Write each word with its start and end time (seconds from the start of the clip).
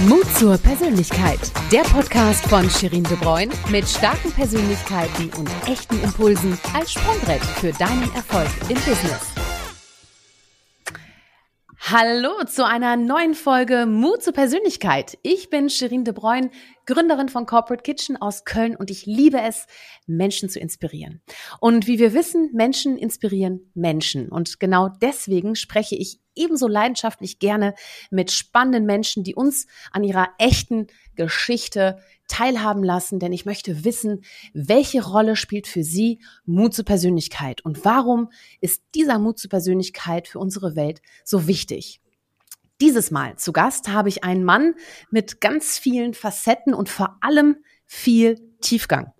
Mut 0.00 0.26
zur 0.36 0.58
Persönlichkeit. 0.58 1.38
Der 1.70 1.82
Podcast 1.82 2.44
von 2.48 2.68
Shirin 2.68 3.04
De 3.04 3.16
Bruyne 3.16 3.52
mit 3.70 3.88
starken 3.88 4.32
Persönlichkeiten 4.32 5.30
und 5.38 5.48
echten 5.68 6.02
Impulsen 6.02 6.58
als 6.74 6.92
Sprungbrett 6.92 7.40
für 7.40 7.70
deinen 7.70 8.12
Erfolg 8.12 8.48
im 8.68 8.74
Business. 8.74 9.32
Hallo 11.78 12.44
zu 12.44 12.66
einer 12.66 12.96
neuen 12.96 13.34
Folge 13.34 13.86
Mut 13.86 14.20
zur 14.22 14.32
Persönlichkeit. 14.32 15.16
Ich 15.22 15.48
bin 15.48 15.70
Shirin 15.70 16.02
De 16.02 16.12
Bruyne, 16.12 16.50
Gründerin 16.86 17.28
von 17.28 17.46
Corporate 17.46 17.84
Kitchen 17.84 18.16
aus 18.16 18.44
Köln 18.44 18.74
und 18.74 18.90
ich 18.90 19.06
liebe 19.06 19.40
es, 19.40 19.66
Menschen 20.08 20.48
zu 20.48 20.58
inspirieren. 20.58 21.22
Und 21.60 21.86
wie 21.86 22.00
wir 22.00 22.12
wissen, 22.14 22.50
Menschen 22.52 22.98
inspirieren 22.98 23.70
Menschen. 23.74 24.28
Und 24.28 24.58
genau 24.58 24.88
deswegen 24.88 25.54
spreche 25.54 25.94
ich 25.94 26.23
ebenso 26.34 26.68
leidenschaftlich 26.68 27.38
gerne 27.38 27.74
mit 28.10 28.30
spannenden 28.30 28.86
Menschen, 28.86 29.24
die 29.24 29.34
uns 29.34 29.66
an 29.92 30.04
ihrer 30.04 30.28
echten 30.38 30.86
Geschichte 31.14 31.98
teilhaben 32.28 32.82
lassen, 32.82 33.18
denn 33.18 33.32
ich 33.32 33.44
möchte 33.44 33.84
wissen, 33.84 34.24
welche 34.52 35.04
Rolle 35.04 35.36
spielt 35.36 35.66
für 35.66 35.82
Sie 35.82 36.20
Mut 36.46 36.74
zur 36.74 36.84
Persönlichkeit 36.84 37.64
und 37.64 37.84
warum 37.84 38.30
ist 38.60 38.82
dieser 38.94 39.18
Mut 39.18 39.38
zur 39.38 39.50
Persönlichkeit 39.50 40.28
für 40.28 40.38
unsere 40.38 40.74
Welt 40.76 41.02
so 41.24 41.46
wichtig? 41.46 42.00
Dieses 42.80 43.10
Mal 43.10 43.36
zu 43.36 43.52
Gast 43.52 43.88
habe 43.88 44.08
ich 44.08 44.24
einen 44.24 44.44
Mann 44.44 44.74
mit 45.10 45.40
ganz 45.40 45.78
vielen 45.78 46.14
Facetten 46.14 46.74
und 46.74 46.88
vor 46.88 47.18
allem 47.20 47.56
viel 47.86 48.40
Tiefgang. 48.60 49.12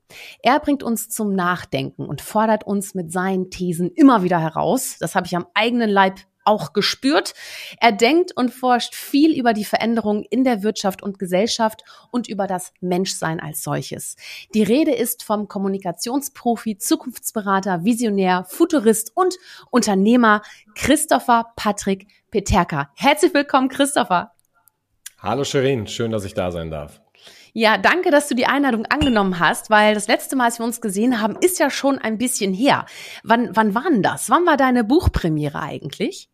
Er 0.43 0.61
bringt 0.61 0.83
uns 0.83 1.09
zum 1.09 1.35
Nachdenken 1.35 2.07
und 2.07 2.21
fordert 2.21 2.65
uns 2.65 2.95
mit 2.95 3.13
seinen 3.13 3.51
Thesen 3.51 3.91
immer 3.91 4.23
wieder 4.23 4.41
heraus. 4.41 4.97
Das 4.99 5.15
habe 5.15 5.27
ich 5.27 5.37
am 5.37 5.47
eigenen 5.55 5.91
Leib 5.91 6.21
auch 6.45 6.73
gespürt. 6.73 7.35
Er 7.81 7.93
denkt 7.93 8.33
und 8.37 8.51
forscht 8.53 8.95
viel 8.95 9.39
über 9.39 9.53
die 9.53 9.65
Veränderungen 9.65 10.25
in 10.29 10.45
der 10.45 10.63
Wirtschaft 10.63 11.03
und 11.03 11.19
Gesellschaft 11.19 11.85
und 12.11 12.29
über 12.29 12.47
das 12.47 12.73
Menschsein 12.81 13.41
als 13.41 13.63
solches. 13.63 14.17
Die 14.55 14.63
Rede 14.63 14.95
ist 14.95 15.23
vom 15.23 15.49
Kommunikationsprofi, 15.49 16.79
Zukunftsberater, 16.79 17.85
Visionär, 17.85 18.45
Futurist 18.49 19.13
und 19.15 19.35
Unternehmer 19.71 20.43
Christopher 20.75 21.53
Patrick 21.57 22.07
Peterka. 22.31 22.91
Herzlich 22.95 23.35
willkommen, 23.35 23.69
Christopher. 23.69 24.33
Hallo 25.19 25.45
Shirin, 25.45 25.87
schön, 25.87 26.11
dass 26.11 26.25
ich 26.25 26.35
da 26.35 26.51
sein 26.51 26.71
darf. 26.71 27.01
Ja, 27.57 27.79
danke, 27.79 28.11
dass 28.11 28.27
du 28.27 28.35
die 28.35 28.47
Einladung 28.47 28.85
angenommen 28.87 29.39
hast, 29.39 29.71
weil 29.71 29.95
das 29.95 30.09
letzte 30.09 30.35
Mal, 30.35 30.47
als 30.47 30.59
wir 30.59 30.67
uns 30.67 30.81
gesehen 30.81 31.21
haben, 31.21 31.37
ist 31.41 31.61
ja 31.61 31.71
schon 31.71 31.99
ein 31.99 32.19
bisschen 32.19 32.53
her. 32.53 32.85
Wann, 33.23 33.55
wann 33.55 33.77
war 33.77 33.85
denn 33.89 34.03
das? 34.03 34.29
Wann 34.29 34.45
war 34.45 34.57
deine 34.57 34.83
Buchpremiere 34.83 35.61
eigentlich? 35.61 36.29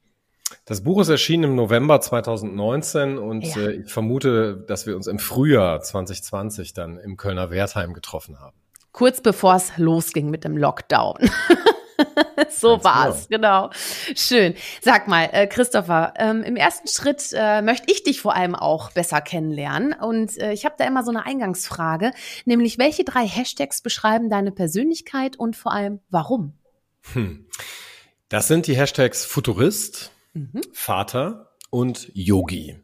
Das 0.65 0.83
Buch 0.83 1.01
ist 1.01 1.09
erschienen 1.09 1.45
im 1.45 1.55
November 1.57 2.01
2019 2.01 3.19
und 3.19 3.45
ja. 3.45 3.63
äh, 3.63 3.73
ich 3.73 3.93
vermute, 3.93 4.57
dass 4.67 4.87
wir 4.87 4.97
uns 4.97 5.07
im 5.07 5.19
Frühjahr 5.19 5.81
2020 5.81 6.73
dann 6.75 6.99
im 6.99 7.17
Kölner 7.17 7.51
Wertheim 7.51 7.95
getroffen 7.95 8.41
haben. 8.41 8.57
Kurz 8.93 9.21
bevor 9.21 9.55
es 9.55 9.73
losging 9.77 10.31
mit 10.31 10.45
dem 10.45 10.57
Lockdown. 10.57 11.19
so 12.51 12.73
Ganz 12.73 12.85
war's, 12.85 13.29
genau. 13.29 13.69
genau. 13.69 13.71
Schön. 14.17 14.55
Sag 14.81 15.09
mal, 15.09 15.29
äh, 15.33 15.47
Christopher, 15.47 16.15
ähm, 16.17 16.43
im 16.43 16.57
ersten 16.57 16.89
Schritt 16.89 17.31
äh, 17.33 17.63
möchte 17.63 17.91
ich 17.93 18.03
dich 18.03 18.21
vor 18.21 18.35
allem 18.35 18.55
auch 18.55 18.91
besser 18.93 19.21
kennenlernen. 19.21 19.93
Und 19.93 20.37
äh, 20.39 20.53
ich 20.53 20.65
habe 20.65 20.75
da 20.79 20.85
immer 20.85 21.05
so 21.05 21.11
eine 21.11 21.27
Eingangsfrage, 21.27 22.13
nämlich 22.45 22.79
welche 22.79 23.05
drei 23.05 23.27
Hashtags 23.27 23.83
beschreiben 23.83 24.29
deine 24.29 24.53
Persönlichkeit 24.53 25.37
und 25.37 25.57
vor 25.57 25.73
allem 25.73 26.01
warum? 26.11 26.55
Hm. 27.13 27.47
Das 28.29 28.49
sind 28.49 28.67
die 28.67 28.77
Hashtags 28.77 29.25
Futurist, 29.25 30.13
mhm. 30.33 30.61
Vater 30.73 31.51
und 31.71 32.11
Yogi. 32.15 32.77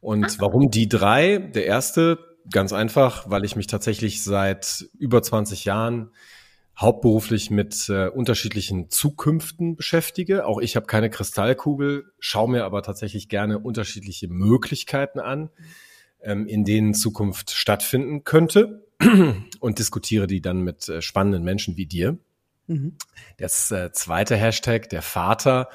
Und 0.00 0.24
ah. 0.24 0.34
warum 0.38 0.70
die 0.70 0.88
drei? 0.88 1.38
Der 1.38 1.66
erste, 1.66 2.18
ganz 2.50 2.72
einfach, 2.72 3.28
weil 3.28 3.44
ich 3.44 3.56
mich 3.56 3.66
tatsächlich 3.66 4.22
seit 4.22 4.88
über 4.98 5.22
20 5.22 5.64
Jahren 5.64 6.10
hauptberuflich 6.78 7.50
mit 7.50 7.88
äh, 7.90 8.08
unterschiedlichen 8.08 8.88
Zukünften 8.88 9.76
beschäftige. 9.76 10.46
Auch 10.46 10.60
ich 10.60 10.76
habe 10.76 10.86
keine 10.86 11.10
Kristallkugel, 11.10 12.10
schaue 12.18 12.50
mir 12.50 12.64
aber 12.64 12.82
tatsächlich 12.82 13.28
gerne 13.28 13.58
unterschiedliche 13.58 14.28
Möglichkeiten 14.28 15.20
an, 15.20 15.50
ähm, 16.22 16.46
in 16.46 16.64
denen 16.64 16.94
Zukunft 16.94 17.50
stattfinden 17.50 18.24
könnte 18.24 18.86
und 19.60 19.78
diskutiere 19.78 20.26
die 20.26 20.40
dann 20.40 20.62
mit 20.62 20.88
äh, 20.88 21.02
spannenden 21.02 21.42
Menschen 21.42 21.76
wie 21.76 21.86
dir. 21.86 22.16
Mhm. 22.66 22.96
Das 23.36 23.70
äh, 23.70 23.92
zweite 23.92 24.36
Hashtag, 24.36 24.88
der 24.88 25.02
Vater, 25.02 25.68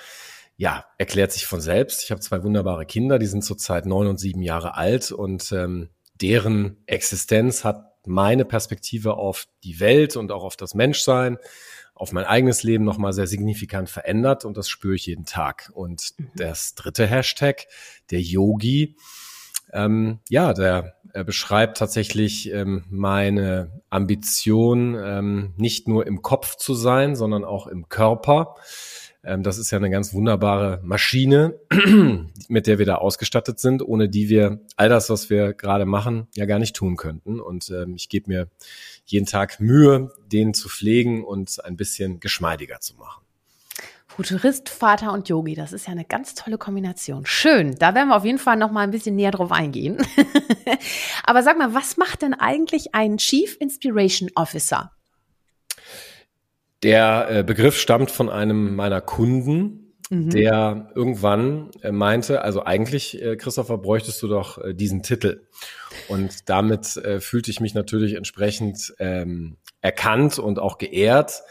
ja, 0.57 0.85
erklärt 0.97 1.31
sich 1.31 1.45
von 1.45 1.61
selbst. 1.61 2.03
Ich 2.03 2.11
habe 2.11 2.21
zwei 2.21 2.43
wunderbare 2.43 2.85
Kinder, 2.85 3.19
die 3.19 3.25
sind 3.25 3.43
zurzeit 3.43 3.85
neun 3.85 4.07
und 4.07 4.19
sieben 4.19 4.41
Jahre 4.41 4.75
alt 4.75 5.11
und 5.11 5.51
ähm, 5.51 5.89
deren 6.13 6.77
Existenz 6.85 7.63
hat 7.63 7.91
meine 8.07 8.45
Perspektive 8.45 9.15
auf 9.15 9.47
die 9.63 9.79
Welt 9.79 10.15
und 10.15 10.31
auch 10.31 10.43
auf 10.43 10.55
das 10.55 10.73
Menschsein, 10.73 11.37
auf 11.93 12.11
mein 12.11 12.25
eigenes 12.25 12.63
Leben 12.63 12.83
nochmal 12.83 13.13
sehr 13.13 13.27
signifikant 13.27 13.89
verändert 13.89 14.45
und 14.45 14.57
das 14.57 14.69
spüre 14.69 14.95
ich 14.95 15.05
jeden 15.05 15.25
Tag. 15.25 15.71
Und 15.73 16.11
mhm. 16.17 16.29
das 16.35 16.75
dritte 16.75 17.07
Hashtag, 17.07 17.67
der 18.11 18.21
Yogi, 18.21 18.95
ähm, 19.73 20.19
ja, 20.29 20.53
der 20.53 20.95
er 21.13 21.23
beschreibt 21.23 21.77
tatsächlich 21.77 22.51
ähm, 22.51 22.83
meine 22.89 23.81
Ambition, 23.89 24.97
ähm, 25.01 25.53
nicht 25.55 25.87
nur 25.87 26.05
im 26.05 26.21
Kopf 26.21 26.57
zu 26.57 26.73
sein, 26.73 27.15
sondern 27.15 27.45
auch 27.45 27.67
im 27.67 27.87
Körper. 27.87 28.55
Ähm, 29.25 29.43
das 29.43 29.57
ist 29.57 29.71
ja 29.71 29.77
eine 29.77 29.89
ganz 29.89 30.13
wunderbare 30.13 30.79
Maschine, 30.83 31.59
mit 32.47 32.67
der 32.67 32.79
wir 32.79 32.85
da 32.85 32.95
ausgestattet 32.95 33.59
sind, 33.59 33.81
ohne 33.81 34.07
die 34.07 34.29
wir 34.29 34.59
all 34.75 34.89
das, 34.89 35.09
was 35.09 35.29
wir 35.29 35.53
gerade 35.53 35.85
machen, 35.85 36.27
ja 36.35 36.45
gar 36.45 36.59
nicht 36.59 36.75
tun 36.75 36.95
könnten. 36.95 37.39
Und 37.39 37.69
ähm, 37.71 37.95
ich 37.95 38.09
gebe 38.09 38.29
mir 38.29 38.47
jeden 39.05 39.25
Tag 39.25 39.59
Mühe, 39.59 40.11
den 40.31 40.53
zu 40.53 40.69
pflegen 40.69 41.23
und 41.23 41.63
ein 41.65 41.75
bisschen 41.75 42.19
geschmeidiger 42.19 42.79
zu 42.79 42.95
machen. 42.95 43.25
Futurist, 44.07 44.69
Vater 44.69 45.11
und 45.11 45.27
Yogi, 45.27 45.55
das 45.55 45.73
ist 45.73 45.87
ja 45.87 45.91
eine 45.91 46.05
ganz 46.05 46.35
tolle 46.35 46.57
Kombination. 46.57 47.25
Schön, 47.25 47.75
da 47.75 47.93
werden 47.93 48.07
wir 48.07 48.15
auf 48.15 48.23
jeden 48.23 48.37
Fall 48.37 48.55
noch 48.55 48.71
mal 48.71 48.81
ein 48.81 48.91
bisschen 48.91 49.17
näher 49.17 49.31
drauf 49.31 49.51
eingehen. 49.51 49.97
Aber 51.25 51.43
sag 51.43 51.57
mal, 51.57 51.73
was 51.73 51.97
macht 51.97 52.21
denn 52.21 52.33
eigentlich 52.33 52.95
ein 52.95 53.17
Chief 53.17 53.57
Inspiration 53.59 54.29
Officer? 54.35 54.93
Der 56.83 57.27
äh, 57.29 57.43
Begriff 57.43 57.79
stammt 57.79 58.11
von 58.11 58.29
einem 58.29 58.75
meiner 58.75 59.01
Kunden, 59.01 59.93
mhm. 60.09 60.29
der 60.29 60.91
irgendwann 60.95 61.71
äh, 61.81 61.91
meinte, 61.91 62.41
also 62.41 62.63
eigentlich, 62.63 63.21
äh, 63.21 63.35
Christopher, 63.37 63.77
bräuchtest 63.77 64.21
du 64.21 64.27
doch 64.27 64.59
diesen 64.73 65.03
Titel. 65.03 65.47
Und 66.07 66.49
damit 66.49 67.01
fühlte 67.19 67.49
ich 67.49 67.61
mich 67.61 67.73
natürlich 67.73 68.15
entsprechend 68.15 68.93
ähm, 68.99 69.57
erkannt 69.81 70.37
und 70.37 70.59
auch 70.59 70.77
geehrt. 70.77 71.41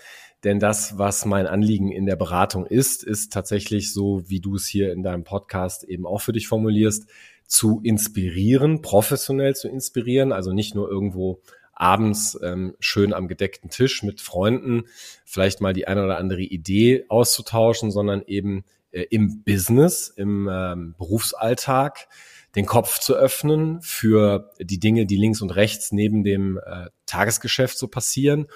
Denn 0.45 0.61
das, 0.61 0.99
was 0.99 1.25
mein 1.25 1.47
Anliegen 1.47 1.91
in 1.91 2.05
der 2.05 2.17
Beratung 2.17 2.67
ist, 2.67 3.03
ist 3.03 3.33
tatsächlich 3.33 3.93
so, 3.93 4.29
wie 4.29 4.41
du 4.41 4.57
es 4.57 4.67
hier 4.67 4.93
in 4.93 5.03
deinem 5.03 5.25
Podcast 5.25 5.85
eben 5.85 6.07
auch 6.07 6.21
für 6.21 6.33
dich 6.33 6.47
formulierst, 6.47 7.09
zu 7.47 7.81
inspirieren, 7.83 8.83
professionell 8.83 9.55
zu 9.55 9.69
inspirieren, 9.69 10.33
also 10.33 10.53
nicht 10.53 10.75
nur 10.75 10.89
irgendwo 10.91 11.41
abends 11.75 12.39
ähm, 12.43 12.75
schön 12.81 13.13
am 13.13 13.29
gedeckten 13.29 13.71
Tisch 13.71 14.03
mit 14.03 14.21
Freunden 14.21 14.85
vielleicht 15.25 15.61
mal 15.61 15.73
die 15.73 15.87
eine 15.87 16.05
oder 16.05 16.19
andere 16.19 16.43
Idee 16.43 17.05
auszutauschen, 17.09 17.91
sondern 17.91 18.23
eben 18.27 18.65
äh, 18.91 19.07
im 19.11 19.43
Business, 19.45 20.09
im 20.09 20.49
ähm, 20.51 20.95
Berufsalltag 20.99 22.09
den 22.55 22.67
Kopf 22.67 23.01
zu 23.01 23.15
öffnen 23.15 23.81
für 23.83 24.51
die 24.61 24.79
Dinge, 24.79 25.07
die 25.07 25.17
links 25.17 25.43
und 25.43 25.51
rechts 25.51 25.91
neben 25.93 26.23
dem 26.23 26.59
äh, 26.65 26.87
Tagesgeschäft 27.07 27.77
so 27.77 27.89
passieren 27.89 28.47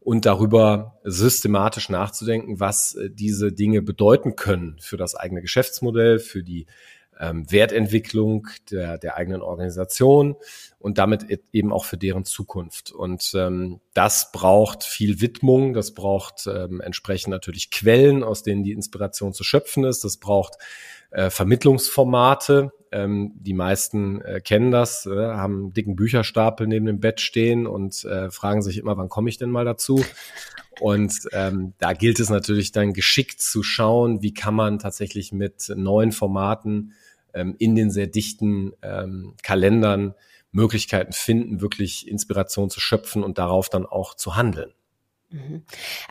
und 0.00 0.26
darüber 0.26 1.00
systematisch 1.04 1.88
nachzudenken, 1.88 2.60
was 2.60 2.94
äh, 2.94 3.10
diese 3.10 3.52
Dinge 3.52 3.82
bedeuten 3.82 4.36
können 4.36 4.76
für 4.78 4.96
das 4.96 5.14
eigene 5.14 5.40
Geschäftsmodell, 5.40 6.18
für 6.18 6.42
die 6.42 6.66
ähm, 7.18 7.50
Wertentwicklung 7.50 8.48
der, 8.70 8.98
der 8.98 9.16
eigenen 9.16 9.42
Organisation 9.42 10.36
und 10.78 10.98
damit 10.98 11.26
eben 11.52 11.72
auch 11.72 11.84
für 11.84 11.96
deren 11.96 12.24
Zukunft. 12.24 12.92
Und 12.92 13.32
ähm, 13.34 13.80
das 13.94 14.32
braucht 14.32 14.84
viel 14.84 15.20
Widmung, 15.20 15.72
das 15.72 15.94
braucht 15.94 16.46
ähm, 16.46 16.80
entsprechend 16.80 17.30
natürlich 17.30 17.70
Quellen, 17.70 18.22
aus 18.22 18.42
denen 18.42 18.62
die 18.62 18.72
Inspiration 18.72 19.32
zu 19.32 19.44
schöpfen 19.44 19.84
ist, 19.84 20.04
das 20.04 20.18
braucht 20.18 20.54
äh, 21.10 21.30
Vermittlungsformate. 21.30 22.72
Ähm, 22.92 23.32
die 23.36 23.54
meisten 23.54 24.20
äh, 24.22 24.40
kennen 24.40 24.70
das, 24.70 25.06
äh, 25.06 25.10
haben 25.10 25.56
einen 25.56 25.72
dicken 25.72 25.96
Bücherstapel 25.96 26.66
neben 26.66 26.86
dem 26.86 27.00
Bett 27.00 27.20
stehen 27.20 27.66
und 27.66 28.04
äh, 28.04 28.30
fragen 28.30 28.62
sich 28.62 28.78
immer, 28.78 28.96
wann 28.96 29.08
komme 29.08 29.28
ich 29.28 29.38
denn 29.38 29.50
mal 29.50 29.64
dazu? 29.64 30.04
Und 30.80 31.14
ähm, 31.32 31.72
da 31.78 31.94
gilt 31.94 32.20
es 32.20 32.28
natürlich 32.28 32.70
dann 32.70 32.92
geschickt 32.92 33.40
zu 33.40 33.62
schauen, 33.62 34.22
wie 34.22 34.34
kann 34.34 34.54
man 34.54 34.78
tatsächlich 34.78 35.32
mit 35.32 35.72
neuen 35.74 36.12
Formaten 36.12 36.92
ähm, 37.36 37.54
in 37.58 37.74
den 37.74 37.90
sehr 37.90 38.06
dichten 38.06 38.72
ähm, 38.82 39.34
Kalendern 39.42 40.14
Möglichkeiten 40.50 41.12
finden, 41.12 41.60
wirklich 41.60 42.08
Inspiration 42.08 42.70
zu 42.70 42.80
schöpfen 42.80 43.22
und 43.22 43.38
darauf 43.38 43.68
dann 43.68 43.86
auch 43.86 44.14
zu 44.14 44.36
handeln. 44.36 44.72
Mhm. 45.28 45.64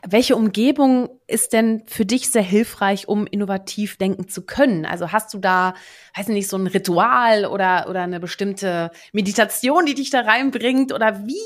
Welche 0.08 0.36
Umgebung 0.36 1.10
ist 1.26 1.54
denn 1.54 1.84
für 1.88 2.06
dich 2.06 2.30
sehr 2.30 2.44
hilfreich, 2.44 3.08
um 3.08 3.26
innovativ 3.26 3.98
denken 3.98 4.28
zu 4.28 4.46
können? 4.46 4.86
Also 4.86 5.12
hast 5.12 5.34
du 5.34 5.40
da, 5.40 5.74
weiß 6.16 6.28
nicht, 6.28 6.50
so 6.50 6.58
ein 6.58 6.68
Ritual 6.68 7.46
oder, 7.46 7.88
oder 7.90 8.02
eine 8.02 8.20
bestimmte 8.20 8.92
Meditation, 9.14 9.86
die 9.86 9.96
dich 9.96 10.10
da 10.10 10.22
reinbringt? 10.22 10.94
Oder 10.94 11.26
wie 11.26 11.42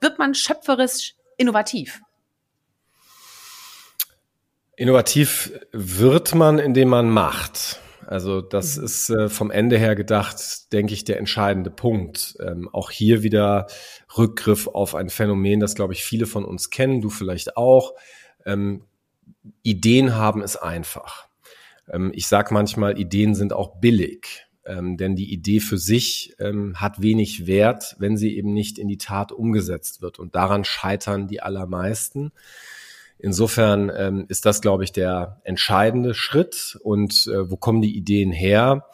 wird 0.00 0.18
man 0.18 0.34
schöpferisch 0.34 1.14
innovativ? 1.36 2.00
Innovativ 4.76 5.52
wird 5.72 6.36
man, 6.36 6.60
indem 6.60 6.88
man 6.88 7.10
macht. 7.10 7.80
Also 8.08 8.40
das 8.40 8.78
mhm. 8.78 8.84
ist 8.84 9.10
äh, 9.10 9.28
vom 9.28 9.50
Ende 9.50 9.76
her 9.76 9.94
gedacht, 9.94 10.72
denke 10.72 10.94
ich, 10.94 11.04
der 11.04 11.18
entscheidende 11.18 11.70
Punkt. 11.70 12.38
Ähm, 12.40 12.66
auch 12.72 12.90
hier 12.90 13.22
wieder 13.22 13.66
Rückgriff 14.16 14.66
auf 14.66 14.94
ein 14.94 15.10
Phänomen, 15.10 15.60
das, 15.60 15.74
glaube 15.74 15.92
ich, 15.92 16.04
viele 16.04 16.24
von 16.24 16.46
uns 16.46 16.70
kennen, 16.70 17.02
du 17.02 17.10
vielleicht 17.10 17.58
auch. 17.58 17.92
Ähm, 18.46 18.84
Ideen 19.62 20.14
haben 20.14 20.42
ist 20.42 20.56
einfach. 20.56 21.28
Ähm, 21.86 22.10
ich 22.14 22.28
sage 22.28 22.54
manchmal, 22.54 22.98
Ideen 22.98 23.34
sind 23.34 23.52
auch 23.52 23.76
billig. 23.76 24.46
Ähm, 24.64 24.96
denn 24.96 25.14
die 25.14 25.30
Idee 25.30 25.60
für 25.60 25.78
sich 25.78 26.34
ähm, 26.38 26.80
hat 26.80 27.02
wenig 27.02 27.46
Wert, 27.46 27.94
wenn 27.98 28.16
sie 28.16 28.36
eben 28.38 28.54
nicht 28.54 28.78
in 28.78 28.88
die 28.88 28.98
Tat 28.98 29.32
umgesetzt 29.32 30.00
wird. 30.00 30.18
Und 30.18 30.34
daran 30.34 30.64
scheitern 30.64 31.28
die 31.28 31.42
allermeisten. 31.42 32.32
Insofern 33.18 33.90
ähm, 33.94 34.26
ist 34.28 34.46
das, 34.46 34.60
glaube 34.60 34.84
ich, 34.84 34.92
der 34.92 35.40
entscheidende 35.44 36.14
Schritt. 36.14 36.78
Und 36.82 37.26
äh, 37.26 37.50
wo 37.50 37.56
kommen 37.56 37.82
die 37.82 37.96
Ideen 37.96 38.30
her? 38.30 38.86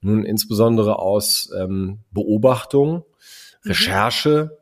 Nun 0.00 0.24
insbesondere 0.24 0.98
aus 0.98 1.50
ähm, 1.58 2.00
Beobachtung, 2.12 3.04
mhm. 3.64 3.70
Recherche, 3.70 4.58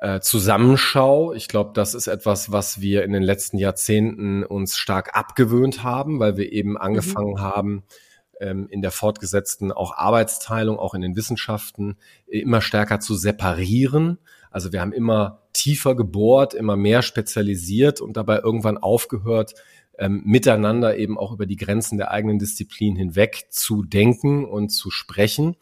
äh, 0.00 0.20
Zusammenschau. 0.20 1.32
Ich 1.34 1.48
glaube, 1.48 1.70
das 1.74 1.94
ist 1.94 2.06
etwas, 2.06 2.50
was 2.50 2.80
wir 2.80 3.04
in 3.04 3.12
den 3.12 3.22
letzten 3.22 3.58
Jahrzehnten 3.58 4.44
uns 4.44 4.76
stark 4.76 5.16
abgewöhnt 5.16 5.82
haben, 5.82 6.18
weil 6.18 6.36
wir 6.36 6.50
eben 6.52 6.70
mhm. 6.70 6.76
angefangen 6.78 7.34
mhm. 7.34 7.40
haben, 7.40 7.84
ähm, 8.40 8.68
in 8.70 8.82
der 8.82 8.90
fortgesetzten 8.90 9.72
auch 9.72 9.96
Arbeitsteilung, 9.96 10.78
auch 10.78 10.94
in 10.94 11.00
den 11.00 11.16
Wissenschaften, 11.16 11.96
immer 12.26 12.60
stärker 12.60 13.00
zu 13.00 13.14
separieren. 13.14 14.18
Also 14.50 14.72
wir 14.72 14.80
haben 14.80 14.92
immer 14.92 15.42
tiefer 15.58 15.96
gebohrt, 15.96 16.54
immer 16.54 16.76
mehr 16.76 17.02
spezialisiert 17.02 18.00
und 18.00 18.16
dabei 18.16 18.38
irgendwann 18.38 18.78
aufgehört, 18.78 19.54
ähm, 19.98 20.22
miteinander 20.24 20.96
eben 20.96 21.18
auch 21.18 21.32
über 21.32 21.46
die 21.46 21.56
Grenzen 21.56 21.98
der 21.98 22.12
eigenen 22.12 22.38
Disziplin 22.38 22.94
hinweg 22.94 23.46
zu 23.50 23.82
denken 23.82 24.44
und 24.44 24.68
zu 24.70 24.90
sprechen. 24.90 25.56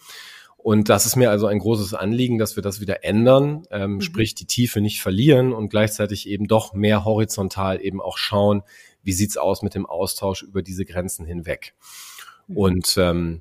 Und 0.58 0.88
das 0.88 1.06
ist 1.06 1.16
mir 1.16 1.31
also 1.31 1.46
ein 1.46 1.60
großes 1.60 1.94
Anliegen, 1.94 2.38
dass 2.38 2.56
wir 2.56 2.62
das 2.62 2.81
wieder 2.81 3.04
ändern, 3.04 3.66
ähm, 3.70 3.94
mhm. 3.94 4.00
sprich 4.02 4.34
die 4.34 4.46
Tiefe 4.46 4.81
nicht 4.81 5.00
verlieren 5.00 5.52
und 5.52 5.70
gleichzeitig 5.70 6.28
eben 6.28 6.46
doch 6.46 6.75
mehr 6.75 7.04
horizontal 7.04 7.81
eben 7.81 8.02
auch 8.02 8.19
schauen, 8.19 8.62
wie 9.02 9.12
sieht's 9.12 9.38
aus 9.38 9.62
mit 9.62 9.75
dem 9.75 9.87
Austausch 9.87 10.43
über 10.43 10.62
diese 10.62 10.84
Grenzen 10.84 11.25
hinweg. 11.25 11.75
Mhm. 12.48 12.56
Und 12.56 12.94
ähm, 12.98 13.40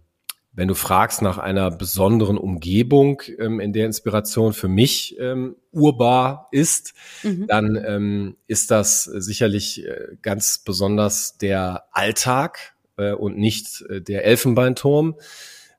wenn 0.55 0.67
du 0.69 0.73
fragst 0.73 1.21
nach 1.21 1.37
einer 1.37 1.69
besonderen 1.69 2.37
Umgebung, 2.37 3.21
ähm, 3.37 3.59
in 3.59 3.73
der 3.73 3.85
Inspiration 3.85 4.53
für 4.53 4.69
mich 4.69 5.17
ähm, 5.19 5.57
urbar 5.71 6.47
ist, 6.51 6.93
mhm. 7.23 7.47
dann 7.47 7.83
ähm, 7.85 8.37
ist 8.47 8.71
das 8.71 9.03
sicherlich 9.03 9.85
äh, 9.85 10.15
ganz 10.21 10.59
besonders 10.59 11.37
der 11.37 11.83
Alltag 11.91 12.75
äh, 12.97 13.11
und 13.11 13.37
nicht 13.37 13.83
äh, 13.89 14.01
der 14.01 14.23
Elfenbeinturm. 14.25 15.15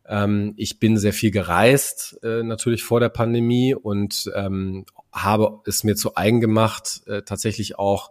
Ähm, 0.06 0.52
ich 0.56 0.78
bin 0.78 0.98
sehr 0.98 1.14
viel 1.14 1.30
gereist, 1.30 2.18
äh, 2.22 2.42
natürlich 2.42 2.84
vor 2.84 3.00
der 3.00 3.08
Pandemie 3.08 3.74
und 3.74 4.30
ähm, 4.34 4.84
habe 5.10 5.60
es 5.64 5.84
mir 5.84 5.96
zu 5.96 6.16
eigen 6.16 6.40
gemacht, 6.40 7.02
äh, 7.06 7.22
tatsächlich 7.22 7.78
auch 7.78 8.10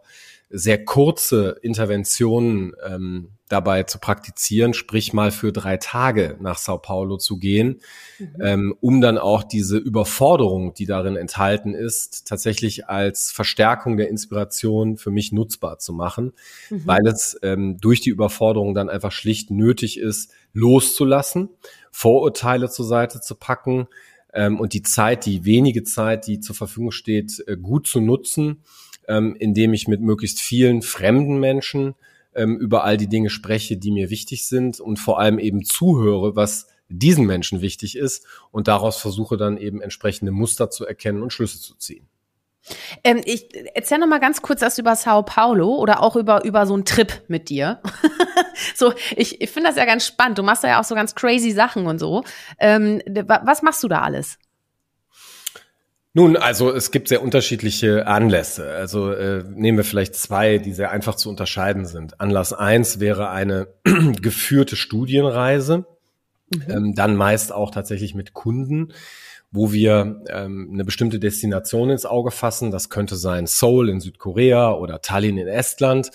sehr 0.49 0.83
kurze 0.85 1.57
Interventionen 1.61 2.73
ähm, 2.85 3.35
dabei 3.47 3.83
zu 3.83 3.99
praktizieren, 3.99 4.73
sprich 4.73 5.13
mal 5.13 5.31
für 5.31 5.51
drei 5.51 5.77
Tage 5.77 6.35
nach 6.39 6.57
Sao 6.57 6.79
Paulo 6.79 7.17
zu 7.17 7.37
gehen, 7.37 7.81
mhm. 8.17 8.35
ähm, 8.41 8.75
um 8.79 9.01
dann 9.01 9.17
auch 9.17 9.43
diese 9.43 9.77
Überforderung, 9.77 10.73
die 10.73 10.85
darin 10.85 11.15
enthalten 11.15 11.75
ist, 11.75 12.27
tatsächlich 12.27 12.87
als 12.87 13.31
Verstärkung 13.31 13.97
der 13.97 14.09
Inspiration 14.09 14.97
für 14.97 15.11
mich 15.11 15.31
nutzbar 15.31 15.77
zu 15.77 15.93
machen, 15.93 16.33
mhm. 16.69 16.81
weil 16.85 17.07
es 17.07 17.37
ähm, 17.43 17.77
durch 17.79 18.01
die 18.01 18.09
Überforderung 18.09 18.73
dann 18.73 18.89
einfach 18.89 19.11
schlicht 19.11 19.51
nötig 19.51 19.99
ist, 19.99 20.31
loszulassen, 20.53 21.49
Vorurteile 21.91 22.69
zur 22.69 22.85
Seite 22.85 23.21
zu 23.21 23.35
packen 23.35 23.87
ähm, 24.33 24.59
und 24.59 24.73
die 24.73 24.81
Zeit, 24.81 25.25
die 25.25 25.45
wenige 25.45 25.83
Zeit, 25.83 26.25
die 26.25 26.39
zur 26.39 26.55
Verfügung 26.55 26.91
steht, 26.91 27.43
äh, 27.47 27.57
gut 27.57 27.87
zu 27.87 28.01
nutzen, 28.01 28.63
ähm, 29.07 29.35
indem 29.37 29.73
ich 29.73 29.87
mit 29.87 30.01
möglichst 30.01 30.41
vielen 30.41 30.81
fremden 30.81 31.39
Menschen 31.39 31.95
ähm, 32.33 32.57
über 32.57 32.83
all 32.83 32.97
die 32.97 33.07
Dinge 33.07 33.29
spreche, 33.29 33.77
die 33.77 33.91
mir 33.91 34.09
wichtig 34.09 34.47
sind 34.47 34.79
und 34.79 34.97
vor 34.97 35.19
allem 35.19 35.39
eben 35.39 35.63
zuhöre, 35.63 36.35
was 36.35 36.67
diesen 36.89 37.25
Menschen 37.25 37.61
wichtig 37.61 37.97
ist 37.97 38.25
und 38.51 38.67
daraus 38.67 38.97
versuche 38.97 39.37
dann 39.37 39.57
eben 39.57 39.81
entsprechende 39.81 40.31
Muster 40.31 40.69
zu 40.69 40.85
erkennen 40.85 41.23
und 41.23 41.33
Schlüsse 41.33 41.59
zu 41.59 41.75
ziehen. 41.75 42.07
Ähm, 43.03 43.21
ich 43.25 43.47
erzähl 43.75 43.99
noch 43.99 44.07
mal 44.07 44.19
ganz 44.19 44.41
kurz 44.41 44.61
was 44.61 44.77
über 44.79 44.95
Sao 44.95 45.21
Paulo 45.23 45.75
oder 45.75 46.01
auch 46.01 46.15
über 46.15 46.43
über 46.45 46.65
so 46.65 46.73
einen 46.73 46.85
Trip 46.85 47.23
mit 47.27 47.49
dir. 47.49 47.79
so, 48.75 48.93
ich, 49.15 49.39
ich 49.41 49.49
finde 49.51 49.69
das 49.69 49.77
ja 49.77 49.85
ganz 49.85 50.05
spannend. 50.05 50.39
Du 50.39 50.43
machst 50.43 50.63
da 50.63 50.69
ja 50.69 50.79
auch 50.79 50.83
so 50.83 50.95
ganz 50.95 51.13
crazy 51.13 51.51
Sachen 51.51 51.85
und 51.85 51.99
so. 51.99 52.23
Ähm, 52.59 53.01
was 53.05 53.61
machst 53.61 53.83
du 53.83 53.87
da 53.87 54.01
alles? 54.01 54.39
Nun, 56.17 56.37
also 56.37 56.73
es 56.73 56.91
gibt 56.91 57.09
sehr 57.09 57.21
unterschiedliche 57.21 58.07
Anlässe. 58.07 58.71
Also 58.71 59.11
äh, 59.11 59.43
nehmen 59.49 59.77
wir 59.77 59.83
vielleicht 59.83 60.15
zwei, 60.15 60.59
die 60.59 60.71
sehr 60.71 60.89
einfach 60.91 61.15
zu 61.15 61.29
unterscheiden 61.29 61.85
sind. 61.85 62.21
Anlass 62.21 62.53
eins 62.53 63.01
wäre 63.01 63.31
eine 63.31 63.67
geführte 64.21 64.77
Studienreise, 64.77 65.79
mhm. 66.49 66.63
ähm, 66.69 66.95
dann 66.95 67.17
meist 67.17 67.51
auch 67.51 67.69
tatsächlich 67.69 68.15
mit 68.15 68.33
Kunden, 68.33 68.93
wo 69.51 69.73
wir 69.73 70.23
ähm, 70.29 70.69
eine 70.71 70.85
bestimmte 70.85 71.19
Destination 71.19 71.89
ins 71.89 72.05
Auge 72.05 72.31
fassen. 72.31 72.71
Das 72.71 72.89
könnte 72.89 73.17
sein 73.17 73.45
Seoul 73.45 73.89
in 73.89 73.99
Südkorea 73.99 74.71
oder 74.71 75.01
Tallinn 75.01 75.37
in 75.37 75.49
Estland 75.49 76.11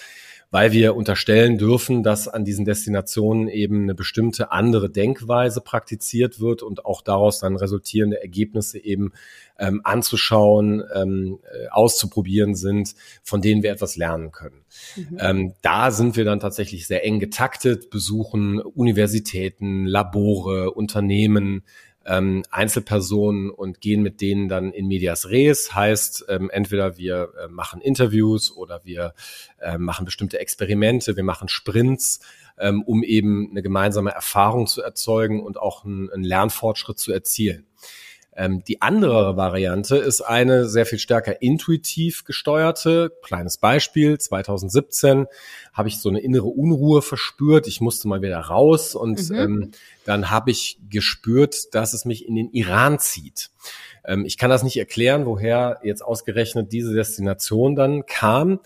weil 0.50 0.72
wir 0.72 0.96
unterstellen 0.96 1.58
dürfen, 1.58 2.02
dass 2.02 2.26
an 2.26 2.44
diesen 2.44 2.64
Destinationen 2.64 3.48
eben 3.48 3.82
eine 3.82 3.94
bestimmte 3.94 4.50
andere 4.50 4.90
Denkweise 4.90 5.60
praktiziert 5.60 6.40
wird 6.40 6.62
und 6.62 6.84
auch 6.84 7.02
daraus 7.02 7.38
dann 7.38 7.56
resultierende 7.56 8.20
Ergebnisse 8.20 8.78
eben 8.78 9.12
ähm, 9.58 9.80
anzuschauen, 9.84 10.82
ähm, 10.94 11.38
äh, 11.52 11.68
auszuprobieren 11.68 12.56
sind, 12.56 12.94
von 13.22 13.42
denen 13.42 13.62
wir 13.62 13.70
etwas 13.70 13.96
lernen 13.96 14.32
können. 14.32 14.64
Mhm. 14.96 15.18
Ähm, 15.20 15.54
da 15.62 15.92
sind 15.92 16.16
wir 16.16 16.24
dann 16.24 16.40
tatsächlich 16.40 16.86
sehr 16.86 17.04
eng 17.04 17.20
getaktet, 17.20 17.90
besuchen 17.90 18.60
Universitäten, 18.60 19.86
Labore, 19.86 20.72
Unternehmen, 20.72 21.62
ähm, 22.06 22.42
Einzelpersonen 22.50 23.50
und 23.50 23.80
gehen 23.80 24.02
mit 24.02 24.20
denen 24.20 24.48
dann 24.48 24.72
in 24.72 24.86
medias 24.86 25.28
res. 25.28 25.74
Heißt, 25.74 26.26
ähm, 26.28 26.50
entweder 26.50 26.96
wir 26.96 27.32
äh, 27.38 27.48
machen 27.48 27.80
Interviews 27.80 28.50
oder 28.54 28.84
wir 28.84 29.14
äh, 29.60 29.78
machen 29.78 30.04
bestimmte 30.04 30.38
Experimente, 30.38 31.16
wir 31.16 31.24
machen 31.24 31.48
Sprints, 31.48 32.20
ähm, 32.58 32.82
um 32.82 33.02
eben 33.02 33.50
eine 33.50 33.62
gemeinsame 33.62 34.10
Erfahrung 34.10 34.66
zu 34.66 34.82
erzeugen 34.82 35.42
und 35.42 35.58
auch 35.58 35.84
einen, 35.84 36.10
einen 36.10 36.24
Lernfortschritt 36.24 36.98
zu 36.98 37.12
erzielen. 37.12 37.66
Ähm, 38.40 38.64
die 38.64 38.80
andere 38.80 39.36
Variante 39.36 39.98
ist 39.98 40.22
eine 40.22 40.66
sehr 40.66 40.86
viel 40.86 40.98
stärker 40.98 41.42
intuitiv 41.42 42.24
gesteuerte. 42.24 43.12
Kleines 43.22 43.58
Beispiel, 43.58 44.16
2017 44.16 45.26
habe 45.74 45.88
ich 45.90 45.98
so 45.98 46.08
eine 46.08 46.20
innere 46.20 46.46
Unruhe 46.46 47.02
verspürt. 47.02 47.66
Ich 47.66 47.82
musste 47.82 48.08
mal 48.08 48.22
wieder 48.22 48.38
raus 48.38 48.94
und 48.94 49.28
mhm. 49.28 49.36
ähm, 49.36 49.70
dann 50.06 50.30
habe 50.30 50.52
ich 50.52 50.78
gespürt, 50.88 51.74
dass 51.74 51.92
es 51.92 52.06
mich 52.06 52.26
in 52.26 52.34
den 52.34 52.50
Iran 52.52 52.98
zieht. 52.98 53.50
Ähm, 54.06 54.24
ich 54.24 54.38
kann 54.38 54.48
das 54.48 54.62
nicht 54.62 54.78
erklären, 54.78 55.26
woher 55.26 55.78
jetzt 55.82 56.00
ausgerechnet 56.00 56.72
diese 56.72 56.94
Destination 56.94 57.74
dann 57.76 58.06
kam. 58.06 58.60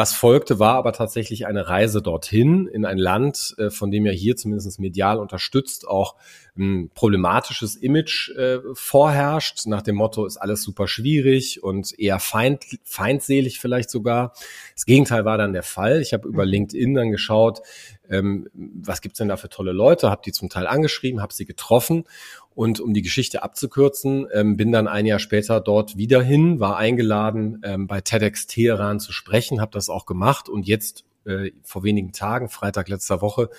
Was 0.00 0.14
folgte, 0.14 0.58
war 0.58 0.76
aber 0.76 0.94
tatsächlich 0.94 1.46
eine 1.46 1.68
Reise 1.68 2.00
dorthin 2.00 2.66
in 2.66 2.86
ein 2.86 2.96
Land, 2.96 3.54
äh, 3.58 3.68
von 3.68 3.90
dem 3.90 4.06
ja 4.06 4.12
hier 4.12 4.34
zumindest 4.34 4.80
medial 4.80 5.18
unterstützt 5.18 5.86
auch 5.86 6.14
ein 6.56 6.90
problematisches 6.94 7.76
Image 7.76 8.30
äh, 8.30 8.60
vorherrscht, 8.72 9.66
nach 9.66 9.82
dem 9.82 9.96
Motto, 9.96 10.24
ist 10.24 10.38
alles 10.38 10.62
super 10.62 10.88
schwierig 10.88 11.62
und 11.62 11.98
eher 11.98 12.18
feind, 12.18 12.64
feindselig 12.82 13.60
vielleicht 13.60 13.90
sogar. 13.90 14.32
Das 14.74 14.86
Gegenteil 14.86 15.26
war 15.26 15.36
dann 15.36 15.52
der 15.52 15.62
Fall. 15.62 16.00
Ich 16.00 16.14
habe 16.14 16.26
über 16.26 16.46
mhm. 16.46 16.50
LinkedIn 16.50 16.94
dann 16.94 17.10
geschaut, 17.10 17.60
ähm, 18.08 18.48
was 18.54 19.02
gibt's 19.02 19.18
denn 19.18 19.28
da 19.28 19.36
für 19.36 19.50
tolle 19.50 19.72
Leute, 19.72 20.10
habe 20.10 20.22
die 20.24 20.32
zum 20.32 20.48
Teil 20.48 20.66
angeschrieben, 20.66 21.20
habe 21.20 21.34
sie 21.34 21.44
getroffen 21.44 22.04
und 22.54 22.80
um 22.80 22.92
die 22.92 23.02
Geschichte 23.02 23.42
abzukürzen, 23.42 24.26
ähm, 24.32 24.56
bin 24.56 24.72
dann 24.72 24.88
ein 24.88 25.06
Jahr 25.06 25.20
später 25.20 25.60
dort 25.60 25.96
wieder 25.96 26.20
hin, 26.20 26.58
war 26.58 26.76
eingeladen, 26.76 27.60
ähm, 27.62 27.86
bei 27.86 28.00
TEDx 28.00 28.46
Teheran 28.46 28.98
zu 28.98 29.12
sprechen, 29.12 29.60
habe 29.60 29.70
das 29.70 29.88
auch 29.90 30.06
gemacht 30.06 30.48
und 30.48 30.66
jetzt 30.66 31.04
äh, 31.24 31.50
vor 31.62 31.82
wenigen 31.82 32.12
Tagen, 32.12 32.48
Freitag 32.48 32.88
letzter 32.88 33.20
Woche, 33.20 33.50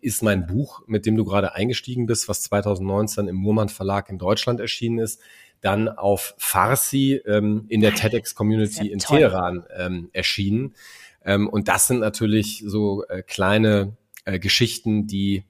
ist 0.00 0.22
mein 0.22 0.46
Buch, 0.46 0.82
mit 0.86 1.06
dem 1.06 1.16
du 1.16 1.24
gerade 1.24 1.54
eingestiegen 1.54 2.06
bist, 2.06 2.28
was 2.28 2.42
2019 2.42 3.28
im 3.28 3.36
Murmann 3.36 3.68
Verlag 3.68 4.08
in 4.08 4.18
Deutschland 4.18 4.60
erschienen 4.60 4.98
ist, 4.98 5.20
dann 5.60 5.88
auf 5.88 6.34
Farsi 6.38 7.20
ähm, 7.26 7.66
in 7.68 7.82
der 7.82 7.94
TEDx-Community 7.94 8.90
in 8.90 8.98
toll. 8.98 9.18
Teheran 9.18 9.64
ähm, 9.76 10.08
erschienen. 10.12 10.74
Ähm, 11.24 11.48
und 11.48 11.68
das 11.68 11.86
sind 11.86 12.00
natürlich 12.00 12.62
so 12.66 13.04
äh, 13.08 13.22
kleine 13.22 13.96
äh, 14.24 14.38
Geschichten, 14.38 15.06
die 15.06 15.44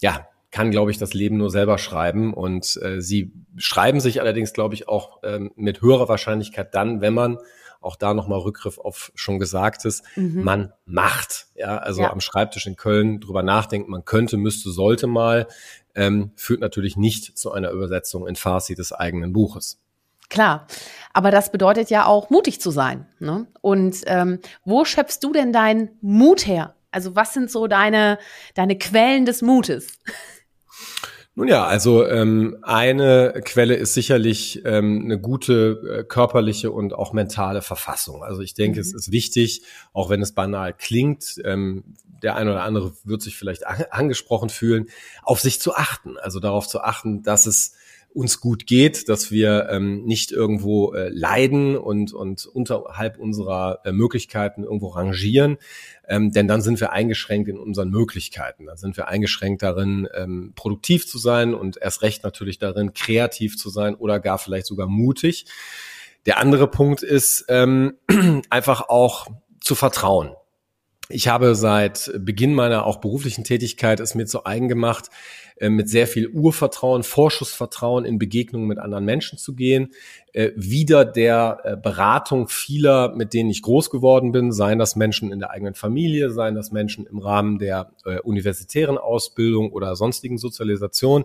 ja 0.00 0.26
kann, 0.50 0.70
glaube 0.70 0.90
ich, 0.90 0.98
das 0.98 1.14
Leben 1.14 1.38
nur 1.38 1.50
selber 1.50 1.78
schreiben. 1.78 2.34
Und 2.34 2.78
äh, 2.82 3.00
sie 3.00 3.32
schreiben 3.56 4.00
sich 4.00 4.20
allerdings, 4.20 4.52
glaube 4.52 4.74
ich, 4.74 4.86
auch 4.86 5.20
ähm, 5.22 5.50
mit 5.56 5.80
höherer 5.80 6.08
Wahrscheinlichkeit 6.08 6.74
dann, 6.74 7.00
wenn 7.00 7.14
man 7.14 7.38
auch 7.82 7.96
da 7.96 8.14
nochmal 8.14 8.40
Rückgriff 8.40 8.78
auf 8.78 9.12
schon 9.14 9.38
Gesagtes, 9.38 10.02
mhm. 10.16 10.42
man 10.42 10.72
macht. 10.84 11.46
Ja, 11.54 11.78
also 11.78 12.02
ja. 12.02 12.12
am 12.12 12.20
Schreibtisch 12.20 12.66
in 12.66 12.76
Köln 12.76 13.20
drüber 13.20 13.42
nachdenkt, 13.42 13.88
man 13.88 14.04
könnte, 14.04 14.36
müsste, 14.36 14.70
sollte 14.70 15.06
mal, 15.06 15.46
ähm, 15.94 16.32
führt 16.36 16.60
natürlich 16.60 16.96
nicht 16.96 17.36
zu 17.36 17.52
einer 17.52 17.70
Übersetzung 17.70 18.26
in 18.26 18.36
Farsi 18.36 18.74
des 18.74 18.92
eigenen 18.92 19.32
Buches. 19.32 19.78
Klar, 20.28 20.66
aber 21.12 21.30
das 21.30 21.52
bedeutet 21.52 21.90
ja 21.90 22.06
auch 22.06 22.30
mutig 22.30 22.60
zu 22.60 22.70
sein. 22.70 23.06
Ne? 23.18 23.46
Und 23.60 24.00
ähm, 24.06 24.38
wo 24.64 24.86
schöpfst 24.86 25.18
du 25.20 25.32
denn 25.32 25.52
deinen 25.52 25.90
Mut 26.00 26.46
her? 26.46 26.74
Also 26.90 27.14
was 27.16 27.34
sind 27.34 27.50
so 27.50 27.66
deine, 27.66 28.18
deine 28.54 28.78
Quellen 28.78 29.26
des 29.26 29.42
Mutes? 29.42 29.98
Nun 31.34 31.48
ja, 31.48 31.64
also 31.64 32.06
ähm, 32.06 32.58
eine 32.60 33.40
Quelle 33.42 33.74
ist 33.74 33.94
sicherlich 33.94 34.62
ähm, 34.66 35.00
eine 35.04 35.18
gute 35.18 36.00
äh, 36.00 36.04
körperliche 36.04 36.70
und 36.70 36.92
auch 36.92 37.14
mentale 37.14 37.62
Verfassung. 37.62 38.22
Also 38.22 38.42
ich 38.42 38.52
denke, 38.52 38.76
mhm. 38.76 38.82
es 38.82 38.92
ist 38.92 39.12
wichtig, 39.12 39.62
auch 39.94 40.10
wenn 40.10 40.20
es 40.20 40.32
banal 40.32 40.74
klingt, 40.74 41.40
ähm, 41.44 41.84
der 42.22 42.36
eine 42.36 42.52
oder 42.52 42.62
andere 42.62 42.92
wird 43.04 43.22
sich 43.22 43.36
vielleicht 43.36 43.66
angesprochen 43.66 44.50
fühlen, 44.50 44.86
auf 45.22 45.40
sich 45.40 45.58
zu 45.58 45.74
achten. 45.74 46.18
Also 46.18 46.38
darauf 46.38 46.68
zu 46.68 46.82
achten, 46.82 47.22
dass 47.22 47.46
es 47.46 47.74
uns 48.14 48.40
gut 48.40 48.66
geht, 48.66 49.08
dass 49.08 49.30
wir 49.30 49.68
ähm, 49.70 50.04
nicht 50.04 50.32
irgendwo 50.32 50.92
äh, 50.92 51.08
leiden 51.08 51.76
und, 51.76 52.12
und 52.12 52.46
unterhalb 52.46 53.18
unserer 53.18 53.80
äh, 53.84 53.92
Möglichkeiten 53.92 54.64
irgendwo 54.64 54.88
rangieren, 54.88 55.56
ähm, 56.06 56.30
denn 56.32 56.46
dann 56.46 56.60
sind 56.60 56.80
wir 56.80 56.92
eingeschränkt 56.92 57.48
in 57.48 57.58
unseren 57.58 57.90
Möglichkeiten. 57.90 58.66
Dann 58.66 58.76
sind 58.76 58.96
wir 58.96 59.08
eingeschränkt 59.08 59.62
darin, 59.62 60.08
ähm, 60.14 60.52
produktiv 60.54 61.06
zu 61.06 61.18
sein 61.18 61.54
und 61.54 61.78
erst 61.80 62.02
recht 62.02 62.22
natürlich 62.22 62.58
darin, 62.58 62.92
kreativ 62.92 63.56
zu 63.56 63.70
sein 63.70 63.94
oder 63.94 64.20
gar 64.20 64.38
vielleicht 64.38 64.66
sogar 64.66 64.88
mutig. 64.88 65.46
Der 66.26 66.38
andere 66.38 66.68
Punkt 66.68 67.02
ist 67.02 67.46
ähm, 67.48 67.94
einfach 68.50 68.88
auch 68.88 69.26
zu 69.60 69.74
vertrauen. 69.74 70.34
Ich 71.08 71.28
habe 71.28 71.54
seit 71.54 72.10
Beginn 72.18 72.54
meiner 72.54 72.86
auch 72.86 72.96
beruflichen 72.96 73.44
Tätigkeit 73.44 74.00
es 74.00 74.14
mir 74.14 74.26
zu 74.26 74.46
eigen 74.46 74.68
gemacht, 74.68 75.10
äh, 75.62 75.70
mit 75.70 75.88
sehr 75.88 76.08
viel 76.08 76.26
Urvertrauen, 76.26 77.04
Vorschussvertrauen 77.04 78.04
in 78.04 78.18
Begegnungen 78.18 78.66
mit 78.66 78.80
anderen 78.80 79.04
Menschen 79.04 79.38
zu 79.38 79.54
gehen, 79.54 79.92
äh, 80.32 80.50
wieder 80.56 81.04
der 81.04 81.60
äh, 81.62 81.76
Beratung 81.76 82.48
vieler, 82.48 83.14
mit 83.14 83.32
denen 83.32 83.48
ich 83.48 83.62
groß 83.62 83.88
geworden 83.90 84.32
bin, 84.32 84.50
seien 84.50 84.80
das 84.80 84.96
Menschen 84.96 85.30
in 85.30 85.38
der 85.38 85.50
eigenen 85.50 85.74
Familie, 85.74 86.30
seien 86.30 86.56
das 86.56 86.72
Menschen 86.72 87.06
im 87.06 87.18
Rahmen 87.18 87.60
der 87.60 87.92
universitären 88.24 88.98
Ausbildung 88.98 89.70
oder 89.70 89.94
sonstigen 89.94 90.38
Sozialisation, 90.38 91.24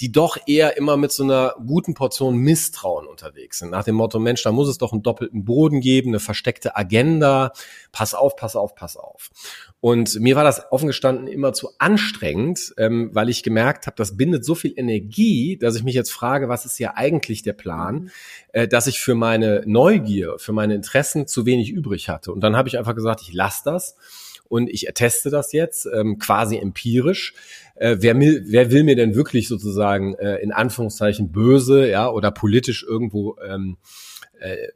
die 0.00 0.10
doch 0.10 0.38
eher 0.46 0.76
immer 0.78 0.96
mit 0.96 1.12
so 1.12 1.24
einer 1.24 1.54
guten 1.66 1.92
Portion 1.92 2.36
Misstrauen 2.36 3.06
unterwegs 3.06 3.58
sind. 3.58 3.70
Nach 3.70 3.84
dem 3.84 3.96
Motto, 3.96 4.18
Mensch, 4.18 4.42
da 4.42 4.52
muss 4.52 4.68
es 4.68 4.78
doch 4.78 4.92
einen 4.92 5.02
doppelten 5.02 5.44
Boden 5.44 5.80
geben, 5.80 6.10
eine 6.10 6.20
versteckte 6.20 6.76
Agenda, 6.76 7.52
pass 7.92 8.14
auf, 8.14 8.36
pass 8.36 8.56
auf, 8.56 8.74
pass 8.74 8.96
auf. 8.96 9.30
Und 9.84 10.18
mir 10.18 10.34
war 10.34 10.44
das 10.44 10.72
offen 10.72 10.86
gestanden 10.86 11.26
immer 11.26 11.52
zu 11.52 11.68
anstrengend, 11.78 12.72
ähm, 12.78 13.10
weil 13.12 13.28
ich 13.28 13.42
gemerkt 13.42 13.86
habe, 13.86 13.96
das 13.98 14.16
bindet 14.16 14.42
so 14.42 14.54
viel 14.54 14.72
Energie, 14.74 15.58
dass 15.58 15.76
ich 15.76 15.84
mich 15.84 15.94
jetzt 15.94 16.10
frage, 16.10 16.48
was 16.48 16.64
ist 16.64 16.78
ja 16.78 16.94
eigentlich 16.96 17.42
der 17.42 17.52
Plan, 17.52 17.94
mhm. 17.94 18.10
äh, 18.54 18.66
dass 18.66 18.86
ich 18.86 18.98
für 18.98 19.14
meine 19.14 19.62
Neugier, 19.66 20.36
für 20.38 20.54
meine 20.54 20.74
Interessen 20.74 21.26
zu 21.26 21.44
wenig 21.44 21.70
übrig 21.70 22.08
hatte. 22.08 22.32
Und 22.32 22.40
dann 22.40 22.56
habe 22.56 22.66
ich 22.66 22.78
einfach 22.78 22.94
gesagt, 22.94 23.20
ich 23.20 23.34
lasse 23.34 23.60
das 23.66 23.94
und 24.48 24.70
ich 24.70 24.88
teste 24.94 25.28
das 25.28 25.52
jetzt 25.52 25.86
ähm, 25.92 26.18
quasi 26.18 26.56
empirisch. 26.56 27.34
Äh, 27.74 27.98
wer, 28.00 28.18
will, 28.18 28.42
wer 28.46 28.70
will 28.70 28.84
mir 28.84 28.96
denn 28.96 29.14
wirklich 29.14 29.48
sozusagen 29.48 30.14
äh, 30.14 30.36
in 30.36 30.50
Anführungszeichen 30.50 31.30
böse, 31.30 31.90
ja, 31.90 32.08
oder 32.08 32.30
politisch 32.30 32.86
irgendwo 32.88 33.36
ähm, 33.46 33.76
äh, 34.44 34.68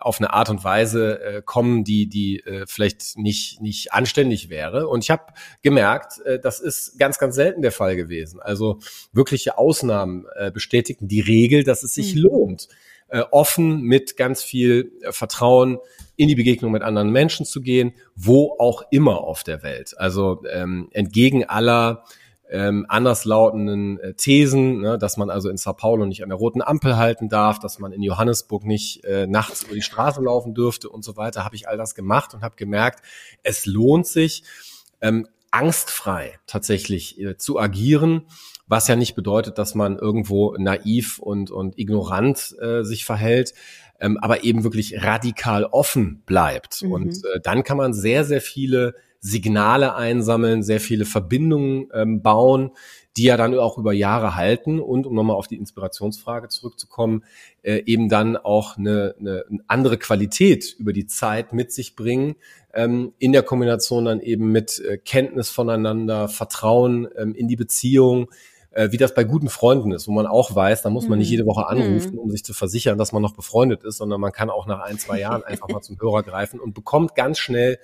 auf 0.00 0.18
eine 0.18 0.32
Art 0.32 0.48
und 0.48 0.64
Weise 0.64 1.20
äh, 1.20 1.42
kommen, 1.44 1.84
die 1.84 2.08
die 2.08 2.40
äh, 2.40 2.64
vielleicht 2.66 3.18
nicht 3.18 3.60
nicht 3.60 3.92
anständig 3.92 4.48
wäre. 4.48 4.88
Und 4.88 5.04
ich 5.04 5.10
habe 5.10 5.24
gemerkt, 5.60 6.20
äh, 6.24 6.38
das 6.38 6.58
ist 6.58 6.98
ganz 6.98 7.18
ganz 7.18 7.34
selten 7.34 7.60
der 7.60 7.72
Fall 7.72 7.96
gewesen. 7.96 8.40
Also 8.40 8.78
wirkliche 9.12 9.58
Ausnahmen 9.58 10.24
äh, 10.36 10.50
bestätigen 10.50 11.06
die 11.06 11.20
Regel, 11.20 11.64
dass 11.64 11.82
es 11.82 11.92
sich 11.92 12.14
mhm. 12.14 12.22
lohnt, 12.22 12.68
äh, 13.08 13.20
offen 13.30 13.82
mit 13.82 14.16
ganz 14.16 14.42
viel 14.42 14.92
äh, 15.02 15.12
Vertrauen 15.12 15.78
in 16.16 16.28
die 16.28 16.34
Begegnung 16.34 16.72
mit 16.72 16.82
anderen 16.82 17.10
Menschen 17.10 17.44
zu 17.44 17.60
gehen, 17.60 17.92
wo 18.16 18.56
auch 18.58 18.84
immer 18.90 19.20
auf 19.20 19.42
der 19.42 19.62
Welt. 19.62 19.94
Also 19.98 20.42
ähm, 20.50 20.88
entgegen 20.92 21.44
aller 21.44 22.04
ähm, 22.50 22.84
anderslautenden 22.88 24.00
äh, 24.00 24.14
Thesen, 24.14 24.80
ne, 24.80 24.98
dass 24.98 25.16
man 25.16 25.30
also 25.30 25.48
in 25.48 25.56
Sao 25.56 25.72
Paulo 25.72 26.04
nicht 26.04 26.22
an 26.22 26.30
der 26.30 26.38
roten 26.38 26.62
Ampel 26.62 26.96
halten 26.96 27.28
darf, 27.28 27.60
dass 27.60 27.78
man 27.78 27.92
in 27.92 28.02
Johannesburg 28.02 28.64
nicht 28.64 29.04
äh, 29.04 29.26
nachts 29.26 29.62
über 29.62 29.74
die 29.74 29.82
Straße 29.82 30.20
laufen 30.20 30.52
dürfte 30.52 30.88
und 30.88 31.04
so 31.04 31.16
weiter, 31.16 31.44
habe 31.44 31.54
ich 31.54 31.68
all 31.68 31.76
das 31.76 31.94
gemacht 31.94 32.34
und 32.34 32.42
habe 32.42 32.56
gemerkt, 32.56 33.04
es 33.44 33.66
lohnt 33.66 34.06
sich, 34.06 34.42
ähm, 35.00 35.28
angstfrei 35.52 36.38
tatsächlich 36.46 37.20
äh, 37.20 37.36
zu 37.36 37.58
agieren, 37.58 38.22
was 38.66 38.88
ja 38.88 38.96
nicht 38.96 39.14
bedeutet, 39.14 39.58
dass 39.58 39.74
man 39.74 39.96
irgendwo 39.96 40.56
naiv 40.56 41.18
und, 41.18 41.50
und 41.50 41.78
ignorant 41.78 42.54
äh, 42.60 42.82
sich 42.82 43.04
verhält, 43.04 43.54
ähm, 44.00 44.18
aber 44.18 44.44
eben 44.44 44.64
wirklich 44.64 45.02
radikal 45.02 45.64
offen 45.64 46.22
bleibt. 46.26 46.82
Mhm. 46.82 46.92
Und 46.92 47.24
äh, 47.24 47.40
dann 47.42 47.64
kann 47.64 47.76
man 47.76 47.92
sehr, 47.92 48.24
sehr 48.24 48.40
viele 48.40 48.94
Signale 49.20 49.94
einsammeln, 49.94 50.62
sehr 50.62 50.80
viele 50.80 51.04
Verbindungen 51.04 51.88
ähm, 51.92 52.22
bauen, 52.22 52.70
die 53.16 53.24
ja 53.24 53.36
dann 53.36 53.58
auch 53.58 53.76
über 53.76 53.92
Jahre 53.92 54.34
halten 54.34 54.80
und 54.80 55.06
um 55.06 55.14
nochmal 55.14 55.36
auf 55.36 55.46
die 55.46 55.56
Inspirationsfrage 55.56 56.48
zurückzukommen, 56.48 57.24
äh, 57.62 57.82
eben 57.84 58.08
dann 58.08 58.36
auch 58.36 58.78
eine, 58.78 59.14
eine 59.18 59.44
andere 59.66 59.98
Qualität 59.98 60.74
über 60.78 60.92
die 60.92 61.06
Zeit 61.06 61.52
mit 61.52 61.72
sich 61.72 61.96
bringen, 61.96 62.36
ähm, 62.72 63.12
in 63.18 63.32
der 63.32 63.42
Kombination 63.42 64.06
dann 64.06 64.20
eben 64.20 64.52
mit 64.52 64.78
äh, 64.80 64.96
Kenntnis 64.96 65.50
voneinander, 65.50 66.28
Vertrauen 66.28 67.08
ähm, 67.16 67.34
in 67.34 67.48
die 67.48 67.56
Beziehung, 67.56 68.30
äh, 68.70 68.92
wie 68.92 68.96
das 68.96 69.14
bei 69.14 69.24
guten 69.24 69.48
Freunden 69.48 69.92
ist, 69.92 70.06
wo 70.06 70.12
man 70.12 70.26
auch 70.26 70.54
weiß, 70.54 70.82
da 70.82 70.90
muss 70.90 71.08
man 71.08 71.18
nicht 71.18 71.28
mhm. 71.28 71.32
jede 71.32 71.46
Woche 71.46 71.66
anrufen, 71.66 72.12
mhm. 72.12 72.18
um 72.18 72.30
sich 72.30 72.44
zu 72.44 72.54
versichern, 72.54 72.96
dass 72.96 73.12
man 73.12 73.20
noch 73.20 73.34
befreundet 73.34 73.82
ist, 73.82 73.98
sondern 73.98 74.20
man 74.20 74.32
kann 74.32 74.48
auch 74.48 74.66
nach 74.66 74.80
ein, 74.80 74.98
zwei 74.98 75.18
Jahren 75.18 75.42
einfach 75.42 75.68
mal 75.68 75.82
zum 75.82 76.00
Hörer 76.00 76.22
greifen 76.22 76.60
und 76.60 76.72
bekommt 76.72 77.14
ganz 77.14 77.38
schnell 77.38 77.78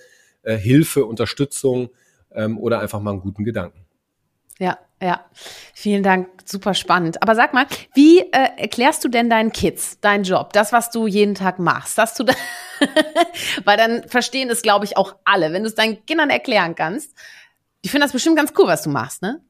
äh, 0.46 0.56
Hilfe, 0.56 1.04
Unterstützung 1.04 1.90
ähm, 2.34 2.58
oder 2.58 2.80
einfach 2.80 3.00
mal 3.00 3.10
einen 3.10 3.20
guten 3.20 3.44
Gedanken. 3.44 3.84
Ja, 4.58 4.78
ja. 5.02 5.24
Vielen 5.74 6.02
Dank, 6.02 6.28
super 6.46 6.72
spannend. 6.72 7.22
Aber 7.22 7.34
sag 7.34 7.52
mal, 7.52 7.66
wie 7.94 8.20
äh, 8.20 8.48
erklärst 8.56 9.04
du 9.04 9.08
denn 9.08 9.28
deinen 9.28 9.52
Kids, 9.52 10.00
deinen 10.00 10.24
Job, 10.24 10.52
das, 10.54 10.72
was 10.72 10.90
du 10.90 11.06
jeden 11.06 11.34
Tag 11.34 11.58
machst? 11.58 11.98
Hast 11.98 12.18
du 12.18 12.24
da 12.24 12.32
Weil 13.64 13.76
dann 13.76 14.08
verstehen 14.08 14.50
es, 14.50 14.62
glaube 14.62 14.84
ich, 14.84 14.96
auch 14.96 15.16
alle. 15.24 15.52
Wenn 15.52 15.62
du 15.62 15.68
es 15.68 15.74
deinen 15.74 16.04
Kindern 16.06 16.30
erklären 16.30 16.74
kannst, 16.74 17.14
die 17.84 17.88
finden 17.88 18.02
das 18.02 18.12
bestimmt 18.12 18.36
ganz 18.36 18.52
cool, 18.58 18.66
was 18.66 18.82
du 18.82 18.90
machst, 18.90 19.22
ne? 19.22 19.40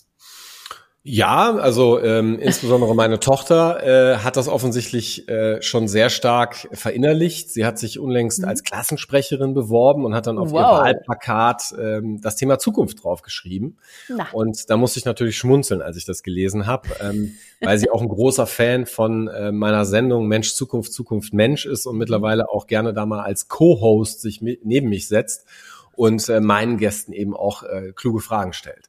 Ja, 1.08 1.54
also 1.54 2.02
ähm, 2.02 2.36
insbesondere 2.40 2.92
meine 2.96 3.20
Tochter 3.20 3.80
äh, 3.80 4.16
hat 4.18 4.36
das 4.36 4.48
offensichtlich 4.48 5.28
äh, 5.28 5.62
schon 5.62 5.86
sehr 5.86 6.10
stark 6.10 6.68
verinnerlicht. 6.72 7.48
Sie 7.52 7.64
hat 7.64 7.78
sich 7.78 8.00
unlängst 8.00 8.40
mhm. 8.40 8.46
als 8.46 8.64
Klassensprecherin 8.64 9.54
beworben 9.54 10.04
und 10.04 10.16
hat 10.16 10.26
dann 10.26 10.36
auf 10.36 10.50
wow. 10.50 10.58
ihr 10.58 10.64
Wahlplakat 10.64 11.74
ähm, 11.80 12.20
das 12.20 12.34
Thema 12.34 12.58
Zukunft 12.58 13.04
draufgeschrieben. 13.04 13.78
Na. 14.08 14.26
Und 14.32 14.68
da 14.68 14.76
musste 14.76 14.98
ich 14.98 15.04
natürlich 15.04 15.38
schmunzeln, 15.38 15.80
als 15.80 15.96
ich 15.96 16.06
das 16.06 16.24
gelesen 16.24 16.66
habe, 16.66 16.88
ähm, 17.00 17.34
weil 17.60 17.78
sie 17.78 17.88
auch 17.88 18.02
ein 18.02 18.08
großer 18.08 18.48
Fan 18.48 18.84
von 18.84 19.28
äh, 19.28 19.52
meiner 19.52 19.84
Sendung 19.84 20.26
Mensch, 20.26 20.54
Zukunft, 20.54 20.92
Zukunft, 20.92 21.32
Mensch 21.32 21.66
ist 21.66 21.86
und 21.86 21.98
mittlerweile 21.98 22.50
auch 22.50 22.66
gerne 22.66 22.92
da 22.92 23.06
mal 23.06 23.22
als 23.22 23.46
Co-Host 23.46 24.22
sich 24.22 24.40
neben 24.42 24.88
mich 24.88 25.06
setzt 25.06 25.46
und 25.96 26.28
äh, 26.28 26.40
meinen 26.40 26.76
Gästen 26.76 27.12
eben 27.12 27.34
auch 27.34 27.62
äh, 27.62 27.92
kluge 27.94 28.20
Fragen 28.20 28.52
stellt. 28.52 28.86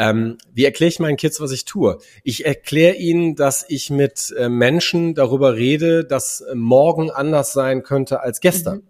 Ähm, 0.00 0.38
wie 0.54 0.64
erkläre 0.64 0.88
ich 0.88 1.00
meinen 1.00 1.16
Kids, 1.16 1.40
was 1.40 1.50
ich 1.50 1.64
tue? 1.64 1.98
Ich 2.22 2.46
erkläre 2.46 2.94
ihnen, 2.94 3.34
dass 3.34 3.66
ich 3.68 3.90
mit 3.90 4.32
äh, 4.38 4.48
Menschen 4.48 5.14
darüber 5.14 5.56
rede, 5.56 6.04
dass 6.04 6.40
äh, 6.40 6.54
morgen 6.54 7.10
anders 7.10 7.52
sein 7.52 7.82
könnte 7.82 8.20
als 8.20 8.38
gestern. 8.38 8.78
Mhm. 8.78 8.82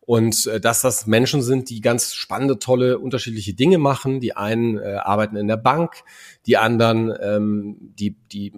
Und 0.00 0.46
äh, 0.48 0.60
dass 0.60 0.82
das 0.82 1.06
Menschen 1.06 1.40
sind, 1.40 1.70
die 1.70 1.80
ganz 1.80 2.14
spannende, 2.14 2.58
tolle, 2.58 2.98
unterschiedliche 2.98 3.54
Dinge 3.54 3.78
machen. 3.78 4.18
Die 4.18 4.36
einen 4.36 4.76
äh, 4.76 4.96
arbeiten 4.96 5.36
in 5.36 5.46
der 5.46 5.56
Bank, 5.56 6.02
die 6.46 6.56
anderen, 6.56 7.14
ähm, 7.22 7.76
die, 7.80 8.16
die 8.32 8.52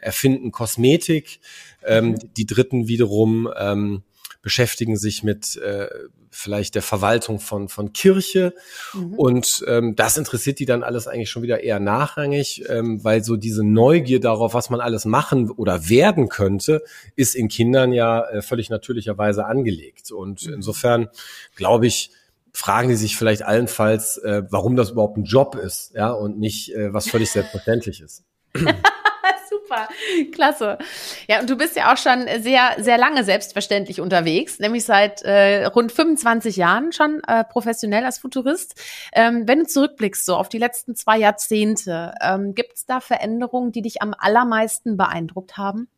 erfinden 0.00 0.52
Kosmetik, 0.52 1.40
ähm, 1.84 2.10
mhm. 2.10 2.18
die 2.36 2.46
Dritten 2.46 2.86
wiederum 2.86 3.50
ähm, 3.58 4.04
beschäftigen 4.44 4.96
sich 4.96 5.22
mit 5.22 5.56
äh, 5.56 5.88
vielleicht 6.30 6.74
der 6.74 6.82
Verwaltung 6.82 7.40
von, 7.40 7.68
von 7.68 7.94
Kirche. 7.94 8.54
Mhm. 8.92 9.14
Und 9.14 9.64
ähm, 9.66 9.96
das 9.96 10.18
interessiert 10.18 10.58
die 10.58 10.66
dann 10.66 10.82
alles 10.82 11.08
eigentlich 11.08 11.30
schon 11.30 11.42
wieder 11.42 11.62
eher 11.62 11.80
nachrangig, 11.80 12.64
ähm, 12.68 13.02
weil 13.02 13.24
so 13.24 13.36
diese 13.36 13.64
Neugier 13.64 14.20
darauf, 14.20 14.52
was 14.52 14.68
man 14.68 14.80
alles 14.80 15.06
machen 15.06 15.50
oder 15.50 15.88
werden 15.88 16.28
könnte, 16.28 16.84
ist 17.16 17.34
in 17.34 17.48
Kindern 17.48 17.92
ja 17.92 18.22
äh, 18.28 18.42
völlig 18.42 18.68
natürlicherweise 18.68 19.46
angelegt. 19.46 20.12
Und 20.12 20.46
mhm. 20.46 20.54
insofern 20.54 21.08
glaube 21.56 21.86
ich, 21.86 22.10
fragen 22.52 22.90
die 22.90 22.96
sich 22.96 23.16
vielleicht 23.16 23.42
allenfalls, 23.42 24.18
äh, 24.18 24.42
warum 24.50 24.76
das 24.76 24.90
überhaupt 24.90 25.16
ein 25.16 25.24
Job 25.24 25.56
ist, 25.56 25.92
ja, 25.94 26.12
und 26.12 26.38
nicht 26.38 26.72
äh, 26.74 26.92
was 26.92 27.08
völlig 27.08 27.30
selbstverständlich 27.30 28.02
ist. 28.02 28.24
Super, 29.74 30.32
klasse. 30.32 30.78
Ja, 31.28 31.40
und 31.40 31.50
du 31.50 31.56
bist 31.56 31.76
ja 31.76 31.92
auch 31.92 31.96
schon 31.96 32.26
sehr, 32.40 32.76
sehr 32.78 32.98
lange 32.98 33.24
selbstverständlich 33.24 34.00
unterwegs, 34.00 34.58
nämlich 34.58 34.84
seit 34.84 35.22
äh, 35.22 35.66
rund 35.66 35.92
25 35.92 36.56
Jahren 36.56 36.92
schon 36.92 37.22
äh, 37.26 37.44
professionell 37.44 38.04
als 38.04 38.18
Futurist. 38.18 38.80
Ähm, 39.12 39.46
wenn 39.46 39.60
du 39.60 39.66
zurückblickst 39.66 40.24
so 40.24 40.36
auf 40.36 40.48
die 40.48 40.58
letzten 40.58 40.94
zwei 40.94 41.18
Jahrzehnte, 41.18 42.14
ähm, 42.20 42.54
gibt 42.54 42.74
es 42.74 42.86
da 42.86 43.00
Veränderungen, 43.00 43.72
die 43.72 43.82
dich 43.82 44.02
am 44.02 44.14
allermeisten 44.16 44.96
beeindruckt 44.96 45.56
haben? 45.56 45.88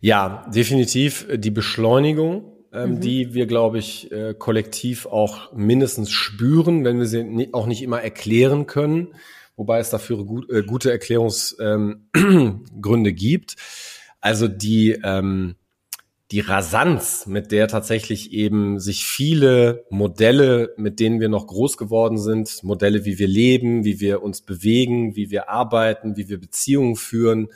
Ja, 0.00 0.46
definitiv 0.54 1.26
die 1.32 1.50
Beschleunigung 1.50 2.55
mhm. 2.84 3.00
die 3.00 3.34
wir, 3.34 3.46
glaube 3.46 3.78
ich, 3.78 4.10
äh, 4.12 4.34
kollektiv 4.34 5.06
auch 5.06 5.52
mindestens 5.52 6.10
spüren, 6.10 6.84
wenn 6.84 6.98
wir 6.98 7.06
sie 7.06 7.48
auch 7.52 7.66
nicht 7.66 7.82
immer 7.82 8.02
erklären 8.02 8.66
können, 8.66 9.14
wobei 9.56 9.78
es 9.78 9.90
dafür 9.90 10.24
gut, 10.24 10.50
äh, 10.50 10.62
gute 10.62 10.90
Erklärungsgründe 10.90 12.00
ähm, 12.12 13.14
gibt. 13.16 13.56
Also 14.20 14.48
die, 14.48 14.98
ähm, 15.04 15.56
die 16.32 16.40
Rasanz, 16.40 17.26
mit 17.26 17.52
der 17.52 17.68
tatsächlich 17.68 18.32
eben 18.32 18.80
sich 18.80 19.06
viele 19.06 19.84
Modelle, 19.90 20.74
mit 20.76 20.98
denen 20.98 21.20
wir 21.20 21.28
noch 21.28 21.46
groß 21.46 21.76
geworden 21.76 22.18
sind, 22.18 22.64
Modelle, 22.64 23.04
wie 23.04 23.18
wir 23.18 23.28
leben, 23.28 23.84
wie 23.84 24.00
wir 24.00 24.22
uns 24.22 24.40
bewegen, 24.40 25.14
wie 25.14 25.30
wir 25.30 25.48
arbeiten, 25.48 26.16
wie 26.16 26.28
wir 26.28 26.40
Beziehungen 26.40 26.96
führen, 26.96 27.48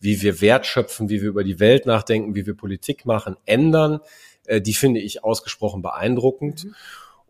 wie 0.00 0.20
wir 0.20 0.40
wertschöpfen, 0.40 1.08
wie 1.08 1.22
wir 1.22 1.28
über 1.28 1.44
die 1.44 1.60
Welt 1.60 1.86
nachdenken, 1.86 2.34
wie 2.34 2.46
wir 2.46 2.54
Politik 2.54 3.06
machen, 3.06 3.36
ändern, 3.46 4.00
äh, 4.48 4.60
die 4.60 4.74
finde 4.74 5.00
ich 5.00 5.24
ausgesprochen 5.24 5.82
beeindruckend. 5.82 6.64
Mhm. 6.64 6.74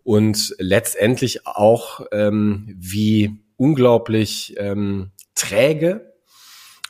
Und 0.05 0.55
letztendlich 0.59 1.47
auch, 1.47 2.01
ähm, 2.13 2.75
wie 2.79 3.43
unglaublich 3.57 4.55
ähm, 4.57 5.11
träge 5.35 6.15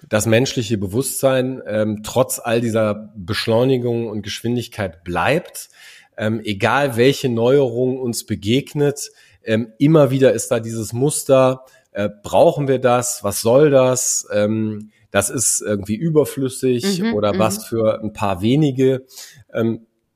das 0.09 0.27
menschliche 0.27 0.79
Bewusstsein 0.79 1.61
ähm, 1.67 2.03
trotz 2.05 2.39
all 2.39 2.61
dieser 2.61 3.13
Beschleunigung 3.17 4.07
und 4.07 4.23
Geschwindigkeit 4.23 5.03
bleibt. 5.03 5.71
Ähm, 6.17 6.41
egal 6.45 6.97
welche 6.97 7.29
Neuerung 7.29 7.99
uns 7.99 8.25
begegnet, 8.27 9.11
ähm, 9.45 9.73
immer 9.79 10.11
wieder 10.11 10.33
ist 10.33 10.51
da 10.51 10.61
dieses 10.61 10.93
Muster, 10.93 11.65
äh, 11.93 12.09
brauchen 12.23 12.69
wir 12.69 12.79
das, 12.79 13.25
was 13.25 13.41
soll 13.41 13.71
das, 13.71 14.29
ähm, 14.33 14.91
das 15.11 15.31
ist 15.31 15.63
irgendwie 15.63 15.97
überflüssig 15.97 17.01
mhm, 17.01 17.15
oder 17.15 17.39
was 17.39 17.59
mhm. 17.59 17.63
für 17.63 18.01
ein 18.03 18.13
paar 18.13 18.43
wenige. 18.43 19.07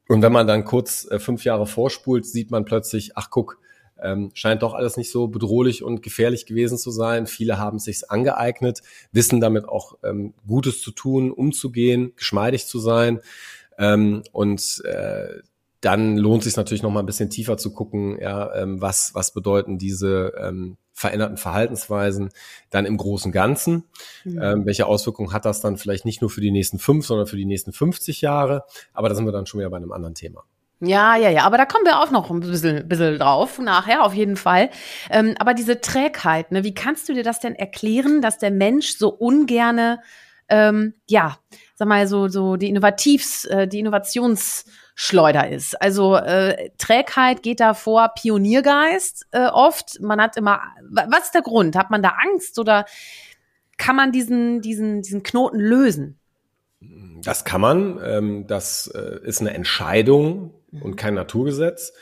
Und 0.09 0.23
wenn 0.23 0.33
man 0.33 0.47
dann 0.47 0.65
kurz 0.65 1.07
äh, 1.11 1.19
fünf 1.19 1.45
Jahre 1.45 1.67
vorspult, 1.67 2.27
sieht 2.27 2.51
man 2.51 2.65
plötzlich, 2.65 3.13
ach 3.17 3.31
guck, 3.31 3.59
ähm, 4.03 4.31
scheint 4.35 4.63
doch 4.63 4.75
alles 4.75 4.97
nicht 4.97 5.11
so 5.11 5.29
bedrohlich 5.29 5.83
und 5.83 6.03
gefährlich 6.03 6.45
gewesen 6.47 6.77
zu 6.77 6.91
sein. 6.91 7.27
Viele 7.27 7.59
haben 7.59 7.77
es 7.77 7.85
sich 7.85 8.11
angeeignet, 8.11 8.81
wissen 9.13 9.41
damit 9.41 9.69
auch 9.69 9.97
ähm, 10.03 10.35
Gutes 10.47 10.81
zu 10.81 10.91
tun, 10.91 11.31
umzugehen, 11.31 12.13
geschmeidig 12.17 12.67
zu 12.67 12.79
sein. 12.81 13.21
Ähm, 13.79 14.23
und 14.33 14.83
äh, 14.85 15.41
dann 15.81 16.17
lohnt 16.17 16.45
sich 16.45 16.57
natürlich 16.57 16.83
noch 16.83 16.91
mal 16.91 17.01
ein 17.01 17.07
bisschen 17.07 17.31
tiefer 17.31 17.57
zu 17.57 17.73
gucken, 17.73 18.19
ja, 18.21 18.55
ähm, 18.55 18.81
was 18.81 19.15
was 19.15 19.33
bedeuten 19.33 19.79
diese 19.79 20.33
ähm, 20.41 20.77
veränderten 20.93 21.37
Verhaltensweisen 21.37 22.31
dann 22.71 22.87
im 22.87 22.97
großen 22.97 23.33
Ganzen? 23.33 23.85
Mhm. 24.25 24.43
Ähm, 24.43 24.67
welche 24.67 24.87
Auswirkungen 24.87 25.33
hat 25.33 25.45
das 25.45 25.61
dann 25.61 25.77
vielleicht 25.77 26.05
nicht 26.05 26.21
nur 26.21 26.31
für 26.31 26.41
die 26.41 26.51
nächsten 26.51 26.79
fünf, 26.79 27.07
sondern 27.07 27.27
für 27.27 27.37
die 27.37 27.45
nächsten 27.45 27.73
50 27.73 28.21
Jahre? 28.21 28.65
Aber 28.93 29.09
da 29.09 29.15
sind 29.15 29.25
wir 29.25 29.33
dann 29.33 29.47
schon 29.47 29.61
wieder 29.61 29.71
bei 29.71 29.77
einem 29.77 29.93
anderen 29.93 30.15
Thema. 30.15 30.45
Ja, 30.85 31.17
ja, 31.17 31.31
ja, 31.31 31.45
aber 31.45 31.59
da 31.59 31.65
kommen 31.65 31.85
wir 31.85 32.01
auch 32.01 32.11
noch 32.11 32.29
ein 32.29 32.41
bisschen, 32.41 32.89
bisschen 32.89 33.17
drauf, 33.17 33.61
nachher 33.61 34.05
auf 34.05 34.15
jeden 34.15 34.37
Fall. 34.37 34.69
Ähm, 35.11 35.37
aber 35.39 35.55
diese 35.55 35.81
Trägheit, 35.81 36.51
ne, 36.51 36.65
wie 36.65 36.75
kannst 36.75 37.09
du 37.09 37.15
dir 37.15 37.23
das 37.23 37.39
denn 37.39 37.55
erklären, 37.55 38.21
dass 38.21 38.39
der 38.39 38.51
Mensch 38.51 38.97
so 38.97 39.09
ungerne, 39.09 40.01
ähm, 40.49 40.95
ja, 41.09 41.39
sag 41.77 41.87
mal, 41.87 42.09
so, 42.09 42.27
so 42.27 42.57
die 42.57 42.69
Innovativs, 42.69 43.45
äh, 43.45 43.69
die 43.69 43.79
Innovations- 43.79 44.65
Schleuder 44.95 45.49
ist. 45.49 45.81
Also 45.81 46.17
äh, 46.17 46.71
Trägheit 46.79 47.43
geht 47.43 47.61
da 47.61 47.75
vor 47.75 48.11
Pioniergeist 48.15 49.27
äh, 49.33 49.47
oft. 49.47 50.01
Man 50.01 50.21
hat 50.21 50.37
immer, 50.37 50.61
was 50.91 51.25
ist 51.25 51.35
der 51.35 51.43
Grund? 51.43 51.77
Hat 51.77 51.91
man 51.91 52.03
da 52.03 52.15
Angst 52.31 52.59
oder 52.59 52.85
kann 53.79 53.97
man 53.97 54.13
diesen, 54.13 54.61
diesen, 54.61 55.03
diesen 55.03 55.23
Knoten 55.23 55.59
lösen? 55.59 56.19
Das 57.25 57.45
kann 57.45 57.61
man. 57.61 58.01
Ähm, 58.05 58.47
das 58.47 58.89
äh, 58.95 59.19
ist 59.25 59.41
eine 59.41 59.55
Entscheidung 59.55 60.55
und 60.73 60.93
mhm. 60.93 60.97
kein 60.97 61.15
Naturgesetz. 61.15 61.93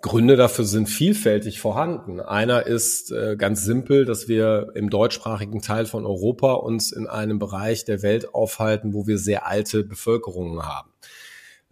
Gründe 0.00 0.34
dafür 0.34 0.64
sind 0.64 0.88
vielfältig 0.88 1.60
vorhanden. 1.60 2.18
Einer 2.20 2.66
ist 2.66 3.12
äh, 3.12 3.36
ganz 3.36 3.62
simpel, 3.62 4.04
dass 4.04 4.26
wir 4.26 4.72
im 4.74 4.90
deutschsprachigen 4.90 5.62
Teil 5.62 5.86
von 5.86 6.04
Europa 6.04 6.54
uns 6.54 6.90
in 6.90 7.06
einem 7.06 7.38
Bereich 7.38 7.84
der 7.84 8.02
Welt 8.02 8.34
aufhalten, 8.34 8.94
wo 8.94 9.06
wir 9.06 9.18
sehr 9.18 9.46
alte 9.46 9.84
Bevölkerungen 9.84 10.66
haben. 10.66 10.91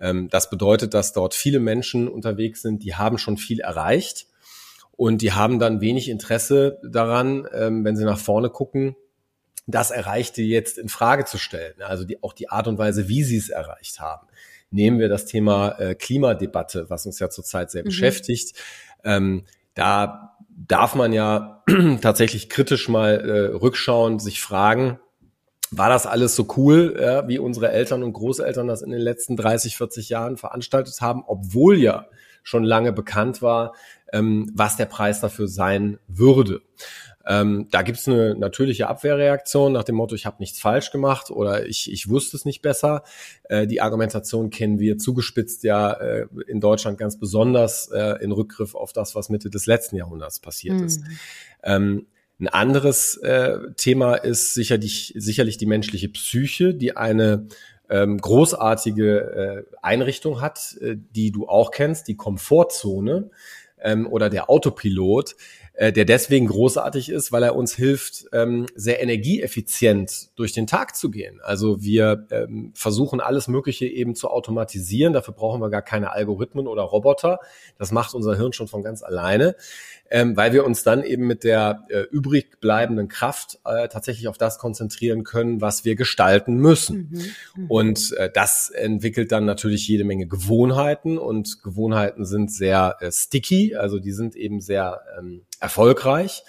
Ähm, 0.00 0.28
das 0.30 0.50
bedeutet, 0.50 0.94
dass 0.94 1.12
dort 1.12 1.34
viele 1.34 1.60
Menschen 1.60 2.08
unterwegs 2.08 2.62
sind, 2.62 2.82
die 2.82 2.94
haben 2.94 3.18
schon 3.18 3.36
viel 3.36 3.60
erreicht 3.60 4.26
und 4.92 5.22
die 5.22 5.32
haben 5.32 5.58
dann 5.58 5.80
wenig 5.80 6.08
Interesse 6.08 6.80
daran, 6.82 7.46
ähm, 7.52 7.84
wenn 7.84 7.96
sie 7.96 8.04
nach 8.04 8.18
vorne 8.18 8.50
gucken, 8.50 8.96
das 9.66 9.90
Erreichte 9.90 10.42
jetzt 10.42 10.78
in 10.78 10.88
Frage 10.88 11.24
zu 11.24 11.38
stellen. 11.38 11.80
Also 11.82 12.04
die, 12.04 12.22
auch 12.22 12.32
die 12.32 12.48
Art 12.48 12.66
und 12.66 12.78
Weise, 12.78 13.08
wie 13.08 13.22
sie 13.22 13.36
es 13.36 13.50
erreicht 13.50 14.00
haben. 14.00 14.26
Nehmen 14.70 14.98
wir 14.98 15.08
das 15.08 15.26
Thema 15.26 15.78
äh, 15.78 15.94
Klimadebatte, 15.94 16.90
was 16.90 17.06
uns 17.06 17.18
ja 17.18 17.30
zurzeit 17.30 17.70
sehr 17.70 17.82
mhm. 17.82 17.86
beschäftigt. 17.86 18.56
Ähm, 19.04 19.44
da 19.74 20.36
darf 20.48 20.94
man 20.94 21.12
ja 21.12 21.62
tatsächlich 22.00 22.48
kritisch 22.48 22.88
mal 22.88 23.20
äh, 23.20 23.56
rückschauen, 23.56 24.18
sich 24.18 24.40
fragen, 24.40 24.98
war 25.70 25.88
das 25.88 26.06
alles 26.06 26.34
so 26.34 26.46
cool, 26.56 26.98
ja, 27.00 27.28
wie 27.28 27.38
unsere 27.38 27.70
Eltern 27.70 28.02
und 28.02 28.12
Großeltern 28.12 28.66
das 28.66 28.82
in 28.82 28.90
den 28.90 29.00
letzten 29.00 29.36
30, 29.36 29.76
40 29.76 30.08
Jahren 30.08 30.36
veranstaltet 30.36 31.00
haben, 31.00 31.22
obwohl 31.26 31.78
ja 31.78 32.06
schon 32.42 32.64
lange 32.64 32.92
bekannt 32.92 33.42
war, 33.42 33.74
ähm, 34.12 34.50
was 34.54 34.76
der 34.76 34.86
Preis 34.86 35.20
dafür 35.20 35.46
sein 35.46 35.98
würde. 36.08 36.62
Ähm, 37.26 37.68
da 37.70 37.82
gibt's 37.82 38.08
eine 38.08 38.34
natürliche 38.34 38.88
Abwehrreaktion 38.88 39.72
nach 39.72 39.84
dem 39.84 39.94
Motto, 39.94 40.14
ich 40.14 40.24
habe 40.24 40.38
nichts 40.40 40.58
falsch 40.58 40.90
gemacht 40.90 41.30
oder 41.30 41.66
ich, 41.66 41.92
ich 41.92 42.08
wusste 42.08 42.36
es 42.36 42.44
nicht 42.44 42.62
besser. 42.62 43.02
Äh, 43.44 43.66
die 43.66 43.82
Argumentation 43.82 44.50
kennen 44.50 44.78
wir 44.78 44.96
zugespitzt 44.96 45.62
ja 45.62 45.92
äh, 45.92 46.26
in 46.48 46.60
Deutschland 46.60 46.98
ganz 46.98 47.18
besonders 47.18 47.88
äh, 47.88 48.22
in 48.22 48.32
Rückgriff 48.32 48.74
auf 48.74 48.92
das, 48.92 49.14
was 49.14 49.28
Mitte 49.28 49.50
des 49.50 49.66
letzten 49.66 49.96
Jahrhunderts 49.96 50.40
passiert 50.40 50.78
mhm. 50.78 50.86
ist. 50.86 51.02
Ähm, 51.62 52.06
ein 52.40 52.48
anderes 52.48 53.16
äh, 53.18 53.58
Thema 53.76 54.14
ist 54.14 54.54
sicherlich, 54.54 55.12
sicherlich 55.16 55.58
die 55.58 55.66
menschliche 55.66 56.08
Psyche, 56.08 56.74
die 56.74 56.96
eine 56.96 57.46
ähm, 57.90 58.18
großartige 58.18 59.66
äh, 59.68 59.76
Einrichtung 59.82 60.40
hat, 60.40 60.76
äh, 60.80 60.96
die 60.96 61.32
du 61.32 61.48
auch 61.48 61.70
kennst, 61.70 62.08
die 62.08 62.16
Komfortzone 62.16 63.30
ähm, 63.80 64.06
oder 64.06 64.30
der 64.30 64.48
Autopilot, 64.48 65.36
äh, 65.80 65.92
der 65.92 66.04
deswegen 66.04 66.46
großartig 66.46 67.08
ist, 67.08 67.32
weil 67.32 67.42
er 67.42 67.56
uns 67.56 67.74
hilft, 67.74 68.26
ähm, 68.34 68.66
sehr 68.74 69.02
energieeffizient 69.02 70.28
durch 70.38 70.52
den 70.52 70.66
Tag 70.66 70.94
zu 70.94 71.10
gehen. 71.10 71.40
Also 71.42 71.82
wir 71.82 72.26
ähm, 72.30 72.70
versuchen 72.74 73.22
alles 73.22 73.48
Mögliche 73.48 73.86
eben 73.86 74.14
zu 74.14 74.28
automatisieren. 74.28 75.14
Dafür 75.14 75.32
brauchen 75.32 75.58
wir 75.62 75.70
gar 75.70 75.80
keine 75.80 76.12
Algorithmen 76.12 76.66
oder 76.66 76.82
Roboter. 76.82 77.40
Das 77.78 77.92
macht 77.92 78.12
unser 78.12 78.36
Hirn 78.36 78.52
schon 78.52 78.68
von 78.68 78.82
ganz 78.82 79.02
alleine 79.02 79.56
ähm, 80.10 80.36
weil 80.36 80.52
wir 80.52 80.64
uns 80.64 80.82
dann 80.82 81.04
eben 81.04 81.26
mit 81.26 81.44
der 81.44 81.84
äh, 81.88 82.00
übrig 82.10 82.60
bleibenden 82.60 83.08
Kraft 83.08 83.60
äh, 83.64 83.88
tatsächlich 83.88 84.26
auf 84.26 84.36
das 84.36 84.58
konzentrieren 84.58 85.22
können, 85.22 85.60
was 85.60 85.84
wir 85.84 85.94
gestalten 85.94 86.56
müssen. 86.56 87.08
Mhm. 87.10 87.62
Mhm. 87.62 87.70
Und 87.70 88.12
äh, 88.16 88.30
das 88.32 88.70
entwickelt 88.70 89.30
dann 89.30 89.44
natürlich 89.44 89.86
jede 89.86 90.04
Menge 90.04 90.26
Gewohnheiten 90.26 91.16
und 91.16 91.62
Gewohnheiten 91.62 92.24
sind 92.24 92.50
sehr 92.52 92.96
äh, 93.00 93.12
sticky, 93.12 93.76
also 93.76 94.00
die 94.00 94.12
sind 94.12 94.34
eben 94.34 94.60
sehr 94.60 95.00
ähm, 95.16 95.42
erfolgreich. 95.60 96.42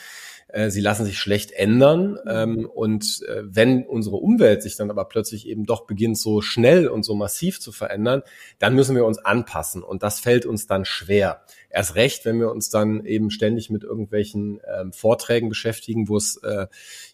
Äh, 0.52 0.69
sie 0.69 0.82
lassen 0.82 1.06
sich 1.06 1.17
schlecht 1.17 1.52
ändern. 1.52 2.17
Ähm, 2.28 2.69
und 2.74 3.24
äh, 3.28 3.41
wenn 3.43 3.86
unsere 3.86 4.17
Umwelt 4.17 4.62
sich 4.62 4.76
dann 4.76 4.89
aber 4.89 5.06
plötzlich 5.06 5.47
eben 5.47 5.65
doch 5.65 5.86
beginnt, 5.86 6.17
so 6.17 6.41
schnell 6.41 6.88
und 6.88 7.04
so 7.04 7.15
massiv 7.15 7.60
zu 7.60 7.71
verändern, 7.71 8.24
dann 8.60 8.76
müssen 8.76 8.95
wir 8.95 9.06
uns 9.06 9.19
anpassen. 9.19 9.84
Und 9.84 10.04
das 10.04 10.19
fällt 10.19 10.45
uns 10.45 10.67
dann 10.67 10.86
schwer. 10.86 11.41
Erst 11.69 11.95
recht, 11.95 12.26
wenn 12.26 12.39
wir 12.39 12.52
uns 12.52 12.69
dann 12.69 13.06
eben 13.06 13.32
ständig 13.32 13.69
mit 13.69 13.84
irgendwelchen 13.84 14.60
ähm, 14.67 14.91
Vorträgen 14.91 15.47
beschäftigen, 15.47 16.10
wo 16.10 16.17
es 16.17 16.36
äh, 16.38 16.67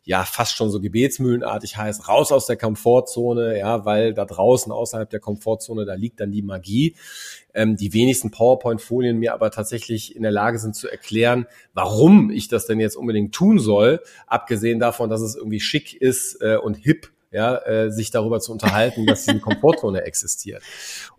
ja 0.03 0.23
fast 0.23 0.55
schon 0.55 0.71
so 0.71 0.81
gebetsmühlenartig 0.81 1.77
heißt, 1.77 2.07
raus 2.07 2.31
aus 2.31 2.47
der 2.47 2.57
Komfortzone, 2.57 3.59
ja, 3.59 3.85
weil 3.85 4.15
da 4.15 4.25
draußen 4.25 4.71
außerhalb 4.71 5.09
der 5.09 5.19
Komfortzone, 5.19 5.85
da 5.85 5.93
liegt 5.93 6.19
dann 6.19 6.31
die 6.31 6.41
Magie. 6.41 6.95
Ähm, 7.57 7.75
die 7.75 7.91
wenigsten 7.91 8.31
PowerPoint-Folien 8.31 9.17
mir 9.17 9.33
aber 9.33 9.49
tatsächlich 9.51 10.15
in 10.15 10.21
der 10.21 10.31
Lage 10.31 10.59
sind 10.59 10.75
zu 10.75 10.87
erklären, 10.87 11.47
warum 11.73 12.29
ich 12.29 12.47
das 12.47 12.67
denn 12.67 12.79
jetzt 12.79 12.95
unbedingt 12.95 13.33
tun 13.33 13.57
soll, 13.57 13.99
abgesehen 14.27 14.79
davon, 14.79 15.09
dass 15.09 15.21
es 15.21 15.35
irgendwie 15.35 15.59
schick 15.59 15.99
ist 15.99 16.41
äh, 16.41 16.57
und 16.57 16.75
hip 16.75 17.11
ja, 17.31 17.57
äh, 17.65 17.91
sich 17.91 18.11
darüber 18.11 18.39
zu 18.39 18.51
unterhalten, 18.51 19.05
dass 19.05 19.25
diese 19.25 19.39
Komfortzone 19.41 20.03
existiert. 20.03 20.61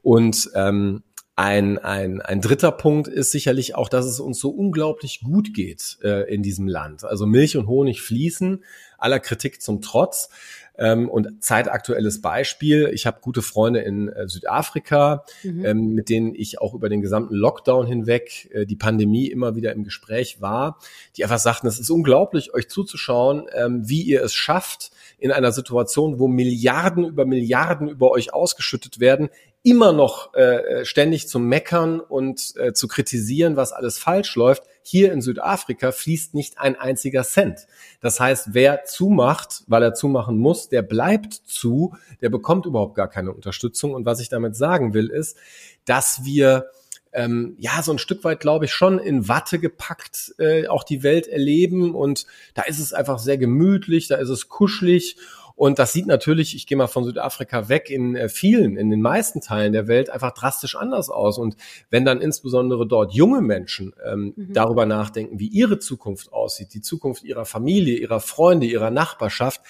Und 0.02 0.48
ähm, 0.54 1.02
ein, 1.38 1.78
ein, 1.78 2.20
ein 2.20 2.40
dritter 2.40 2.72
Punkt 2.72 3.06
ist 3.06 3.30
sicherlich 3.30 3.76
auch, 3.76 3.88
dass 3.88 4.06
es 4.06 4.18
uns 4.18 4.40
so 4.40 4.50
unglaublich 4.50 5.20
gut 5.20 5.54
geht 5.54 5.98
äh, 6.02 6.28
in 6.34 6.42
diesem 6.42 6.66
Land. 6.66 7.04
Also 7.04 7.26
Milch 7.26 7.56
und 7.56 7.68
Honig 7.68 8.02
fließen, 8.02 8.64
aller 8.98 9.20
Kritik 9.20 9.62
zum 9.62 9.80
Trotz. 9.80 10.30
Ähm, 10.76 11.08
und 11.08 11.42
zeitaktuelles 11.42 12.22
Beispiel, 12.22 12.90
ich 12.92 13.06
habe 13.06 13.20
gute 13.20 13.42
Freunde 13.42 13.80
in 13.80 14.08
äh, 14.08 14.28
Südafrika, 14.28 15.24
mhm. 15.42 15.64
ähm, 15.64 15.88
mit 15.94 16.08
denen 16.08 16.34
ich 16.34 16.60
auch 16.60 16.74
über 16.74 16.88
den 16.88 17.02
gesamten 17.02 17.34
Lockdown 17.34 17.86
hinweg, 17.86 18.48
äh, 18.52 18.64
die 18.64 18.76
Pandemie 18.76 19.26
immer 19.26 19.56
wieder 19.56 19.72
im 19.72 19.82
Gespräch 19.82 20.40
war, 20.40 20.78
die 21.16 21.24
einfach 21.24 21.38
sagten, 21.38 21.66
es 21.66 21.80
ist 21.80 21.90
unglaublich, 21.90 22.54
euch 22.54 22.68
zuzuschauen, 22.68 23.46
ähm, 23.54 23.88
wie 23.88 24.02
ihr 24.02 24.22
es 24.22 24.34
schafft, 24.34 24.92
in 25.18 25.32
einer 25.32 25.50
Situation, 25.50 26.20
wo 26.20 26.28
Milliarden 26.28 27.04
über 27.04 27.26
Milliarden 27.26 27.88
über 27.88 28.12
euch 28.12 28.32
ausgeschüttet 28.32 29.00
werden, 29.00 29.30
immer 29.62 29.92
noch 29.92 30.34
äh, 30.34 30.84
ständig 30.84 31.28
zu 31.28 31.38
meckern 31.38 32.00
und 32.00 32.54
äh, 32.56 32.72
zu 32.72 32.88
kritisieren, 32.88 33.56
was 33.56 33.72
alles 33.72 33.98
falsch 33.98 34.34
läuft. 34.36 34.62
Hier 34.82 35.12
in 35.12 35.20
Südafrika 35.20 35.92
fließt 35.92 36.34
nicht 36.34 36.58
ein 36.58 36.76
einziger 36.76 37.22
Cent. 37.24 37.66
Das 38.00 38.20
heißt, 38.20 38.54
wer 38.54 38.84
zumacht, 38.84 39.64
weil 39.66 39.82
er 39.82 39.94
zumachen 39.94 40.38
muss, 40.38 40.68
der 40.68 40.82
bleibt 40.82 41.34
zu, 41.34 41.94
der 42.22 42.30
bekommt 42.30 42.64
überhaupt 42.64 42.94
gar 42.94 43.08
keine 43.08 43.32
Unterstützung. 43.32 43.92
Und 43.92 44.06
was 44.06 44.20
ich 44.20 44.28
damit 44.28 44.56
sagen 44.56 44.94
will, 44.94 45.10
ist, 45.10 45.36
dass 45.84 46.24
wir 46.24 46.70
ähm, 47.12 47.56
ja 47.58 47.82
so 47.82 47.92
ein 47.92 47.98
Stück 47.98 48.24
weit, 48.24 48.40
glaube 48.40 48.66
ich, 48.66 48.72
schon 48.72 48.98
in 48.98 49.28
Watte 49.28 49.58
gepackt 49.58 50.34
äh, 50.38 50.68
auch 50.68 50.84
die 50.84 51.02
Welt 51.02 51.26
erleben. 51.26 51.94
Und 51.94 52.26
da 52.54 52.62
ist 52.62 52.78
es 52.78 52.92
einfach 52.92 53.18
sehr 53.18 53.38
gemütlich, 53.38 54.08
da 54.08 54.16
ist 54.16 54.28
es 54.28 54.48
kuschelig. 54.48 55.16
Und 55.58 55.80
das 55.80 55.92
sieht 55.92 56.06
natürlich, 56.06 56.54
ich 56.54 56.68
gehe 56.68 56.76
mal 56.76 56.86
von 56.86 57.02
Südafrika 57.02 57.68
weg, 57.68 57.90
in 57.90 58.14
äh, 58.14 58.28
vielen, 58.28 58.76
in 58.76 58.90
den 58.90 59.02
meisten 59.02 59.40
Teilen 59.40 59.72
der 59.72 59.88
Welt 59.88 60.08
einfach 60.08 60.30
drastisch 60.30 60.76
anders 60.76 61.10
aus. 61.10 61.36
Und 61.36 61.56
wenn 61.90 62.04
dann 62.04 62.20
insbesondere 62.20 62.86
dort 62.86 63.12
junge 63.12 63.40
Menschen 63.40 63.92
ähm, 64.06 64.34
mhm. 64.36 64.52
darüber 64.52 64.86
nachdenken, 64.86 65.40
wie 65.40 65.48
ihre 65.48 65.80
Zukunft 65.80 66.32
aussieht, 66.32 66.74
die 66.74 66.80
Zukunft 66.80 67.24
ihrer 67.24 67.44
Familie, 67.44 67.98
ihrer 67.98 68.20
Freunde, 68.20 68.66
ihrer 68.66 68.92
Nachbarschaft, 68.92 69.60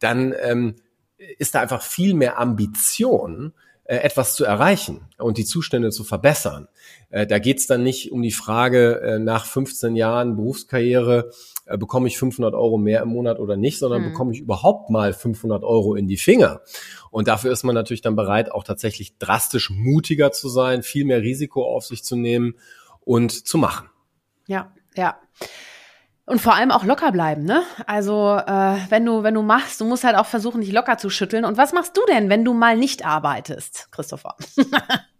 dann 0.00 0.34
ähm, 0.42 0.74
ist 1.38 1.54
da 1.54 1.62
einfach 1.62 1.80
viel 1.80 2.12
mehr 2.12 2.38
Ambition, 2.38 3.54
äh, 3.84 3.96
etwas 3.96 4.34
zu 4.34 4.44
erreichen 4.44 5.00
und 5.16 5.38
die 5.38 5.46
Zustände 5.46 5.88
zu 5.88 6.04
verbessern. 6.04 6.68
Äh, 7.08 7.26
da 7.26 7.38
geht's 7.38 7.66
dann 7.66 7.82
nicht 7.82 8.12
um 8.12 8.20
die 8.20 8.32
Frage, 8.32 9.00
äh, 9.00 9.18
nach 9.18 9.46
15 9.46 9.96
Jahren 9.96 10.36
Berufskarriere 10.36 11.30
bekomme 11.76 12.08
ich 12.08 12.16
500 12.18 12.54
Euro 12.54 12.78
mehr 12.78 13.02
im 13.02 13.08
Monat 13.08 13.38
oder 13.38 13.56
nicht, 13.56 13.78
sondern 13.78 14.04
hm. 14.04 14.12
bekomme 14.12 14.32
ich 14.32 14.40
überhaupt 14.40 14.90
mal 14.90 15.12
500 15.12 15.62
Euro 15.64 15.94
in 15.94 16.06
die 16.06 16.16
Finger. 16.16 16.62
Und 17.10 17.28
dafür 17.28 17.52
ist 17.52 17.64
man 17.64 17.74
natürlich 17.74 18.00
dann 18.00 18.16
bereit, 18.16 18.50
auch 18.52 18.64
tatsächlich 18.64 19.18
drastisch 19.18 19.70
mutiger 19.70 20.32
zu 20.32 20.48
sein, 20.48 20.82
viel 20.82 21.04
mehr 21.04 21.22
Risiko 21.22 21.64
auf 21.64 21.84
sich 21.84 22.04
zu 22.04 22.16
nehmen 22.16 22.54
und 23.00 23.46
zu 23.46 23.58
machen. 23.58 23.90
Ja, 24.46 24.72
ja. 24.96 25.18
Und 26.24 26.40
vor 26.42 26.54
allem 26.54 26.70
auch 26.70 26.84
locker 26.84 27.10
bleiben, 27.10 27.44
ne? 27.44 27.62
Also 27.86 28.36
äh, 28.36 28.76
wenn 28.90 29.06
du 29.06 29.22
wenn 29.22 29.32
du 29.32 29.40
machst, 29.40 29.80
du 29.80 29.86
musst 29.86 30.04
halt 30.04 30.16
auch 30.16 30.26
versuchen, 30.26 30.60
dich 30.60 30.72
locker 30.72 30.98
zu 30.98 31.08
schütteln. 31.08 31.46
Und 31.46 31.56
was 31.56 31.72
machst 31.72 31.96
du 31.96 32.02
denn, 32.06 32.28
wenn 32.28 32.44
du 32.44 32.52
mal 32.52 32.76
nicht 32.76 33.06
arbeitest, 33.06 33.88
Christopher? 33.90 34.36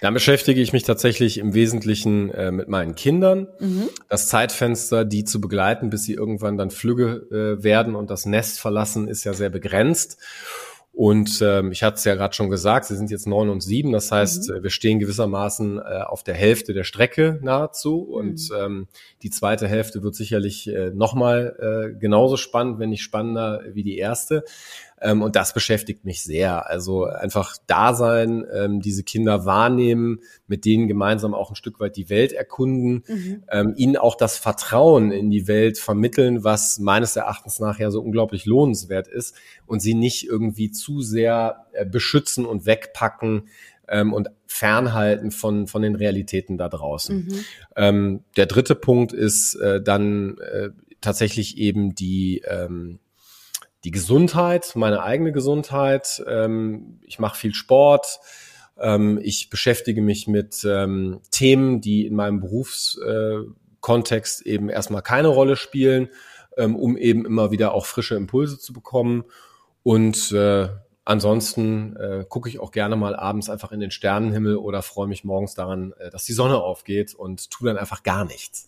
Da 0.00 0.10
beschäftige 0.10 0.60
ich 0.60 0.72
mich 0.72 0.84
tatsächlich 0.84 1.38
im 1.38 1.54
Wesentlichen 1.54 2.30
äh, 2.30 2.52
mit 2.52 2.68
meinen 2.68 2.94
Kindern. 2.94 3.48
Mhm. 3.58 3.88
Das 4.08 4.28
Zeitfenster, 4.28 5.04
die 5.04 5.24
zu 5.24 5.40
begleiten, 5.40 5.90
bis 5.90 6.04
sie 6.04 6.14
irgendwann 6.14 6.56
dann 6.56 6.70
flügge 6.70 7.58
äh, 7.58 7.62
werden 7.62 7.96
und 7.96 8.10
das 8.10 8.24
Nest 8.24 8.60
verlassen, 8.60 9.08
ist 9.08 9.24
ja 9.24 9.32
sehr 9.32 9.50
begrenzt. 9.50 10.18
Und 10.98 11.40
ähm, 11.42 11.70
ich 11.70 11.84
hatte 11.84 11.98
es 11.98 12.04
ja 12.04 12.16
gerade 12.16 12.34
schon 12.34 12.50
gesagt, 12.50 12.86
sie 12.86 12.96
sind 12.96 13.12
jetzt 13.12 13.28
neun 13.28 13.50
und 13.50 13.60
sieben. 13.60 13.92
Das 13.92 14.10
heißt, 14.10 14.48
mhm. 14.48 14.56
Äh, 14.56 14.62
wir 14.64 14.70
stehen 14.70 14.98
gewissermaßen 14.98 15.78
äh, 15.78 16.02
auf 16.04 16.24
der 16.24 16.34
Hälfte 16.34 16.74
der 16.74 16.82
Strecke 16.82 17.38
nahezu. 17.40 18.08
Mhm. 18.08 18.14
Und 18.14 18.48
ähm, 18.58 18.88
die 19.22 19.30
zweite 19.30 19.68
Hälfte 19.68 20.02
wird 20.02 20.16
sicherlich 20.16 20.66
äh, 20.66 20.90
nochmal 20.90 21.54
äh, 21.94 21.96
genauso 21.96 22.36
spannend, 22.36 22.80
wenn 22.80 22.90
nicht 22.90 23.02
spannender 23.02 23.62
wie 23.72 23.84
die 23.84 23.96
erste. 23.96 24.42
Ähm, 25.00 25.22
und 25.22 25.36
das 25.36 25.54
beschäftigt 25.54 26.04
mich 26.04 26.22
sehr. 26.22 26.68
Also 26.68 27.04
einfach 27.04 27.56
da 27.66 27.94
sein, 27.94 28.44
ähm, 28.52 28.80
diese 28.80 29.02
Kinder 29.02 29.44
wahrnehmen, 29.44 30.20
mit 30.46 30.64
denen 30.64 30.88
gemeinsam 30.88 31.34
auch 31.34 31.50
ein 31.50 31.56
Stück 31.56 31.80
weit 31.80 31.96
die 31.96 32.10
Welt 32.10 32.32
erkunden, 32.32 33.04
mhm. 33.06 33.44
ähm, 33.50 33.74
ihnen 33.76 33.96
auch 33.96 34.16
das 34.16 34.38
Vertrauen 34.38 35.10
in 35.10 35.30
die 35.30 35.48
Welt 35.48 35.78
vermitteln, 35.78 36.44
was 36.44 36.78
meines 36.78 37.16
Erachtens 37.16 37.60
nachher 37.60 37.90
so 37.90 38.00
unglaublich 38.00 38.46
lohnenswert 38.46 39.08
ist 39.08 39.34
und 39.66 39.80
sie 39.80 39.94
nicht 39.94 40.26
irgendwie 40.26 40.70
zu 40.70 41.00
sehr 41.00 41.66
äh, 41.72 41.84
beschützen 41.84 42.44
und 42.44 42.66
wegpacken, 42.66 43.48
ähm, 43.88 44.12
und 44.12 44.28
fernhalten 44.46 45.30
von, 45.30 45.66
von 45.66 45.82
den 45.82 45.94
Realitäten 45.94 46.58
da 46.58 46.68
draußen. 46.68 47.24
Mhm. 47.24 47.44
Ähm, 47.76 48.24
der 48.36 48.46
dritte 48.46 48.74
Punkt 48.74 49.12
ist 49.12 49.54
äh, 49.54 49.82
dann 49.82 50.38
äh, 50.38 50.70
tatsächlich 51.00 51.58
eben 51.58 51.94
die, 51.94 52.42
ähm, 52.46 52.98
die 53.84 53.90
Gesundheit, 53.90 54.72
meine 54.74 55.02
eigene 55.02 55.32
Gesundheit. 55.32 56.22
Ähm, 56.26 57.00
ich 57.02 57.18
mache 57.18 57.36
viel 57.36 57.54
Sport. 57.54 58.20
Ähm, 58.78 59.18
ich 59.22 59.50
beschäftige 59.50 60.02
mich 60.02 60.26
mit 60.26 60.64
ähm, 60.64 61.20
Themen, 61.30 61.80
die 61.80 62.06
in 62.06 62.14
meinem 62.14 62.40
Berufskontext 62.40 64.46
äh, 64.46 64.50
eben 64.50 64.68
erstmal 64.68 65.02
keine 65.02 65.28
Rolle 65.28 65.56
spielen, 65.56 66.08
ähm, 66.56 66.76
um 66.76 66.96
eben 66.96 67.24
immer 67.24 67.50
wieder 67.50 67.74
auch 67.74 67.86
frische 67.86 68.16
Impulse 68.16 68.58
zu 68.58 68.72
bekommen. 68.72 69.24
Und 69.82 70.32
äh, 70.32 70.68
ansonsten 71.04 71.96
äh, 71.96 72.24
gucke 72.28 72.48
ich 72.48 72.60
auch 72.60 72.70
gerne 72.70 72.96
mal 72.96 73.16
abends 73.16 73.48
einfach 73.48 73.72
in 73.72 73.80
den 73.80 73.90
Sternenhimmel 73.90 74.56
oder 74.56 74.82
freue 74.82 75.08
mich 75.08 75.24
morgens 75.24 75.54
daran, 75.54 75.92
äh, 75.98 76.10
dass 76.10 76.24
die 76.24 76.34
Sonne 76.34 76.58
aufgeht 76.58 77.14
und 77.14 77.50
tue 77.50 77.68
dann 77.68 77.78
einfach 77.78 78.02
gar 78.02 78.24
nichts. 78.24 78.67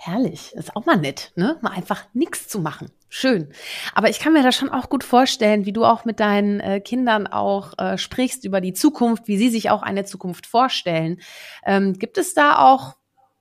Herrlich, 0.00 0.52
ist 0.54 0.76
auch 0.76 0.86
mal 0.86 0.96
nett, 0.96 1.32
ne? 1.34 1.58
Mal 1.60 1.72
einfach 1.72 2.06
nichts 2.12 2.46
zu 2.46 2.60
machen. 2.60 2.88
Schön. 3.08 3.52
Aber 3.94 4.08
ich 4.08 4.20
kann 4.20 4.32
mir 4.32 4.44
das 4.44 4.54
schon 4.54 4.70
auch 4.70 4.90
gut 4.90 5.02
vorstellen, 5.02 5.64
wie 5.64 5.72
du 5.72 5.84
auch 5.84 6.04
mit 6.04 6.20
deinen 6.20 6.60
äh, 6.60 6.80
Kindern 6.80 7.26
auch 7.26 7.76
äh, 7.78 7.98
sprichst 7.98 8.44
über 8.44 8.60
die 8.60 8.74
Zukunft, 8.74 9.26
wie 9.26 9.36
sie 9.38 9.48
sich 9.48 9.70
auch 9.70 9.82
eine 9.82 10.04
Zukunft 10.04 10.46
vorstellen. 10.46 11.20
Ähm, 11.66 11.94
gibt 11.94 12.16
es 12.16 12.32
da 12.32 12.58
auch 12.58 12.97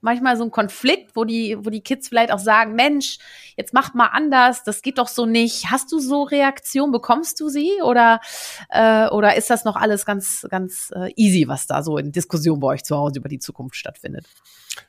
manchmal 0.08 0.38
so 0.38 0.44
einen 0.44 0.52
Konflikt, 0.52 1.16
wo 1.16 1.26
die, 1.26 1.58
wo 1.60 1.70
die 1.70 1.82
Kids 1.82 2.08
vielleicht 2.08 2.32
auch 2.32 2.40
sagen, 2.40 2.76
Mensch, 2.76 3.18
jetzt 3.58 3.74
mach 3.74 3.94
mal 3.94 4.08
anders, 4.08 4.64
das 4.64 4.82
geht 4.82 5.00
doch 5.00 5.10
so 5.10 5.26
nicht. 5.26 5.70
Hast 5.70 5.92
du 5.92 6.00
so 6.00 6.24
Reaktionen, 6.24 6.94
bekommst 6.94 7.42
du 7.42 7.50
sie 7.50 7.72
oder, 7.84 8.22
äh, 8.70 9.10
oder 9.10 9.36
ist 9.36 9.50
das 9.50 9.66
noch 9.66 9.76
alles 9.76 10.06
ganz, 10.06 10.48
ganz 10.50 10.94
äh, 10.96 11.12
easy, 11.18 11.50
was 11.50 11.68
da 11.68 11.84
so 11.84 11.98
in 11.98 12.14
Diskussion 12.14 12.62
bei 12.62 12.68
euch 12.68 12.86
zu 12.86 12.96
Hause 12.96 13.20
über 13.20 13.28
die 13.28 13.40
Zukunft 13.40 13.76
stattfindet? 13.76 14.26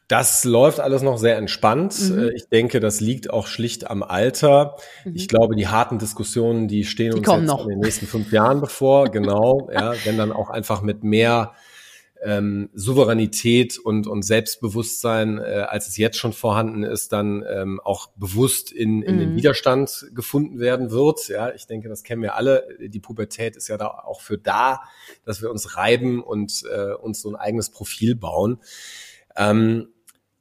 Das 0.06 0.44
läuft 0.44 0.78
alles 0.78 1.02
noch 1.02 1.18
sehr 1.18 1.36
entspannt. 1.36 1.98
Mhm. 2.10 2.18
Äh, 2.18 2.34
ich 2.34 2.48
denke, 2.48 2.78
das 2.78 3.00
liegt 3.00 3.30
auch 3.30 3.48
schlicht 3.48 3.90
am 3.90 4.04
Alter. 4.04 4.76
Mhm. 5.04 5.16
Ich 5.16 5.26
glaube, 5.26 5.56
die 5.56 5.66
harten 5.66 5.98
Diskussionen, 5.98 6.68
die 6.68 6.84
stehen 6.84 7.10
die 7.10 7.18
uns 7.18 7.26
jetzt 7.26 7.42
noch. 7.42 7.64
in 7.64 7.70
den 7.70 7.80
nächsten 7.80 8.06
fünf 8.06 8.30
Jahren 8.30 8.60
bevor. 8.60 9.10
Genau, 9.10 9.68
ja, 9.72 9.94
wenn 10.04 10.16
dann 10.16 10.30
auch 10.30 10.50
einfach 10.50 10.82
mit 10.82 11.02
mehr 11.02 11.54
ähm, 12.22 12.70
Souveränität 12.72 13.78
und, 13.78 14.06
und 14.06 14.22
Selbstbewusstsein, 14.22 15.38
äh, 15.38 15.66
als 15.68 15.88
es 15.88 15.96
jetzt 15.96 16.16
schon 16.16 16.32
vorhanden 16.32 16.82
ist, 16.82 17.12
dann 17.12 17.44
ähm, 17.48 17.80
auch 17.82 18.08
bewusst 18.16 18.72
in, 18.72 19.02
in 19.02 19.16
mhm. 19.16 19.20
den 19.20 19.36
Widerstand 19.36 20.06
gefunden 20.14 20.58
werden 20.58 20.90
wird. 20.90 21.28
Ja, 21.28 21.52
ich 21.54 21.66
denke, 21.66 21.88
das 21.88 22.02
kennen 22.02 22.22
wir 22.22 22.34
alle. 22.34 22.66
Die 22.80 23.00
Pubertät 23.00 23.56
ist 23.56 23.68
ja 23.68 23.76
da 23.76 23.86
auch 23.88 24.20
für 24.20 24.38
da, 24.38 24.82
dass 25.24 25.42
wir 25.42 25.50
uns 25.50 25.76
reiben 25.76 26.22
und 26.22 26.64
äh, 26.70 26.94
uns 26.94 27.20
so 27.20 27.30
ein 27.30 27.36
eigenes 27.36 27.70
Profil 27.70 28.14
bauen. 28.14 28.58
Ähm, 29.36 29.88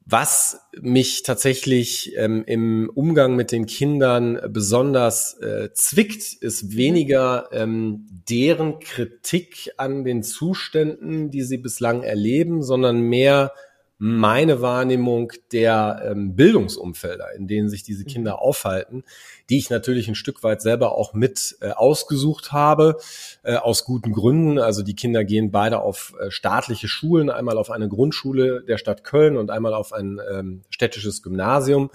was 0.09 0.61
mich 0.79 1.23
tatsächlich 1.23 2.15
ähm, 2.15 2.43
im 2.47 2.89
Umgang 2.93 3.35
mit 3.35 3.51
den 3.51 3.65
Kindern 3.65 4.39
besonders 4.49 5.37
äh, 5.39 5.69
zwickt, 5.73 6.31
ist 6.33 6.77
weniger 6.77 7.49
ähm, 7.51 8.07
deren 8.29 8.79
Kritik 8.79 9.71
an 9.75 10.05
den 10.05 10.23
Zuständen, 10.23 11.29
die 11.29 11.43
sie 11.43 11.57
bislang 11.57 12.03
erleben, 12.03 12.63
sondern 12.63 13.01
mehr 13.01 13.51
meine 13.99 14.61
Wahrnehmung 14.61 15.33
der 15.51 16.03
ähm, 16.05 16.35
Bildungsumfelder, 16.35 17.33
in 17.35 17.47
denen 17.47 17.69
sich 17.69 17.83
diese 17.83 18.05
Kinder 18.05 18.33
mhm. 18.33 18.39
aufhalten, 18.39 19.03
die 19.49 19.57
ich 19.57 19.69
natürlich 19.69 20.07
ein 20.07 20.15
Stück 20.15 20.43
weit 20.43 20.61
selber 20.61 20.93
auch 20.95 21.13
mit 21.13 21.57
äh, 21.61 21.71
ausgesucht 21.71 22.51
habe, 22.51 22.97
äh, 23.43 23.55
aus 23.55 23.85
guten 23.85 24.11
Gründen. 24.13 24.59
Also 24.59 24.83
die 24.83 24.95
Kinder 24.95 25.23
gehen 25.23 25.51
beide 25.51 25.79
auf 25.79 26.13
äh, 26.19 26.29
staatliche 26.29 26.87
Schulen, 26.87 27.29
einmal 27.29 27.57
auf 27.57 27.71
eine 27.71 27.89
Grundschule 27.89 28.63
der 28.63 28.77
Stadt 28.77 29.03
Köln 29.03 29.35
und 29.35 29.49
einmal 29.49 29.73
auf 29.73 29.93
ein 29.93 30.19
ähm, 30.31 30.61
städtisches 30.69 31.23
Gymnasium. 31.23 31.89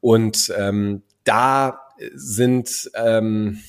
Und 0.00 0.52
ähm, 0.56 1.02
da 1.24 1.80
sind 2.14 2.90
ähm, 2.94 3.60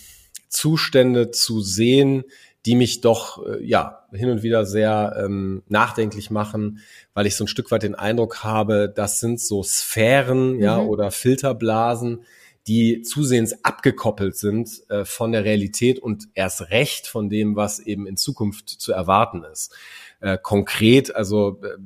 Zustände 0.50 1.32
zu 1.32 1.62
sehen, 1.62 2.24
die 2.66 2.76
mich 2.76 3.02
doch 3.02 3.46
äh, 3.46 3.64
ja 3.64 4.06
hin 4.12 4.30
und 4.30 4.44
wieder 4.44 4.66
sehr 4.66 5.16
ähm, 5.24 5.64
nachdenklich 5.68 6.32
machen, 6.32 6.80
weil 7.14 7.28
ich 7.28 7.36
so 7.36 7.44
ein 7.44 7.48
Stück 7.48 7.72
weit 7.72 7.84
den 7.84 7.96
Eindruck 7.96 8.44
habe, 8.44 8.92
das 8.94 9.20
sind 9.20 9.40
so 9.40 9.64
Sphären, 9.64 10.54
mhm. 10.54 10.60
ja 10.62 10.80
oder 10.80 11.12
Filterblasen, 11.12 12.24
die 12.68 13.04
zusehends 13.04 13.64
abgekoppelt 13.64 14.36
sind 14.36 14.82
äh, 14.90 15.06
von 15.06 15.32
der 15.32 15.44
Realität 15.44 16.00
und 16.00 16.28
erst 16.34 16.72
recht 16.72 17.08
von 17.08 17.30
dem, 17.30 17.56
was 17.56 17.80
eben 17.80 18.08
in 18.08 18.18
Zukunft 18.18 18.70
zu 18.70 18.92
erwarten 18.92 19.44
ist. 19.44 19.76
Äh, 20.20 20.40
konkret, 20.42 21.16
also 21.16 21.62
äh, 21.64 21.78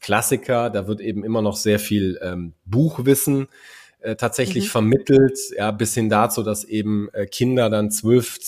Klassiker, 0.00 0.68
da 0.68 0.86
wird 0.86 1.00
eben 1.00 1.24
immer 1.24 1.40
noch 1.40 1.56
sehr 1.56 1.78
viel 1.78 2.18
ähm, 2.22 2.52
Buchwissen 2.66 3.48
äh, 4.00 4.14
tatsächlich 4.14 4.64
mhm. 4.66 4.70
vermittelt, 4.70 5.38
ja, 5.56 5.70
bis 5.70 5.94
hin 5.94 6.10
dazu, 6.10 6.42
dass 6.42 6.64
eben 6.64 7.08
äh, 7.14 7.26
Kinder 7.26 7.70
dann 7.70 7.90
zwölf 7.90 8.38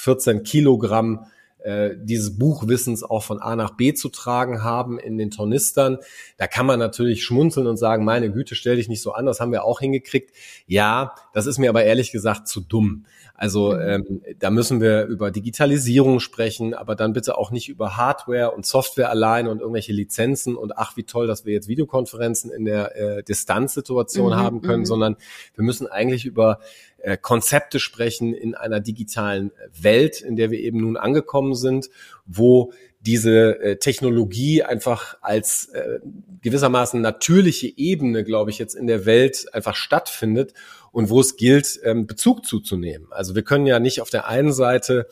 14 0.00 0.42
Kilogramm 0.42 1.26
äh, 1.62 1.90
dieses 2.00 2.38
Buchwissens 2.38 3.02
auch 3.02 3.22
von 3.22 3.38
A 3.38 3.54
nach 3.54 3.76
B 3.76 3.92
zu 3.92 4.08
tragen 4.08 4.62
haben 4.62 4.98
in 4.98 5.18
den 5.18 5.30
Tornistern. 5.30 5.98
Da 6.38 6.46
kann 6.46 6.64
man 6.64 6.78
natürlich 6.78 7.22
schmunzeln 7.22 7.66
und 7.66 7.76
sagen, 7.76 8.04
meine 8.04 8.32
Güte, 8.32 8.54
stell 8.54 8.76
dich 8.76 8.88
nicht 8.88 9.02
so 9.02 9.12
an, 9.12 9.26
das 9.26 9.40
haben 9.40 9.52
wir 9.52 9.64
auch 9.64 9.80
hingekriegt. 9.80 10.34
Ja, 10.66 11.14
das 11.34 11.46
ist 11.46 11.58
mir 11.58 11.68
aber 11.68 11.84
ehrlich 11.84 12.12
gesagt 12.12 12.48
zu 12.48 12.60
dumm. 12.60 13.04
Also 13.34 13.74
mhm. 13.74 13.80
ähm, 13.80 14.22
da 14.38 14.50
müssen 14.50 14.80
wir 14.80 15.04
über 15.04 15.30
Digitalisierung 15.30 16.20
sprechen, 16.20 16.72
aber 16.72 16.94
dann 16.94 17.12
bitte 17.12 17.36
auch 17.36 17.50
nicht 17.50 17.68
über 17.68 17.96
Hardware 17.96 18.52
und 18.52 18.64
Software 18.64 19.10
alleine 19.10 19.50
und 19.50 19.60
irgendwelche 19.60 19.92
Lizenzen 19.92 20.56
und 20.56 20.78
ach, 20.78 20.96
wie 20.96 21.04
toll, 21.04 21.26
dass 21.26 21.44
wir 21.44 21.52
jetzt 21.52 21.68
Videokonferenzen 21.68 22.50
in 22.50 22.64
der 22.64 22.96
äh, 22.96 23.22
Distanzsituation 23.22 24.32
mhm, 24.32 24.36
haben 24.36 24.60
können, 24.62 24.80
mhm. 24.80 24.86
sondern 24.86 25.16
wir 25.54 25.64
müssen 25.64 25.86
eigentlich 25.86 26.24
über 26.24 26.60
äh, 27.02 27.16
Konzepte 27.16 27.80
sprechen 27.80 28.34
in 28.34 28.54
einer 28.54 28.80
digitalen 28.80 29.52
Welt, 29.72 30.20
in 30.20 30.36
der 30.36 30.50
wir 30.50 30.60
eben 30.60 30.80
nun 30.80 30.96
angekommen 30.96 31.54
sind, 31.54 31.90
wo 32.26 32.72
diese 33.00 33.58
äh, 33.60 33.76
Technologie 33.76 34.62
einfach 34.62 35.16
als 35.22 35.70
äh, 35.70 36.00
gewissermaßen 36.42 37.00
natürliche 37.00 37.72
Ebene, 37.76 38.24
glaube 38.24 38.50
ich, 38.50 38.58
jetzt 38.58 38.74
in 38.74 38.86
der 38.86 39.06
Welt 39.06 39.46
einfach 39.54 39.74
stattfindet 39.74 40.52
und 40.92 41.08
wo 41.08 41.20
es 41.20 41.36
gilt, 41.36 41.80
ähm, 41.82 42.06
Bezug 42.06 42.44
zuzunehmen. 42.44 43.08
Also 43.10 43.34
wir 43.34 43.42
können 43.42 43.66
ja 43.66 43.78
nicht 43.78 44.02
auf 44.02 44.10
der 44.10 44.28
einen 44.28 44.52
Seite 44.52 45.06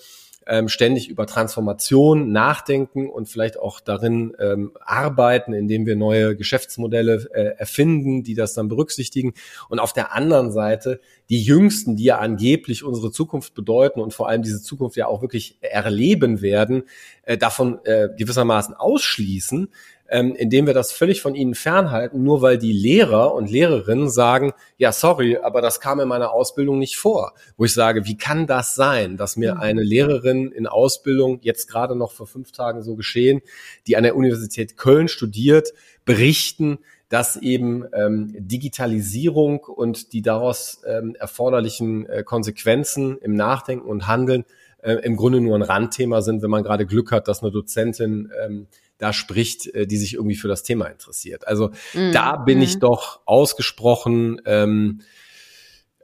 ähm, 0.48 0.68
ständig 0.68 1.08
über 1.08 1.26
Transformation 1.26 2.32
nachdenken 2.32 3.08
und 3.08 3.28
vielleicht 3.28 3.58
auch 3.58 3.80
darin 3.80 4.34
ähm, 4.40 4.72
arbeiten, 4.80 5.52
indem 5.52 5.86
wir 5.86 5.94
neue 5.94 6.36
Geschäftsmodelle 6.36 7.28
äh, 7.32 7.58
erfinden, 7.58 8.22
die 8.22 8.34
das 8.34 8.54
dann 8.54 8.68
berücksichtigen. 8.68 9.34
Und 9.68 9.78
auf 9.78 9.92
der 9.92 10.14
anderen 10.14 10.50
Seite 10.50 11.00
die 11.28 11.42
Jüngsten, 11.42 11.96
die 11.96 12.04
ja 12.04 12.18
angeblich 12.18 12.82
unsere 12.82 13.12
Zukunft 13.12 13.54
bedeuten 13.54 14.00
und 14.00 14.14
vor 14.14 14.28
allem 14.28 14.42
diese 14.42 14.62
Zukunft 14.62 14.96
ja 14.96 15.06
auch 15.06 15.20
wirklich 15.20 15.58
erleben 15.60 16.40
werden, 16.40 16.84
äh, 17.22 17.36
davon 17.36 17.80
äh, 17.84 18.08
gewissermaßen 18.16 18.74
ausschließen, 18.74 19.68
ähm, 20.08 20.34
indem 20.34 20.66
wir 20.66 20.74
das 20.74 20.90
völlig 20.90 21.20
von 21.20 21.34
ihnen 21.34 21.54
fernhalten, 21.54 22.22
nur 22.22 22.40
weil 22.40 22.58
die 22.58 22.72
Lehrer 22.72 23.34
und 23.34 23.50
Lehrerinnen 23.50 24.08
sagen, 24.08 24.52
ja, 24.78 24.90
sorry, 24.92 25.36
aber 25.36 25.60
das 25.60 25.80
kam 25.80 26.00
in 26.00 26.08
meiner 26.08 26.32
Ausbildung 26.32 26.78
nicht 26.78 26.96
vor. 26.96 27.34
Wo 27.56 27.64
ich 27.64 27.74
sage, 27.74 28.06
wie 28.06 28.16
kann 28.16 28.46
das 28.46 28.74
sein, 28.74 29.16
dass 29.16 29.36
mir 29.36 29.56
mhm. 29.56 29.60
eine 29.60 29.82
Lehrerin 29.82 30.50
in 30.50 30.66
Ausbildung, 30.66 31.40
jetzt 31.42 31.68
gerade 31.68 31.94
noch 31.94 32.12
vor 32.12 32.26
fünf 32.26 32.52
Tagen 32.52 32.82
so 32.82 32.94
geschehen, 32.94 33.42
die 33.86 33.96
an 33.96 34.02
der 34.02 34.16
Universität 34.16 34.76
Köln 34.76 35.08
studiert, 35.08 35.72
berichten, 36.04 36.78
dass 37.10 37.36
eben 37.36 37.84
ähm, 37.92 38.34
Digitalisierung 38.38 39.60
und 39.60 40.12
die 40.12 40.22
daraus 40.22 40.82
ähm, 40.86 41.14
erforderlichen 41.18 42.06
äh, 42.06 42.22
Konsequenzen 42.22 43.18
im 43.18 43.34
Nachdenken 43.34 43.86
und 43.86 44.06
Handeln 44.06 44.44
äh, 44.82 44.94
im 44.94 45.16
Grunde 45.16 45.40
nur 45.40 45.56
ein 45.56 45.62
Randthema 45.62 46.20
sind, 46.20 46.42
wenn 46.42 46.50
man 46.50 46.62
gerade 46.62 46.86
Glück 46.86 47.10
hat, 47.10 47.28
dass 47.28 47.42
eine 47.42 47.50
Dozentin 47.50 48.30
ähm, 48.44 48.66
da 48.98 49.12
spricht, 49.12 49.66
äh, 49.74 49.86
die 49.86 49.96
sich 49.96 50.14
irgendwie 50.14 50.36
für 50.36 50.48
das 50.48 50.62
Thema 50.62 50.86
interessiert. 50.86 51.46
Also 51.46 51.70
mhm. 51.94 52.12
da 52.12 52.36
bin 52.36 52.60
ich 52.60 52.76
mhm. 52.76 52.80
doch 52.80 53.20
ausgesprochen 53.24 54.40
ähm, 54.44 55.00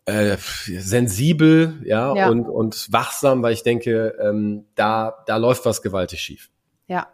äh, 0.06 0.36
sensibel, 0.38 1.80
ja, 1.84 2.14
ja, 2.14 2.28
Und, 2.28 2.48
und 2.48 2.92
wachsam, 2.92 3.42
weil 3.42 3.54
ich 3.54 3.62
denke, 3.62 4.16
ähm, 4.20 4.66
da, 4.74 5.24
da 5.26 5.36
läuft 5.36 5.64
was 5.64 5.82
gewaltig 5.82 6.20
schief. 6.20 6.50
Ja, 6.86 7.08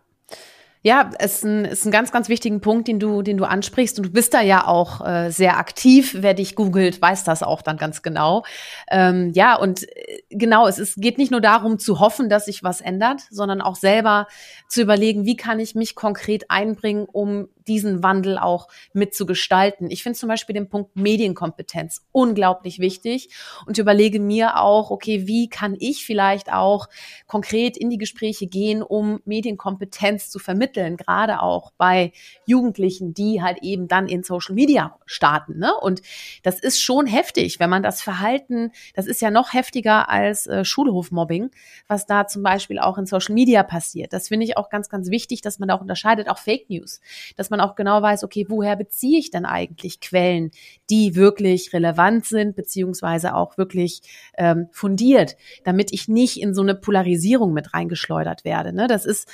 ja, 0.82 1.10
es 1.18 1.36
ist 1.36 1.44
ein, 1.44 1.64
ist 1.66 1.84
ein 1.84 1.90
ganz, 1.90 2.10
ganz 2.10 2.30
wichtigen 2.30 2.62
Punkt, 2.62 2.88
den 2.88 2.98
du, 2.98 3.20
den 3.20 3.36
du 3.36 3.44
ansprichst. 3.44 3.98
Und 3.98 4.06
du 4.06 4.12
bist 4.12 4.32
da 4.32 4.40
ja 4.40 4.66
auch 4.66 5.06
äh, 5.06 5.30
sehr 5.30 5.58
aktiv. 5.58 6.16
Wer 6.18 6.32
dich 6.32 6.54
googelt, 6.54 7.02
weiß 7.02 7.24
das 7.24 7.42
auch 7.42 7.60
dann 7.60 7.76
ganz 7.76 8.00
genau. 8.00 8.44
Ähm, 8.90 9.30
ja, 9.34 9.56
und 9.56 9.82
äh, 9.82 10.22
genau, 10.30 10.66
es 10.66 10.78
ist, 10.78 10.96
geht 10.96 11.18
nicht 11.18 11.30
nur 11.30 11.42
darum 11.42 11.78
zu 11.78 12.00
hoffen, 12.00 12.30
dass 12.30 12.46
sich 12.46 12.64
was 12.64 12.80
ändert, 12.80 13.20
sondern 13.30 13.60
auch 13.60 13.76
selber 13.76 14.26
zu 14.68 14.80
überlegen, 14.80 15.26
wie 15.26 15.36
kann 15.36 15.60
ich 15.60 15.74
mich 15.74 15.94
konkret 15.94 16.50
einbringen, 16.50 17.04
um 17.04 17.48
diesen 17.66 18.02
Wandel 18.02 18.38
auch 18.38 18.68
mitzugestalten. 18.92 19.90
Ich 19.90 20.02
finde 20.02 20.18
zum 20.18 20.28
Beispiel 20.28 20.54
den 20.54 20.68
Punkt 20.68 20.96
Medienkompetenz 20.96 22.06
unglaublich 22.12 22.78
wichtig 22.78 23.30
und 23.66 23.78
überlege 23.78 24.20
mir 24.20 24.60
auch, 24.60 24.90
okay, 24.90 25.26
wie 25.26 25.48
kann 25.48 25.76
ich 25.78 26.04
vielleicht 26.04 26.52
auch 26.52 26.88
konkret 27.26 27.76
in 27.76 27.90
die 27.90 27.98
Gespräche 27.98 28.46
gehen, 28.46 28.82
um 28.82 29.20
Medienkompetenz 29.24 30.30
zu 30.30 30.38
vermitteln, 30.38 30.96
gerade 30.96 31.42
auch 31.42 31.72
bei 31.76 32.12
Jugendlichen, 32.46 33.14
die 33.14 33.42
halt 33.42 33.58
eben 33.62 33.88
dann 33.88 34.08
in 34.08 34.22
Social 34.22 34.54
Media 34.54 34.96
starten. 35.06 35.58
Ne? 35.58 35.72
Und 35.80 36.02
das 36.42 36.60
ist 36.60 36.80
schon 36.80 37.06
heftig, 37.06 37.60
wenn 37.60 37.70
man 37.70 37.82
das 37.82 38.02
Verhalten, 38.02 38.72
das 38.94 39.06
ist 39.06 39.20
ja 39.20 39.30
noch 39.30 39.52
heftiger 39.52 40.08
als 40.08 40.46
äh, 40.46 40.64
Schulhofmobbing, 40.64 41.50
was 41.86 42.06
da 42.06 42.26
zum 42.26 42.42
Beispiel 42.42 42.78
auch 42.78 42.98
in 42.98 43.06
Social 43.06 43.34
Media 43.34 43.62
passiert. 43.62 44.12
Das 44.12 44.28
finde 44.28 44.46
ich 44.46 44.56
auch 44.56 44.70
ganz, 44.70 44.88
ganz 44.88 45.10
wichtig, 45.10 45.40
dass 45.42 45.58
man 45.58 45.68
da 45.68 45.74
auch 45.74 45.80
unterscheidet, 45.80 46.28
auch 46.28 46.38
Fake 46.38 46.70
News, 46.70 47.00
dass 47.36 47.49
man 47.50 47.60
auch 47.60 47.74
genau 47.74 48.02
weiß, 48.02 48.24
okay, 48.24 48.46
woher 48.48 48.76
beziehe 48.76 49.18
ich 49.18 49.30
denn 49.30 49.44
eigentlich 49.44 50.00
Quellen, 50.00 50.50
die 50.88 51.14
wirklich 51.14 51.72
relevant 51.72 52.26
sind, 52.26 52.56
beziehungsweise 52.56 53.34
auch 53.34 53.58
wirklich 53.58 54.02
ähm, 54.36 54.68
fundiert, 54.72 55.36
damit 55.64 55.92
ich 55.92 56.08
nicht 56.08 56.40
in 56.40 56.54
so 56.54 56.62
eine 56.62 56.74
Polarisierung 56.74 57.52
mit 57.52 57.74
reingeschleudert 57.74 58.44
werde. 58.44 58.72
Ne? 58.72 58.86
Das 58.86 59.04
ist 59.04 59.28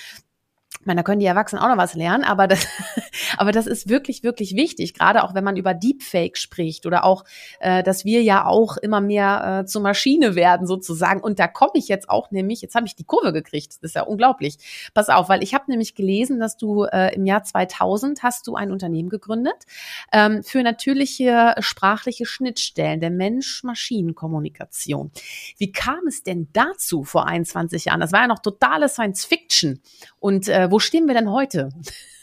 ich 0.86 0.88
meine, 0.88 1.00
da 1.00 1.02
können 1.02 1.18
die 1.18 1.26
Erwachsenen 1.26 1.60
auch 1.60 1.68
noch 1.68 1.78
was 1.78 1.94
lernen, 1.94 2.22
aber 2.22 2.46
das, 2.46 2.64
aber 3.38 3.50
das 3.50 3.66
ist 3.66 3.88
wirklich, 3.88 4.22
wirklich 4.22 4.54
wichtig, 4.54 4.94
gerade 4.94 5.24
auch 5.24 5.34
wenn 5.34 5.42
man 5.42 5.56
über 5.56 5.74
Deepfake 5.74 6.38
spricht 6.38 6.86
oder 6.86 7.02
auch, 7.02 7.24
äh, 7.58 7.82
dass 7.82 8.04
wir 8.04 8.22
ja 8.22 8.46
auch 8.46 8.76
immer 8.76 9.00
mehr 9.00 9.62
äh, 9.62 9.66
zur 9.66 9.82
Maschine 9.82 10.36
werden 10.36 10.64
sozusagen. 10.64 11.20
Und 11.20 11.40
da 11.40 11.48
komme 11.48 11.72
ich 11.74 11.88
jetzt 11.88 12.08
auch 12.08 12.30
nämlich, 12.30 12.60
jetzt 12.60 12.76
habe 12.76 12.86
ich 12.86 12.94
die 12.94 13.02
Kurve 13.02 13.32
gekriegt, 13.32 13.72
das 13.72 13.82
ist 13.82 13.96
ja 13.96 14.02
unglaublich. 14.02 14.58
Pass 14.94 15.08
auf, 15.08 15.28
weil 15.28 15.42
ich 15.42 15.54
habe 15.54 15.64
nämlich 15.66 15.96
gelesen, 15.96 16.38
dass 16.38 16.56
du 16.56 16.84
äh, 16.84 17.12
im 17.16 17.26
Jahr 17.26 17.42
2000 17.42 18.22
hast 18.22 18.46
du 18.46 18.54
ein 18.54 18.70
Unternehmen 18.70 19.08
gegründet 19.08 19.64
ähm, 20.12 20.44
für 20.44 20.62
natürliche 20.62 21.56
sprachliche 21.58 22.26
Schnittstellen 22.26 23.00
der 23.00 23.10
Mensch-Maschinen-Kommunikation. 23.10 25.10
Wie 25.58 25.72
kam 25.72 26.06
es 26.06 26.22
denn 26.22 26.46
dazu 26.52 27.02
vor 27.02 27.26
21 27.26 27.86
Jahren? 27.86 27.98
Das 27.98 28.12
war 28.12 28.20
ja 28.20 28.28
noch 28.28 28.38
totale 28.38 28.88
Science-Fiction. 28.88 29.80
Und 30.20 30.46
äh, 30.46 30.70
wo 30.76 30.78
stehen 30.78 31.06
wir 31.06 31.14
denn 31.14 31.30
heute? 31.30 31.70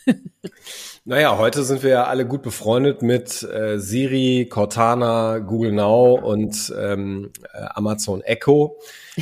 naja, 1.05 1.39
heute 1.39 1.63
sind 1.63 1.81
wir 1.81 1.89
ja 1.89 2.03
alle 2.03 2.27
gut 2.27 2.43
befreundet 2.43 3.01
mit 3.01 3.41
äh, 3.41 3.79
Siri, 3.79 4.45
Cortana, 4.47 5.39
Google 5.39 5.71
Now 5.71 6.19
und 6.21 6.71
ähm, 6.79 7.31
äh, 7.51 7.65
Amazon 7.73 8.21
Echo. 8.21 8.77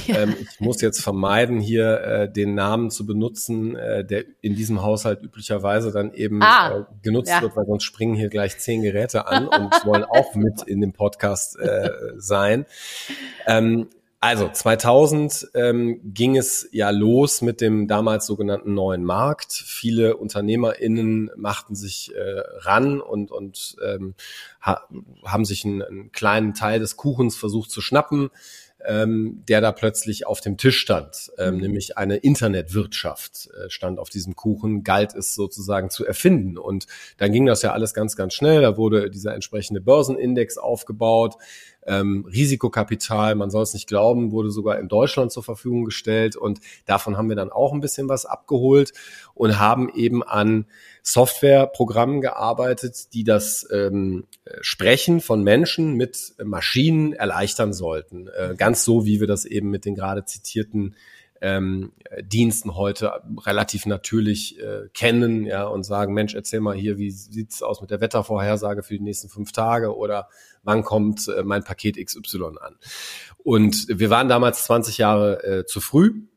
Ja. 0.06 0.24
Ähm, 0.24 0.36
ich 0.38 0.60
muss 0.60 0.82
jetzt 0.82 1.02
vermeiden, 1.02 1.62
hier 1.62 2.02
äh, 2.02 2.30
den 2.30 2.56
Namen 2.56 2.92
zu 2.92 3.06
benutzen, 3.06 3.78
äh, 3.78 4.04
der 4.04 4.26
in 4.42 4.58
diesem 4.58 4.82
Haushalt 4.82 5.24
üblicherweise 5.24 5.94
dann 5.94 6.14
eben 6.14 6.42
ah, 6.42 6.80
äh, 6.80 6.84
genutzt 7.02 7.32
ja. 7.32 7.42
wird, 7.42 7.56
weil 7.56 7.66
sonst 7.68 7.86
springen 7.86 8.16
hier 8.16 8.28
gleich 8.28 8.60
zehn 8.60 8.82
Geräte 8.82 9.28
an 9.28 9.48
und 9.48 9.86
wollen 9.86 10.04
auch 10.04 10.36
mit 10.36 10.64
in 10.64 10.82
dem 10.82 10.92
Podcast 10.92 11.58
äh, 11.58 11.90
sein. 12.18 12.66
Ähm, 13.48 13.88
also 14.24 14.48
2000 14.48 15.50
ähm, 15.56 16.00
ging 16.04 16.38
es 16.38 16.70
ja 16.72 16.92
los 16.92 17.42
mit 17.42 17.60
dem 17.60 17.88
damals 17.88 18.28
sogenannten 18.28 18.76
neuen 18.76 19.04
Markt. 19.04 19.52
Viele 19.52 20.16
UnternehmerInnen 20.16 21.32
machten 21.36 21.74
sich 21.74 22.14
äh, 22.16 22.40
ran 22.60 23.02
und, 23.02 23.32
und 23.32 23.78
ähm, 23.84 24.14
ha 24.62 24.88
haben 25.26 25.44
sich 25.44 25.66
einen, 25.66 25.82
einen 25.82 26.12
kleinen 26.12 26.54
Teil 26.54 26.80
des 26.80 26.98
Kuchens 26.98 27.36
versucht 27.36 27.72
zu 27.72 27.82
schnappen. 27.82 28.30
ähm, 28.86 29.44
der 29.48 29.62
da 29.62 29.72
plötzlich 29.72 30.26
auf 30.26 30.42
dem 30.42 30.58
Tisch 30.58 30.80
stand, 30.80 31.32
ähm, 31.38 31.56
mhm. 31.56 31.62
nämlich 31.62 31.98
eine 31.98 32.18
Internetwirtschaft 32.18 33.50
äh, 33.52 33.70
stand 33.70 34.00
auf 34.00 34.10
diesem 34.10 34.36
Kuchen, 34.36 34.84
galt 34.84 35.14
es 35.14 35.36
sozusagen 35.36 35.90
zu 35.90 36.06
erfinden. 36.06 36.58
Und 36.58 36.88
dann 37.18 37.32
ging 37.32 37.46
das 37.46 37.62
ja 37.62 37.74
alles 37.74 37.94
ganz, 37.94 38.16
ganz 38.16 38.34
schnell. 38.34 38.62
Da 38.62 38.78
wurde 38.78 39.10
dieser 39.10 39.34
entsprechende 39.34 39.82
Börsenindex 39.82 40.58
aufgebaut. 40.58 41.36
Ähm, 41.86 42.26
Risikokapital, 42.32 43.36
man 43.36 43.50
soll 43.50 43.64
es 43.64 43.74
nicht 43.74 43.88
glauben, 43.88 44.32
wurde 44.32 44.52
sogar 44.52 44.80
in 44.80 44.88
Deutschland 44.88 45.32
zur 45.32 45.44
Verfügung 45.44 45.86
gestellt 45.86 46.36
und 46.36 46.60
davon 46.86 47.18
haben 47.18 47.30
wir 47.30 47.36
dann 47.36 47.52
auch 47.52 47.74
ein 47.74 47.82
bisschen 47.82 48.08
was 48.10 48.26
abgeholt 48.26 48.94
und 49.34 49.60
haben 49.60 49.90
eben 49.94 50.24
an 50.24 50.66
Softwareprogrammen 51.04 52.22
gearbeitet, 52.22 53.14
die 53.14 53.24
das 53.24 53.68
ähm, 53.72 54.26
Sprechen 54.62 55.22
von 55.22 55.44
Menschen 55.44 55.96
mit 55.96 56.36
Maschinen 56.44 57.14
erleichtern 57.14 57.74
sollten. 57.74 58.28
Äh, 58.28 58.56
ganz 58.56 58.84
so, 58.84 59.06
wie 59.06 59.20
wir 59.20 59.28
das 59.28 59.46
eben 59.46 59.72
mit 59.72 59.86
den 59.86 59.96
gerade 59.96 60.26
zitierten 60.26 60.96
ähm, 61.42 61.92
Diensten 62.24 62.76
heute 62.76 63.12
relativ 63.46 63.86
natürlich 63.86 64.60
äh, 64.60 64.90
kennen, 64.94 65.46
ja, 65.46 65.66
und 65.66 65.84
sagen, 65.84 66.14
Mensch, 66.14 66.36
erzähl 66.36 66.60
mal 66.60 66.76
hier, 66.76 66.98
wie 66.98 67.12
sieht's 67.12 67.64
aus 67.64 67.82
mit 67.82 67.90
der 67.90 68.00
Wettervorhersage 68.00 68.84
für 68.84 68.94
die 68.94 69.04
nächsten 69.04 69.28
fünf 69.28 69.52
Tage 69.52 69.96
oder 69.96 70.30
wann 70.64 70.84
kommt 70.84 71.28
äh, 71.28 71.44
mein 71.44 71.64
Paket 71.64 71.98
XY 72.04 72.58
an? 72.62 72.76
Und 73.44 73.88
wir 73.90 74.10
waren 74.10 74.30
damals 74.30 74.66
20 74.66 75.00
Jahre 75.00 75.44
äh, 75.44 75.66
zu 75.66 75.82
früh, 75.82 76.28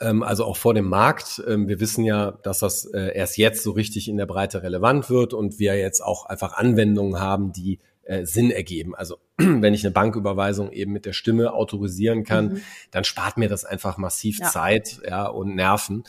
ähm, 0.00 0.22
also 0.22 0.44
auch 0.44 0.56
vor 0.56 0.74
dem 0.74 0.88
Markt. 0.88 1.42
Ähm, 1.46 1.68
wir 1.68 1.80
wissen 1.80 2.04
ja, 2.04 2.30
dass 2.30 2.60
das 2.60 2.84
äh, 2.84 3.16
erst 3.16 3.38
jetzt 3.38 3.62
so 3.64 3.72
richtig 3.72 4.08
in 4.08 4.16
der 4.16 4.26
Breite 4.26 4.62
relevant 4.62 5.10
wird 5.10 5.34
und 5.34 5.58
wir 5.58 5.76
jetzt 5.76 6.00
auch 6.00 6.26
einfach 6.26 6.52
Anwendungen 6.52 7.20
haben, 7.20 7.52
die 7.52 7.80
äh, 8.08 8.24
Sinn 8.24 8.50
ergeben. 8.50 8.94
Also 8.94 9.18
wenn 9.36 9.74
ich 9.74 9.84
eine 9.84 9.92
Banküberweisung 9.92 10.72
eben 10.72 10.92
mit 10.92 11.04
der 11.04 11.12
Stimme 11.12 11.52
autorisieren 11.52 12.24
kann, 12.24 12.54
mhm. 12.54 12.62
dann 12.90 13.04
spart 13.04 13.36
mir 13.36 13.48
das 13.48 13.64
einfach 13.64 13.98
massiv 13.98 14.40
ja. 14.40 14.48
Zeit 14.48 15.00
ja, 15.06 15.26
und 15.26 15.54
Nerven. 15.54 16.04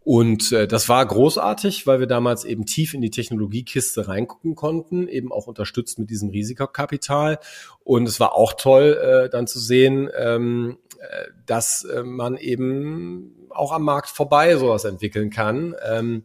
Und 0.00 0.52
äh, 0.52 0.66
das 0.66 0.88
war 0.88 1.04
großartig, 1.04 1.86
weil 1.86 2.00
wir 2.00 2.06
damals 2.06 2.44
eben 2.44 2.64
tief 2.64 2.94
in 2.94 3.02
die 3.02 3.10
Technologiekiste 3.10 4.08
reingucken 4.08 4.54
konnten, 4.54 5.06
eben 5.06 5.30
auch 5.30 5.46
unterstützt 5.46 5.98
mit 5.98 6.08
diesem 6.08 6.30
Risikokapital. 6.30 7.38
Und 7.84 8.08
es 8.08 8.18
war 8.18 8.34
auch 8.34 8.54
toll, 8.54 8.98
äh, 9.00 9.28
dann 9.28 9.46
zu 9.46 9.60
sehen, 9.60 10.08
ähm, 10.18 10.78
äh, 10.98 11.26
dass 11.46 11.84
äh, 11.84 12.02
man 12.02 12.36
eben 12.36 13.48
auch 13.50 13.70
am 13.70 13.82
Markt 13.82 14.08
vorbei 14.08 14.56
sowas 14.56 14.84
entwickeln 14.84 15.30
kann. 15.30 15.74
Ähm, 15.86 16.24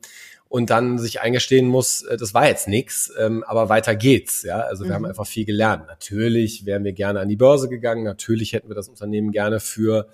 und 0.54 0.70
dann 0.70 1.00
sich 1.00 1.20
eingestehen 1.20 1.68
muss, 1.68 2.04
äh, 2.04 2.16
das 2.16 2.36
war 2.36 2.48
jetzt 2.48 2.68
nix, 2.68 3.12
ähm, 3.20 3.44
aber 3.48 3.70
weiter 3.70 3.96
geht's. 3.96 4.44
Ja, 4.44 4.60
also 4.60 4.84
wir 4.84 4.92
mhm. 4.92 4.94
haben 4.94 5.06
einfach 5.08 5.26
viel 5.26 5.46
gelernt. 5.46 5.88
Natürlich 5.88 6.68
wären 6.68 6.84
wir 6.84 6.94
gerne 6.94 7.22
an 7.22 7.28
die 7.28 7.36
Börse 7.36 7.70
gegangen. 7.70 8.04
Natürlich 8.04 8.54
hätten 8.54 8.68
wir 8.68 8.76
das 8.76 8.88
Unternehmen 8.88 9.32
gerne 9.32 9.60
für 9.60 10.10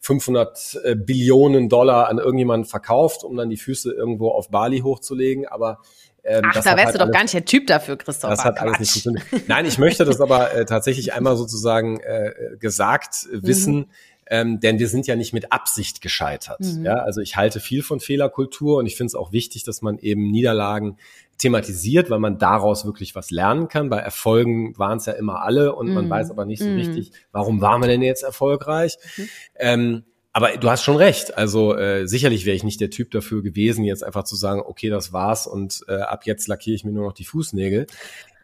500 0.00 0.80
äh, 0.82 0.96
Billionen 0.96 1.68
Dollar 1.68 2.08
an 2.08 2.18
irgendjemanden 2.18 2.68
verkauft, 2.68 3.22
um 3.22 3.36
dann 3.36 3.48
die 3.48 3.56
Füße 3.56 3.92
irgendwo 3.92 4.30
auf 4.30 4.50
Bali 4.50 4.80
hochzulegen. 4.80 5.46
Aber 5.46 5.78
ähm, 6.24 6.42
Ach, 6.44 6.54
da 6.54 6.64
wärst 6.64 6.78
halt 6.78 6.94
du 6.94 6.98
doch 6.98 7.04
alles, 7.04 7.14
gar 7.14 7.22
nicht 7.22 7.34
der 7.34 7.44
Typ 7.44 7.68
dafür, 7.68 7.96
Christoph. 7.96 8.30
Das 8.30 8.44
hat 8.44 8.58
alles 8.58 8.80
nicht 8.80 8.90
funktioniert. 8.90 9.48
Nein, 9.48 9.66
ich 9.66 9.78
möchte 9.78 10.04
das 10.04 10.20
aber 10.20 10.52
äh, 10.52 10.64
tatsächlich 10.64 11.12
einmal 11.12 11.36
sozusagen 11.36 12.00
äh, 12.00 12.32
gesagt 12.58 13.28
wissen. 13.30 13.76
Mhm 13.76 13.90
ähm, 14.28 14.60
denn 14.60 14.78
wir 14.78 14.88
sind 14.88 15.06
ja 15.06 15.16
nicht 15.16 15.32
mit 15.32 15.52
Absicht 15.52 16.00
gescheitert. 16.00 16.60
Mhm. 16.60 16.84
Ja, 16.84 16.94
also 16.94 17.20
ich 17.20 17.36
halte 17.36 17.60
viel 17.60 17.82
von 17.82 18.00
Fehlerkultur 18.00 18.78
und 18.78 18.86
ich 18.86 18.96
finde 18.96 19.08
es 19.08 19.14
auch 19.14 19.32
wichtig, 19.32 19.64
dass 19.64 19.82
man 19.82 19.98
eben 19.98 20.30
Niederlagen 20.30 20.96
thematisiert, 21.38 22.10
weil 22.10 22.18
man 22.18 22.38
daraus 22.38 22.84
wirklich 22.84 23.14
was 23.14 23.30
lernen 23.30 23.68
kann. 23.68 23.88
Bei 23.88 23.98
Erfolgen 23.98 24.76
waren 24.78 24.98
es 24.98 25.06
ja 25.06 25.12
immer 25.12 25.42
alle 25.42 25.74
und 25.74 25.88
mhm. 25.88 25.94
man 25.94 26.10
weiß 26.10 26.30
aber 26.30 26.46
nicht 26.46 26.62
so 26.62 26.68
mhm. 26.68 26.76
richtig, 26.76 27.12
warum 27.30 27.60
waren 27.60 27.80
wir 27.80 27.88
denn 27.88 28.02
jetzt 28.02 28.24
erfolgreich? 28.24 28.96
Mhm. 29.16 29.28
Ähm, 29.56 30.02
aber 30.32 30.56
du 30.58 30.68
hast 30.68 30.82
schon 30.82 30.96
recht. 30.96 31.38
Also 31.38 31.76
äh, 31.76 32.06
sicherlich 32.06 32.44
wäre 32.44 32.56
ich 32.56 32.64
nicht 32.64 32.80
der 32.80 32.90
Typ 32.90 33.10
dafür 33.10 33.42
gewesen, 33.42 33.84
jetzt 33.84 34.04
einfach 34.04 34.24
zu 34.24 34.36
sagen, 34.36 34.60
okay, 34.60 34.90
das 34.90 35.12
war's 35.12 35.46
und 35.46 35.82
äh, 35.88 35.94
ab 35.94 36.26
jetzt 36.26 36.46
lackiere 36.48 36.74
ich 36.74 36.84
mir 36.84 36.92
nur 36.92 37.06
noch 37.06 37.14
die 37.14 37.24
Fußnägel. 37.24 37.86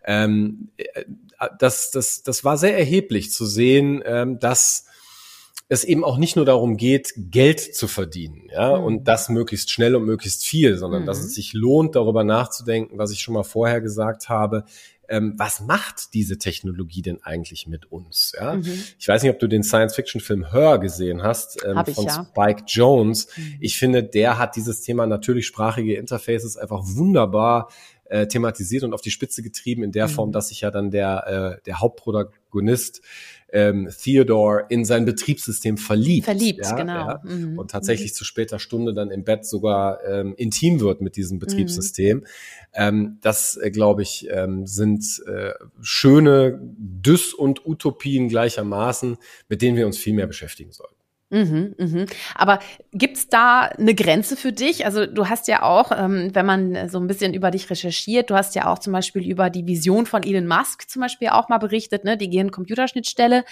Ähm, 0.05 0.71
äh, 0.77 1.05
das, 1.59 1.91
das, 1.91 2.23
das 2.23 2.45
war 2.45 2.57
sehr 2.57 2.79
erheblich 2.79 3.33
zu 3.33 3.45
sehen, 3.47 4.03
ähm, 4.07 4.39
dass 4.39 4.87
es 5.73 5.85
eben 5.85 6.05
auch 6.05 6.19
nicht 6.19 6.37
nur 6.37 6.45
darum 6.45 6.77
geht, 6.77 7.15
Geld 7.17 7.61
zu 7.61 7.89
verdienen, 7.89 8.49
ja, 8.53 8.79
mhm. 8.79 8.85
und 8.85 9.05
das 9.05 9.31
möglichst 9.31 9.71
schnell 9.71 9.97
und 9.97 10.05
möglichst 10.05 10.45
viel, 10.45 10.77
sondern 10.77 11.03
mhm. 11.03 11.07
dass 11.07 11.21
es 11.21 11.35
sich 11.35 11.55
lohnt, 11.55 11.97
darüber 11.97 12.25
nachzudenken, 12.25 12.99
was 12.99 13.11
ich 13.11 13.21
schon 13.21 13.33
mal 13.33 13.43
vorher 13.43 13.81
gesagt 13.81 14.29
habe, 14.29 14.65
ähm, 15.09 15.35
was 15.37 15.61
macht 15.61 16.13
diese 16.13 16.37
Technologie 16.39 17.01
denn 17.01 17.23
eigentlich 17.23 17.67
mit 17.67 17.91
uns? 17.91 18.35
Ja? 18.39 18.55
Mhm. 18.55 18.83
Ich 18.99 19.09
weiß 19.09 19.23
nicht, 19.23 19.33
ob 19.33 19.39
du 19.39 19.47
den 19.47 19.63
Science-Fiction-Film 19.63 20.53
Hör 20.53 20.79
gesehen 20.79 21.23
hast 21.23 21.59
ähm, 21.65 21.83
von 21.87 22.05
ja. 22.05 22.27
Spike 22.31 22.65
Jones. 22.67 23.29
Mhm. 23.37 23.57
Ich 23.61 23.79
finde, 23.79 24.05
der 24.05 24.39
hat 24.39 24.57
dieses 24.57 24.83
Thema 24.83 25.07
natürlich 25.07 25.47
sprachige 25.47 25.97
Interfaces 25.97 26.59
einfach 26.59 26.83
wunderbar 26.85 27.71
äh, 28.05 28.27
thematisiert 28.27 28.85
und 28.85 28.93
auf 28.93 29.01
die 29.01 29.11
Spitze 29.11 29.43
getrieben 29.43 29.83
in 29.83 29.93
der 29.93 30.09
mhm. 30.09 30.13
Form, 30.13 30.33
dass 30.33 30.49
sich 30.49 30.61
ja 30.61 30.71
dann 30.71 30.91
der, 30.91 31.59
äh, 31.59 31.63
der 31.65 31.81
Hauptprotagonist 31.81 33.01
ähm, 33.53 33.89
Theodore 34.03 34.65
in 34.71 34.85
sein 34.85 35.05
Betriebssystem 35.05 35.77
verliebt. 35.77 36.25
Verliebt, 36.25 36.65
ja, 36.65 36.75
genau. 36.75 37.09
Ja, 37.09 37.21
mhm. 37.23 37.59
Und 37.59 37.71
tatsächlich 37.71 38.13
mhm. 38.13 38.17
zu 38.17 38.25
später 38.25 38.59
Stunde 38.59 38.95
dann 38.95 39.11
im 39.11 39.25
Bett 39.25 39.45
sogar 39.45 40.03
ähm, 40.05 40.35
intim 40.37 40.81
wird 40.81 41.01
mit 41.01 41.17
diesem 41.17 41.39
Betriebssystem. 41.39 42.19
Mhm. 42.19 42.25
Ähm, 42.75 43.19
das, 43.21 43.57
äh, 43.57 43.71
glaube 43.71 44.03
ich, 44.03 44.27
ähm, 44.31 44.67
sind 44.67 45.23
äh, 45.27 45.53
schöne 45.81 46.59
Dys- 46.63 47.35
und 47.35 47.67
Utopien 47.67 48.29
gleichermaßen, 48.29 49.19
mit 49.49 49.63
denen 49.63 49.77
wir 49.77 49.87
uns 49.87 49.99
viel 49.99 50.15
mehr 50.15 50.27
beschäftigen 50.27 50.73
sollten. 50.73 50.92
Mhm, 51.33 51.75
mhm. 51.79 52.07
Aber 52.35 52.59
gibt's 52.93 53.31
da 53.31 53.63
eine 53.63 53.95
Grenze 53.95 54.37
für 54.37 54.53
dich? 54.53 54.85
Also 54.85 55.07
du 55.07 55.31
hast 55.31 55.49
ja 55.49 55.63
auch, 55.63 55.91
ähm, 55.91 56.29
wenn 56.35 56.45
man 56.45 56.91
so 56.91 57.01
ein 57.01 57.07
bisschen 57.07 57.33
über 57.33 57.51
dich 57.51 57.71
recherchiert, 57.71 58.29
du 58.29 58.35
hast 58.35 58.55
ja 58.55 58.71
auch 58.71 58.79
zum 58.79 58.93
Beispiel 58.93 59.27
über 59.27 59.49
die 59.49 59.67
Vision 59.67 60.05
von 60.05 60.25
Elon 60.25 60.47
Musk 60.47 60.91
zum 60.91 61.01
Beispiel 61.01 61.29
auch 61.29 61.49
mal 61.49 61.57
berichtet, 61.57 62.05
ne, 62.05 62.19
die 62.19 62.29
Gehirn-Computerschnittstelle. 62.29 63.45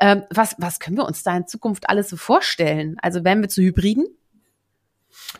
Ähm, 0.00 0.22
was, 0.30 0.54
was 0.58 0.78
können 0.78 0.96
wir 0.96 1.06
uns 1.06 1.24
da 1.24 1.36
in 1.36 1.48
Zukunft 1.48 1.88
alles 1.88 2.08
so 2.08 2.16
vorstellen? 2.16 2.98
Also 3.02 3.24
werden 3.24 3.42
wir 3.42 3.48
zu 3.48 3.62
Hybriden? 3.62 4.06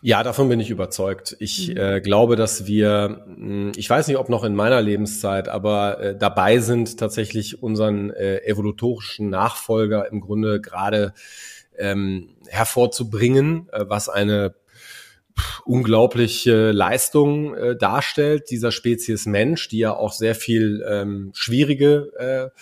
Ja, 0.03 0.25
davon 0.25 0.49
bin 0.49 0.59
ich 0.59 0.71
überzeugt. 0.71 1.37
Ich 1.39 1.69
mhm. 1.69 1.77
äh, 1.77 2.01
glaube, 2.01 2.35
dass 2.35 2.67
wir, 2.67 3.25
hm, 3.27 3.71
ich 3.77 3.89
weiß 3.89 4.09
nicht, 4.09 4.19
ob 4.19 4.29
noch 4.29 4.43
in 4.43 4.57
meiner 4.57 4.83
Lebenszeit, 4.83 5.49
aber 5.49 6.01
äh, 6.01 6.19
dabei 6.19 6.59
sind, 6.59 6.99
tatsächlich 6.99 7.63
unseren 7.63 8.11
äh, 8.11 8.39
evolutorischen 8.39 9.31
Nachfolger 9.31 10.11
im 10.11 10.21
Grunde 10.21 10.61
gerade 10.61 11.15
ähm, 11.79 12.37
hervorzubringen, 12.49 13.69
äh, 13.73 13.85
was 13.89 14.09
eine 14.09 14.55
unglaubliche 15.65 16.71
Leistung 16.71 17.55
äh, 17.55 17.77
darstellt, 17.77 18.51
dieser 18.51 18.71
Spezies 18.71 19.27
Mensch, 19.27 19.69
die 19.69 19.79
ja 19.79 19.95
auch 19.95 20.13
sehr 20.13 20.35
viel 20.35 20.85
ähm, 20.89 21.33
schwierige 21.35 22.13
äh, 22.19 22.61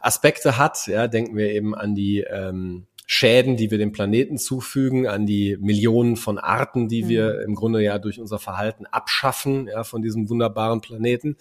Aspekte 0.00 0.56
hat. 0.56 0.86
Ja, 0.86 1.06
denken 1.06 1.36
wir 1.36 1.50
eben 1.50 1.74
an 1.74 1.94
die 1.94 2.20
ähm, 2.20 2.86
Schäden, 3.06 3.56
die 3.56 3.70
wir 3.70 3.76
dem 3.76 3.92
Planeten 3.92 4.38
zufügen, 4.38 5.06
an 5.06 5.26
die 5.26 5.58
Millionen 5.60 6.16
von 6.16 6.38
Arten, 6.38 6.88
die 6.88 7.02
mhm. 7.02 7.08
wir 7.08 7.40
im 7.42 7.54
Grunde 7.54 7.82
ja 7.82 7.98
durch 7.98 8.18
unser 8.18 8.38
Verhalten 8.38 8.86
abschaffen, 8.86 9.68
ja, 9.68 9.84
von 9.84 10.00
diesem 10.00 10.30
wunderbaren 10.30 10.80
Planeten. 10.80 11.36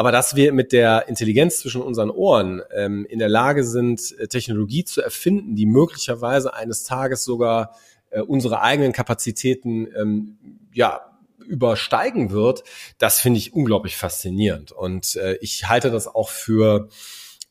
Aber 0.00 0.12
dass 0.12 0.34
wir 0.34 0.54
mit 0.54 0.72
der 0.72 1.08
Intelligenz 1.08 1.58
zwischen 1.58 1.82
unseren 1.82 2.08
Ohren 2.08 2.62
ähm, 2.74 3.04
in 3.10 3.18
der 3.18 3.28
Lage 3.28 3.64
sind, 3.64 4.18
äh, 4.18 4.28
Technologie 4.28 4.82
zu 4.82 5.02
erfinden, 5.02 5.56
die 5.56 5.66
möglicherweise 5.66 6.54
eines 6.54 6.84
Tages 6.84 7.22
sogar 7.22 7.76
äh, 8.08 8.22
unsere 8.22 8.62
eigenen 8.62 8.94
Kapazitäten 8.94 9.88
ähm, 9.94 10.38
ja 10.72 11.02
übersteigen 11.46 12.30
wird, 12.30 12.64
das 12.96 13.20
finde 13.20 13.40
ich 13.40 13.52
unglaublich 13.52 13.98
faszinierend. 13.98 14.72
Und 14.72 15.16
äh, 15.16 15.36
ich 15.42 15.68
halte 15.68 15.90
das 15.90 16.08
auch 16.08 16.30
für 16.30 16.88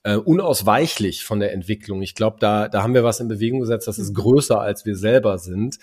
äh, 0.10 0.16
unausweichlich 0.16 1.24
von 1.24 1.40
der 1.40 1.54
Entwicklung. 1.54 2.02
Ich 2.02 2.16
glaube, 2.16 2.38
da, 2.40 2.68
da 2.68 2.82
haben 2.82 2.96
wir 2.96 3.04
was 3.04 3.20
in 3.20 3.28
Bewegung 3.28 3.60
gesetzt, 3.60 3.88
das 3.88 4.00
ist 4.00 4.10
mhm. 4.10 4.16
größer, 4.16 4.60
als 4.60 4.84
wir 4.86 4.96
selber 4.96 5.38
sind. 5.38 5.78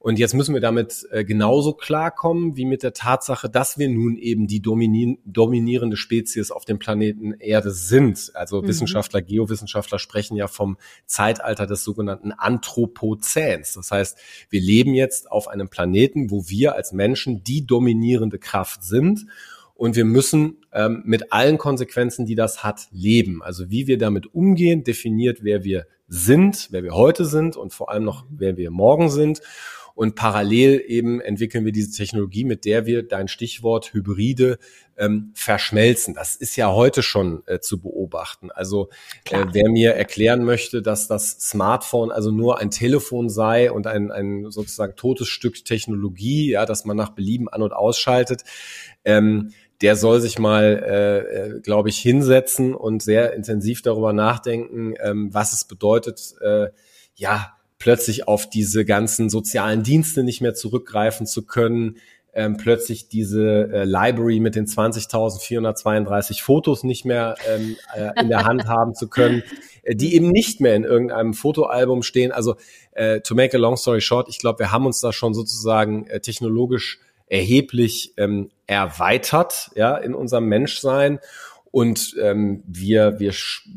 Und 0.00 0.18
jetzt 0.18 0.34
müssen 0.34 0.54
wir 0.54 0.60
damit 0.60 1.06
äh, 1.10 1.24
genauso 1.24 1.74
klarkommen 1.74 2.56
wie 2.56 2.64
mit 2.64 2.82
der 2.82 2.92
Tatsache, 2.92 3.48
dass 3.48 3.78
wir 3.78 3.88
nun 3.88 4.16
eben 4.16 4.48
die 4.48 4.60
dominierende 4.60 5.96
Spezies 5.96 6.50
auf 6.50 6.64
dem 6.64 6.78
Planeten 6.80 7.34
Erde 7.34 7.70
sind. 7.70 8.32
Also 8.34 8.62
mhm. 8.62 8.68
Wissenschaftler, 8.68 9.22
Geowissenschaftler 9.22 10.00
sprechen 10.00 10.36
ja 10.36 10.48
vom 10.48 10.76
Zeitalter 11.06 11.66
des 11.66 11.84
sogenannten 11.84 12.32
Anthropozäns. 12.32 13.74
Das 13.74 13.92
heißt, 13.92 14.18
wir 14.50 14.60
leben 14.60 14.94
jetzt 14.94 15.30
auf 15.30 15.46
einem 15.46 15.68
Planeten, 15.68 16.30
wo 16.30 16.48
wir 16.48 16.74
als 16.74 16.92
Menschen 16.92 17.44
die 17.44 17.64
dominierende 17.64 18.40
Kraft 18.40 18.82
sind. 18.82 19.26
Und 19.78 19.94
wir 19.94 20.04
müssen 20.04 20.56
ähm, 20.72 21.02
mit 21.04 21.32
allen 21.32 21.56
Konsequenzen, 21.56 22.26
die 22.26 22.34
das 22.34 22.64
hat, 22.64 22.88
leben. 22.90 23.44
Also 23.44 23.70
wie 23.70 23.86
wir 23.86 23.96
damit 23.96 24.34
umgehen, 24.34 24.82
definiert, 24.82 25.44
wer 25.44 25.62
wir 25.62 25.86
sind, 26.08 26.66
wer 26.72 26.82
wir 26.82 26.94
heute 26.94 27.24
sind 27.24 27.56
und 27.56 27.72
vor 27.72 27.88
allem 27.88 28.02
noch, 28.02 28.26
wer 28.28 28.56
wir 28.56 28.72
morgen 28.72 29.08
sind. 29.08 29.40
Und 29.94 30.16
parallel 30.16 30.82
eben 30.86 31.20
entwickeln 31.20 31.64
wir 31.64 31.70
diese 31.70 31.92
Technologie, 31.92 32.44
mit 32.44 32.64
der 32.64 32.86
wir 32.86 33.06
dein 33.06 33.28
Stichwort 33.28 33.92
Hybride 33.92 34.58
ähm, 34.96 35.30
verschmelzen. 35.34 36.12
Das 36.14 36.34
ist 36.34 36.56
ja 36.56 36.72
heute 36.72 37.04
schon 37.04 37.42
äh, 37.46 37.60
zu 37.60 37.80
beobachten. 37.80 38.50
Also 38.50 38.90
äh, 39.30 39.44
wer 39.52 39.70
mir 39.70 39.94
erklären 39.94 40.44
möchte, 40.44 40.82
dass 40.82 41.06
das 41.06 41.38
Smartphone 41.40 42.10
also 42.10 42.32
nur 42.32 42.58
ein 42.58 42.70
Telefon 42.72 43.28
sei 43.28 43.70
und 43.70 43.86
ein, 43.86 44.10
ein 44.10 44.50
sozusagen 44.50 44.96
totes 44.96 45.28
Stück 45.28 45.64
Technologie, 45.64 46.50
ja, 46.50 46.66
dass 46.66 46.84
man 46.84 46.96
nach 46.96 47.10
Belieben 47.10 47.48
an- 47.48 47.62
und 47.62 47.72
ausschaltet, 47.72 48.42
ähm, 49.04 49.52
der 49.80 49.96
soll 49.96 50.20
sich 50.20 50.38
mal, 50.38 50.64
äh, 50.64 51.18
äh, 51.18 51.60
glaube 51.60 51.88
ich, 51.88 51.98
hinsetzen 51.98 52.74
und 52.74 53.02
sehr 53.02 53.34
intensiv 53.34 53.82
darüber 53.82 54.12
nachdenken, 54.12 54.94
ähm, 55.00 55.32
was 55.32 55.52
es 55.52 55.64
bedeutet, 55.64 56.34
äh, 56.40 56.68
ja, 57.14 57.54
plötzlich 57.78 58.26
auf 58.26 58.50
diese 58.50 58.84
ganzen 58.84 59.30
sozialen 59.30 59.82
Dienste 59.82 60.24
nicht 60.24 60.40
mehr 60.40 60.54
zurückgreifen 60.54 61.26
zu 61.26 61.46
können, 61.46 61.96
ähm, 62.34 62.56
plötzlich 62.56 63.08
diese 63.08 63.70
äh, 63.72 63.84
Library 63.84 64.40
mit 64.40 64.54
den 64.54 64.66
20.432 64.66 66.42
Fotos 66.42 66.84
nicht 66.84 67.04
mehr 67.04 67.36
ähm, 67.48 67.76
äh, 67.94 68.20
in 68.20 68.28
der 68.28 68.44
Hand 68.44 68.64
haben 68.68 68.94
zu 68.94 69.08
können, 69.08 69.42
äh, 69.82 69.94
die 69.96 70.14
eben 70.14 70.30
nicht 70.30 70.60
mehr 70.60 70.76
in 70.76 70.84
irgendeinem 70.84 71.34
Fotoalbum 71.34 72.02
stehen. 72.02 72.30
Also 72.32 72.56
äh, 72.92 73.20
to 73.20 73.34
make 73.34 73.56
a 73.56 73.60
long 73.60 73.76
story 73.76 74.00
short, 74.00 74.28
ich 74.28 74.38
glaube, 74.38 74.58
wir 74.58 74.72
haben 74.72 74.86
uns 74.86 75.00
da 75.00 75.12
schon 75.12 75.34
sozusagen 75.34 76.06
äh, 76.06 76.20
technologisch 76.20 77.00
erheblich 77.28 78.14
ähm, 78.16 78.50
erweitert, 78.66 79.70
ja, 79.74 79.96
in 79.96 80.14
unserem 80.14 80.46
Menschsein. 80.46 81.20
Und 81.70 82.16
ähm, 82.20 82.62
wir, 82.66 83.18
wir 83.18 83.32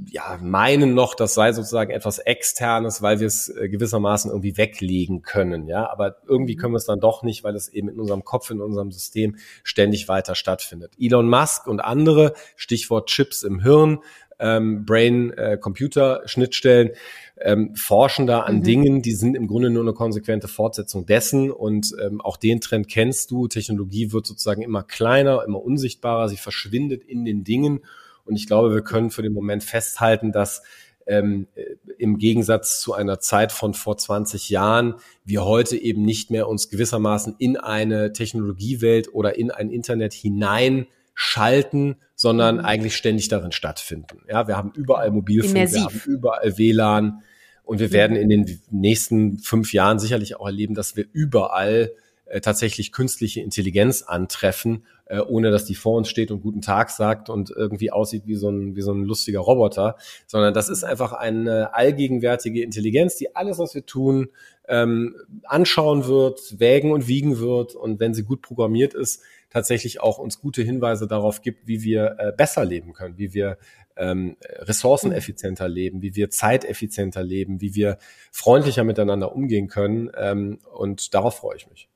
ja, 0.09 0.39
meinen 0.41 0.93
noch, 0.93 1.13
das 1.13 1.33
sei 1.33 1.51
sozusagen 1.51 1.91
etwas 1.91 2.19
Externes, 2.19 3.01
weil 3.01 3.19
wir 3.19 3.27
es 3.27 3.49
äh, 3.49 3.67
gewissermaßen 3.67 4.31
irgendwie 4.31 4.57
weglegen 4.57 5.23
können. 5.23 5.67
Ja, 5.67 5.89
aber 5.91 6.15
irgendwie 6.25 6.55
können 6.55 6.73
wir 6.73 6.77
es 6.77 6.85
dann 6.85 7.01
doch 7.01 7.21
nicht, 7.21 7.43
weil 7.43 7.55
es 7.55 7.67
eben 7.67 7.89
in 7.89 7.99
unserem 7.99 8.23
Kopf, 8.23 8.49
in 8.49 8.61
unserem 8.61 8.91
System 8.91 9.35
ständig 9.63 10.07
weiter 10.07 10.35
stattfindet. 10.35 10.93
Elon 10.99 11.29
Musk 11.29 11.67
und 11.67 11.81
andere, 11.81 12.33
Stichwort 12.55 13.09
Chips 13.09 13.43
im 13.43 13.59
Hirn, 13.59 13.99
ähm, 14.41 14.85
Brain-Computer-Schnittstellen, 14.85 16.89
äh, 16.89 16.95
ähm, 17.43 17.75
forschen 17.75 18.27
da 18.27 18.41
an 18.41 18.57
mhm. 18.57 18.63
Dingen, 18.63 19.01
die 19.01 19.13
sind 19.13 19.35
im 19.35 19.47
Grunde 19.47 19.69
nur 19.69 19.83
eine 19.83 19.93
konsequente 19.93 20.47
Fortsetzung 20.47 21.05
dessen. 21.05 21.51
Und 21.51 21.93
ähm, 22.03 22.21
auch 22.21 22.37
den 22.37 22.61
Trend 22.61 22.87
kennst 22.87 23.31
du. 23.31 23.47
Technologie 23.47 24.11
wird 24.11 24.27
sozusagen 24.27 24.61
immer 24.61 24.83
kleiner, 24.83 25.43
immer 25.45 25.61
unsichtbarer, 25.61 26.29
sie 26.29 26.37
verschwindet 26.37 27.03
in 27.03 27.25
den 27.25 27.43
Dingen. 27.43 27.81
Und 28.25 28.35
ich 28.35 28.47
glaube, 28.47 28.73
wir 28.73 28.81
können 28.81 29.11
für 29.11 29.23
den 29.23 29.33
Moment 29.33 29.63
festhalten, 29.63 30.31
dass 30.31 30.61
ähm, 31.07 31.47
äh, 31.55 31.63
im 31.97 32.17
Gegensatz 32.17 32.79
zu 32.79 32.93
einer 32.93 33.19
Zeit 33.19 33.51
von 33.51 33.73
vor 33.73 33.97
20 33.97 34.49
Jahren 34.49 34.95
wir 35.25 35.45
heute 35.45 35.77
eben 35.77 36.03
nicht 36.03 36.31
mehr 36.31 36.47
uns 36.47 36.69
gewissermaßen 36.69 37.35
in 37.39 37.57
eine 37.57 38.13
Technologiewelt 38.13 39.13
oder 39.13 39.37
in 39.37 39.51
ein 39.51 39.71
Internet 39.71 40.13
hinein 40.13 40.87
schalten, 41.21 41.97
sondern 42.15 42.57
mhm. 42.57 42.65
eigentlich 42.65 42.95
ständig 42.95 43.27
darin 43.27 43.51
stattfinden. 43.51 44.23
Ja, 44.27 44.47
wir 44.47 44.57
haben 44.57 44.71
überall 44.75 45.11
Mobilfunk, 45.11 45.55
Immersiv. 45.55 45.75
wir 45.75 45.85
haben 45.85 46.01
überall 46.05 46.57
WLAN, 46.57 47.23
und 47.63 47.79
wir 47.79 47.93
werden 47.93 48.17
in 48.17 48.27
den 48.27 48.59
nächsten 48.69 49.37
fünf 49.37 49.71
Jahren 49.71 49.97
sicherlich 49.97 50.35
auch 50.35 50.45
erleben, 50.45 50.73
dass 50.73 50.97
wir 50.97 51.05
überall 51.13 51.93
äh, 52.25 52.41
tatsächlich 52.41 52.91
künstliche 52.91 53.41
Intelligenz 53.41 54.01
antreffen, 54.01 54.85
äh, 55.05 55.19
ohne 55.19 55.51
dass 55.51 55.63
die 55.63 55.75
vor 55.75 55.95
uns 55.95 56.09
steht 56.09 56.31
und 56.31 56.41
guten 56.41 56.61
Tag 56.61 56.89
sagt 56.89 57.29
und 57.29 57.49
irgendwie 57.49 57.91
aussieht 57.91 58.23
wie 58.25 58.35
so 58.35 58.49
ein, 58.49 58.75
wie 58.75 58.81
so 58.81 58.91
ein 58.91 59.03
lustiger 59.03 59.39
Roboter, 59.39 59.95
sondern 60.27 60.53
das 60.53 60.69
ist 60.69 60.83
einfach 60.83 61.13
eine 61.13 61.73
allgegenwärtige 61.73 62.61
Intelligenz, 62.63 63.15
die 63.15 63.35
alles, 63.35 63.59
was 63.59 63.73
wir 63.73 63.85
tun, 63.85 64.29
ähm, 64.67 65.15
anschauen 65.43 66.07
wird, 66.07 66.59
wägen 66.59 66.91
und 66.91 67.07
wiegen 67.07 67.39
wird 67.39 67.75
und 67.75 67.99
wenn 67.99 68.13
sie 68.13 68.23
gut 68.23 68.41
programmiert 68.41 68.93
ist, 68.93 69.21
tatsächlich 69.51 70.01
auch 70.01 70.17
uns 70.17 70.39
gute 70.39 70.63
Hinweise 70.63 71.07
darauf 71.07 71.41
gibt, 71.41 71.67
wie 71.67 71.83
wir 71.83 72.15
äh, 72.17 72.31
besser 72.31 72.65
leben 72.65 72.93
können, 72.93 73.17
wie 73.17 73.33
wir 73.33 73.57
ähm, 73.97 74.37
ressourceneffizienter 74.59 75.67
leben, 75.67 76.01
wie 76.01 76.15
wir 76.15 76.29
zeiteffizienter 76.29 77.23
leben, 77.23 77.61
wie 77.61 77.75
wir 77.75 77.97
freundlicher 78.31 78.83
miteinander 78.83 79.35
umgehen 79.35 79.67
können. 79.67 80.09
Ähm, 80.17 80.59
und 80.73 81.13
darauf 81.13 81.35
freue 81.37 81.57
ich 81.57 81.69
mich. 81.69 81.89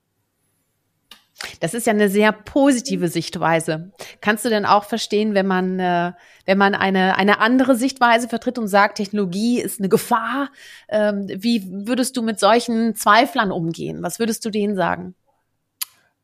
Das 1.60 1.74
ist 1.74 1.86
ja 1.86 1.94
eine 1.94 2.10
sehr 2.10 2.32
positive 2.32 3.08
Sichtweise. 3.08 3.92
Kannst 4.22 4.46
du 4.46 4.50
denn 4.50 4.66
auch 4.66 4.86
verstehen, 4.86 5.34
wenn 5.34 5.48
man, 5.48 5.80
äh, 5.80 6.14
wenn 6.46 6.58
man 6.58 6.76
eine, 6.76 7.18
eine 7.18 7.40
andere 7.40 7.76
Sichtweise 7.76 8.30
vertritt 8.30 8.58
und 8.58 8.68
sagt, 8.68 8.98
Technologie 8.98 9.62
ist 9.62 9.80
eine 9.80 9.90
Gefahr? 9.90 10.50
Ähm, 10.90 11.28
wie 11.30 11.64
würdest 11.88 12.18
du 12.18 12.22
mit 12.22 12.40
solchen 12.40 12.96
Zweiflern 12.96 13.52
umgehen? 13.52 14.02
Was 14.02 14.20
würdest 14.20 14.46
du 14.46 14.50
denen 14.50 14.76
sagen? 14.76 15.16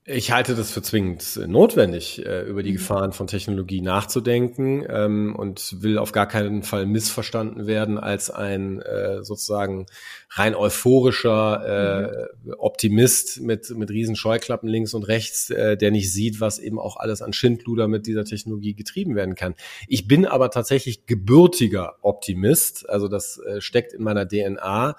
Ich 0.04 0.32
halte 0.32 0.56
das 0.56 0.72
für 0.72 0.82
zwingend 0.82 1.40
notwendig, 1.46 2.26
äh, 2.26 2.42
über 2.42 2.64
die 2.64 2.72
mhm. 2.72 2.78
Gefahren 2.78 3.14
von 3.14 3.28
Technologie 3.28 3.82
nachzudenken 3.82 4.84
ähm, 4.90 5.36
und 5.36 5.80
will 5.84 6.00
auf 6.00 6.12
gar 6.12 6.28
keinen 6.28 6.64
Fall 6.64 6.88
missverstanden 6.88 7.68
werden 7.68 8.00
als 8.00 8.32
ein 8.32 8.82
äh, 8.82 9.24
sozusagen 9.24 9.86
rein 10.32 10.56
euphorischer 10.56 12.32
äh, 12.44 12.48
mhm. 12.48 12.56
Optimist 12.58 13.42
mit, 13.42 13.70
mit 13.70 13.92
riesen 13.92 14.16
Scheuklappen 14.16 14.68
links 14.68 14.96
und 14.96 15.04
rechts, 15.04 15.52
äh, 15.52 15.78
der 15.78 15.92
nicht 15.92 16.12
sieht, 16.12 16.42
was 16.42 16.58
eben 16.58 16.80
auch 16.80 16.98
alles 16.98 17.22
an 17.22 17.32
Schindluder 17.32 17.88
mit 17.88 18.08
dieser 18.08 18.26
Technologie 18.26 18.74
getrieben 18.74 19.16
werden 19.16 19.36
kann. 19.36 19.54
Ich 19.88 20.08
bin 20.08 20.26
aber 20.26 20.50
tatsächlich 20.50 21.06
gebürtiger 21.06 21.98
Optimist, 22.02 22.90
also 22.90 23.08
das 23.08 23.38
äh, 23.38 23.62
steckt 23.62 23.94
in 23.94 24.02
meiner 24.02 24.28
DNA 24.28 24.96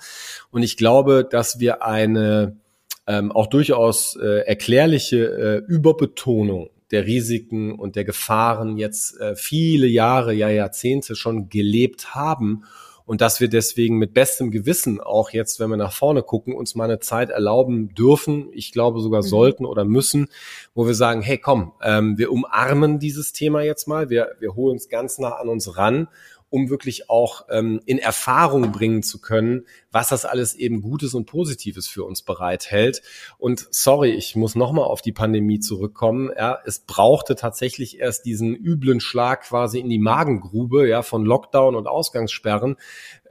und 0.52 0.62
ich 0.62 0.76
glaube, 0.76 1.26
dass 1.28 1.58
wir 1.58 1.82
eine 1.82 2.62
ähm, 3.06 3.32
auch 3.32 3.46
durchaus 3.46 4.16
äh, 4.16 4.46
erklärliche 4.46 5.62
äh, 5.66 5.72
Überbetonung 5.72 6.70
der 6.90 7.06
Risiken 7.06 7.72
und 7.72 7.96
der 7.96 8.04
Gefahren 8.04 8.76
jetzt 8.76 9.18
äh, 9.18 9.34
viele 9.34 9.86
Jahre, 9.86 10.34
ja 10.34 10.50
Jahrzehnte 10.50 11.16
schon 11.16 11.48
gelebt 11.48 12.14
haben 12.14 12.64
und 13.04 13.20
dass 13.20 13.40
wir 13.40 13.48
deswegen 13.48 13.98
mit 13.98 14.14
bestem 14.14 14.50
Gewissen 14.50 15.00
auch 15.00 15.30
jetzt, 15.30 15.58
wenn 15.58 15.70
wir 15.70 15.76
nach 15.76 15.92
vorne 15.92 16.22
gucken, 16.22 16.54
uns 16.54 16.74
mal 16.74 16.84
eine 16.84 17.00
Zeit 17.00 17.30
erlauben 17.30 17.94
dürfen, 17.94 18.48
ich 18.52 18.72
glaube 18.72 19.00
sogar 19.00 19.22
mhm. 19.22 19.26
sollten 19.26 19.66
oder 19.66 19.84
müssen, 19.84 20.28
wo 20.74 20.86
wir 20.86 20.94
sagen, 20.94 21.22
hey 21.22 21.38
komm, 21.38 21.72
ähm, 21.82 22.18
wir 22.18 22.30
umarmen 22.30 22.98
dieses 22.98 23.32
Thema 23.32 23.62
jetzt 23.62 23.88
mal, 23.88 24.10
wir, 24.10 24.32
wir 24.38 24.54
holen 24.54 24.74
uns 24.74 24.88
ganz 24.88 25.18
nah 25.18 25.32
an 25.32 25.48
uns 25.48 25.76
ran 25.76 26.08
um 26.52 26.68
wirklich 26.68 27.08
auch 27.08 27.46
ähm, 27.48 27.80
in 27.86 27.98
Erfahrung 27.98 28.72
bringen 28.72 29.02
zu 29.02 29.22
können, 29.22 29.64
was 29.90 30.08
das 30.08 30.26
alles 30.26 30.54
eben 30.54 30.82
Gutes 30.82 31.14
und 31.14 31.24
Positives 31.24 31.88
für 31.88 32.04
uns 32.04 32.20
bereithält. 32.20 33.00
Und 33.38 33.66
sorry, 33.70 34.10
ich 34.10 34.36
muss 34.36 34.54
nochmal 34.54 34.84
auf 34.84 35.00
die 35.00 35.12
Pandemie 35.12 35.60
zurückkommen. 35.60 36.30
Ja, 36.36 36.58
es 36.66 36.80
brauchte 36.80 37.36
tatsächlich 37.36 38.00
erst 38.00 38.26
diesen 38.26 38.54
üblen 38.54 39.00
Schlag 39.00 39.44
quasi 39.44 39.80
in 39.80 39.88
die 39.88 39.98
Magengrube, 39.98 40.86
ja, 40.86 41.00
von 41.00 41.24
Lockdown 41.24 41.74
und 41.74 41.86
Ausgangssperren, 41.86 42.76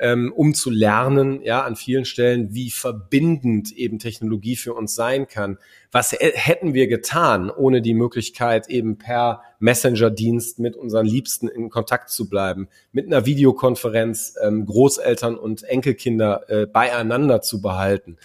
ähm, 0.02 0.34
um 0.36 0.56
zu 0.56 0.72
lernen, 0.72 1.41
ja, 1.43 1.64
an 1.64 1.76
vielen 1.76 2.06
Stellen, 2.06 2.56
wie 2.56 2.72
verbindend 2.72 3.72
eben 3.72 3.99
Technologie 3.99 4.56
für 4.56 4.74
uns 4.74 4.95
sein 4.95 5.28
kann. 5.28 5.60
Was 5.91 6.12
hätten 6.12 6.74
wir 6.74 6.88
getan, 6.88 7.52
ohne 7.52 7.84
die 7.84 7.93
Möglichkeit 7.93 8.68
eben 8.68 8.97
per 8.97 9.43
Messenger-Dienst 9.60 10.58
mit 10.58 10.76
unseren 10.76 11.06
Liebsten 11.06 11.47
in 11.47 11.70
Kontakt 11.70 12.10
zu 12.10 12.28
bleiben, 12.30 12.68
mit 12.91 13.06
einer 13.06 13.28
Videokonferenz 13.28 14.36
ähm, 14.43 14.66
Großeltern 14.66 15.38
und 15.38 15.64
Enkelkinder 15.64 16.49
äh, 16.49 16.66
beieinander 16.66 17.41
zu 17.41 17.62
behalten? 17.62 18.18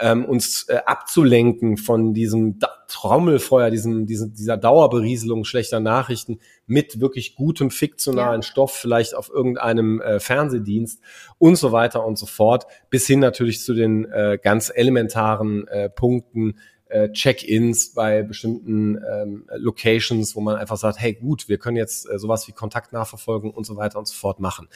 Ähm, 0.00 0.24
uns 0.24 0.68
äh, 0.68 0.80
abzulenken 0.84 1.76
von 1.76 2.14
diesem 2.14 2.58
da 2.58 2.68
Trommelfeuer, 2.88 3.70
diesem, 3.70 4.06
diesem, 4.06 4.32
dieser 4.32 4.56
Dauerberieselung 4.56 5.44
schlechter 5.44 5.78
Nachrichten 5.78 6.40
mit 6.66 7.00
wirklich 7.00 7.36
gutem 7.36 7.70
fiktionalen 7.70 8.40
ja. 8.40 8.46
Stoff, 8.46 8.72
vielleicht 8.72 9.14
auf 9.14 9.28
irgendeinem 9.28 10.00
äh, 10.00 10.18
Fernsehdienst 10.18 11.02
und 11.36 11.56
so 11.56 11.70
weiter 11.70 12.04
und 12.06 12.18
so 12.18 12.24
fort, 12.24 12.66
bis 12.88 13.06
hin 13.06 13.20
natürlich 13.20 13.60
zu 13.60 13.74
den 13.74 14.06
äh, 14.06 14.38
ganz 14.42 14.72
elementaren 14.74 15.68
äh, 15.68 15.90
Punkten, 15.90 16.58
äh, 16.88 17.10
Check-ins 17.10 17.92
bei 17.92 18.22
bestimmten 18.22 18.96
ähm, 18.96 19.46
Locations, 19.56 20.34
wo 20.34 20.40
man 20.40 20.56
einfach 20.56 20.76
sagt, 20.76 21.00
hey 21.00 21.14
gut, 21.14 21.48
wir 21.48 21.58
können 21.58 21.76
jetzt 21.76 22.08
äh, 22.08 22.18
sowas 22.18 22.48
wie 22.48 22.52
Kontaktnachverfolgung 22.52 23.50
und 23.52 23.64
so 23.64 23.76
weiter 23.76 23.98
und 23.98 24.08
so 24.08 24.14
fort 24.14 24.40
machen. 24.40 24.68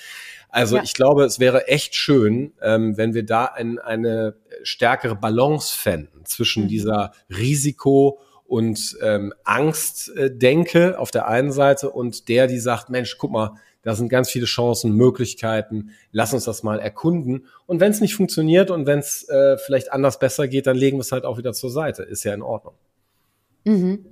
Also 0.48 0.76
ja. 0.76 0.82
ich 0.82 0.94
glaube, 0.94 1.24
es 1.24 1.40
wäre 1.40 1.68
echt 1.68 1.94
schön, 1.94 2.52
ähm, 2.62 2.96
wenn 2.96 3.14
wir 3.14 3.24
da 3.24 3.46
ein, 3.46 3.78
eine 3.78 4.36
stärkere 4.62 5.16
Balance 5.16 5.76
fänden 5.76 6.24
zwischen 6.24 6.64
mhm. 6.64 6.68
dieser 6.68 7.12
Risiko 7.30 8.20
und 8.44 8.98
ähm, 9.00 9.32
Angst 9.44 10.14
äh, 10.14 10.30
denke 10.30 10.98
auf 10.98 11.10
der 11.10 11.26
einen 11.26 11.52
Seite 11.52 11.90
und 11.90 12.28
der, 12.28 12.46
die 12.46 12.58
sagt, 12.58 12.90
Mensch, 12.90 13.16
guck 13.16 13.30
mal, 13.30 13.54
da 13.82 13.94
sind 13.94 14.08
ganz 14.08 14.30
viele 14.30 14.46
Chancen, 14.46 14.92
Möglichkeiten. 14.92 15.90
Lass 16.12 16.32
uns 16.32 16.44
das 16.44 16.62
mal 16.62 16.78
erkunden. 16.78 17.46
Und 17.66 17.80
wenn 17.80 17.90
es 17.90 18.00
nicht 18.00 18.14
funktioniert 18.14 18.70
und 18.70 18.86
wenn 18.86 19.00
es 19.00 19.28
äh, 19.28 19.58
vielleicht 19.58 19.92
anders 19.92 20.18
besser 20.18 20.48
geht, 20.48 20.66
dann 20.66 20.76
legen 20.76 20.98
wir 20.98 21.02
es 21.02 21.12
halt 21.12 21.24
auch 21.24 21.36
wieder 21.38 21.52
zur 21.52 21.70
Seite. 21.70 22.02
Ist 22.02 22.24
ja 22.24 22.32
in 22.32 22.42
Ordnung. 22.42 22.74
Mhm. 23.64 24.06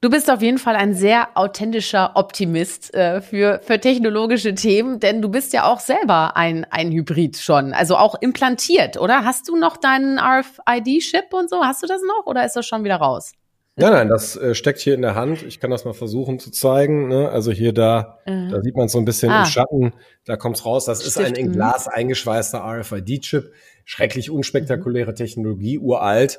Du 0.00 0.10
bist 0.10 0.30
auf 0.30 0.42
jeden 0.42 0.58
Fall 0.58 0.76
ein 0.76 0.94
sehr 0.94 1.30
authentischer 1.34 2.12
Optimist 2.14 2.94
äh, 2.94 3.20
für, 3.20 3.60
für 3.64 3.80
technologische 3.80 4.54
Themen, 4.54 5.00
denn 5.00 5.20
du 5.20 5.28
bist 5.28 5.52
ja 5.52 5.64
auch 5.64 5.80
selber 5.80 6.36
ein, 6.36 6.64
ein 6.70 6.92
Hybrid 6.92 7.36
schon, 7.36 7.72
also 7.72 7.96
auch 7.96 8.14
implantiert, 8.20 8.96
oder? 8.96 9.24
Hast 9.24 9.48
du 9.48 9.56
noch 9.56 9.76
deinen 9.76 10.20
RFID-Chip 10.20 11.32
und 11.32 11.50
so? 11.50 11.64
Hast 11.64 11.82
du 11.82 11.88
das 11.88 12.00
noch 12.02 12.26
oder 12.26 12.44
ist 12.44 12.54
das 12.54 12.64
schon 12.64 12.84
wieder 12.84 12.96
raus? 12.96 13.32
Nein, 13.78 13.92
nein, 13.92 14.08
das 14.08 14.36
äh, 14.36 14.54
steckt 14.54 14.80
hier 14.80 14.94
in 14.94 15.02
der 15.02 15.14
Hand. 15.14 15.42
Ich 15.44 15.60
kann 15.60 15.70
das 15.70 15.84
mal 15.84 15.94
versuchen 15.94 16.38
zu 16.38 16.50
zeigen. 16.50 17.08
Ne? 17.08 17.28
Also 17.28 17.52
hier 17.52 17.72
da, 17.72 18.18
mhm. 18.26 18.50
da 18.50 18.60
sieht 18.60 18.76
man 18.76 18.88
so 18.88 18.98
ein 18.98 19.04
bisschen 19.04 19.30
ah. 19.30 19.40
im 19.40 19.46
Schatten, 19.46 19.92
da 20.24 20.36
kommt's 20.36 20.64
raus. 20.64 20.84
Das 20.84 21.02
Stift. 21.02 21.16
ist 21.16 21.24
ein 21.24 21.34
in. 21.34 21.52
Glas 21.52 21.86
eingeschweißter 21.88 22.58
RFID-Chip. 22.58 23.52
Schrecklich 23.84 24.30
unspektakuläre. 24.30 25.14
Technologie, 25.14 25.78
uralt 25.78 26.38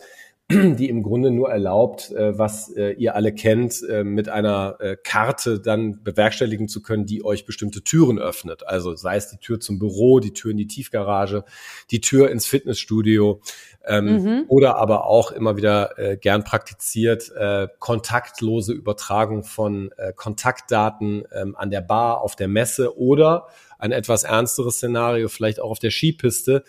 die 0.52 0.90
im 0.90 1.04
Grunde 1.04 1.30
nur 1.30 1.52
erlaubt, 1.52 2.12
äh, 2.12 2.36
was 2.36 2.76
äh, 2.76 2.94
ihr 2.94 3.14
alle 3.16 3.34
kennt, 3.34 3.84
äh, 3.88 4.04
mit 4.04 4.30
einer 4.30 4.78
Karte 5.04 5.60
dann 5.60 6.04
bewerkstelligen 6.04 6.68
zu 6.68 6.82
können, 6.82 7.06
die 7.06 7.24
euch 7.24 7.46
bestimmte 7.46 7.84
Türen 7.84 8.18
öffnet. 8.18 8.66
Also 8.66 8.96
sei 8.96 9.18
es 9.18 9.30
die 9.30 9.38
Tür 9.38 9.60
zum 9.60 9.78
Büro, 9.78 10.20
die 10.20 10.34
Tür 10.34 10.52
in 10.52 10.58
die 10.58 10.68
Tiefgarage, 10.68 11.44
die 11.92 12.02
Tür 12.02 12.32
ins 12.32 12.48
Fitnessstudio 12.48 13.42
ähm, 13.86 14.06
mhm. 14.06 14.46
oder 14.48 14.78
aber 14.78 15.06
auch 15.06 15.32
immer 15.32 15.58
wieder 15.58 15.94
gern 16.22 16.44
praktiziert 16.44 17.32
kontaktlose 17.80 18.74
Übertragung 18.74 19.44
von 19.44 19.92
Kontaktdaten 20.16 21.24
ähm, 21.32 21.56
an 21.56 21.72
der 21.72 21.82
Bar, 21.82 22.22
auf 22.22 22.36
der 22.36 22.48
Messe 22.48 22.98
oder 22.98 23.48
ein 23.78 23.92
etwas 23.92 24.24
ernsteres 24.24 24.76
Szenario 24.76 25.30
vielleicht 25.30 25.60
auch 25.60 25.72
auf 25.72 25.80
der 25.80 25.92
Skipiste 25.92 26.64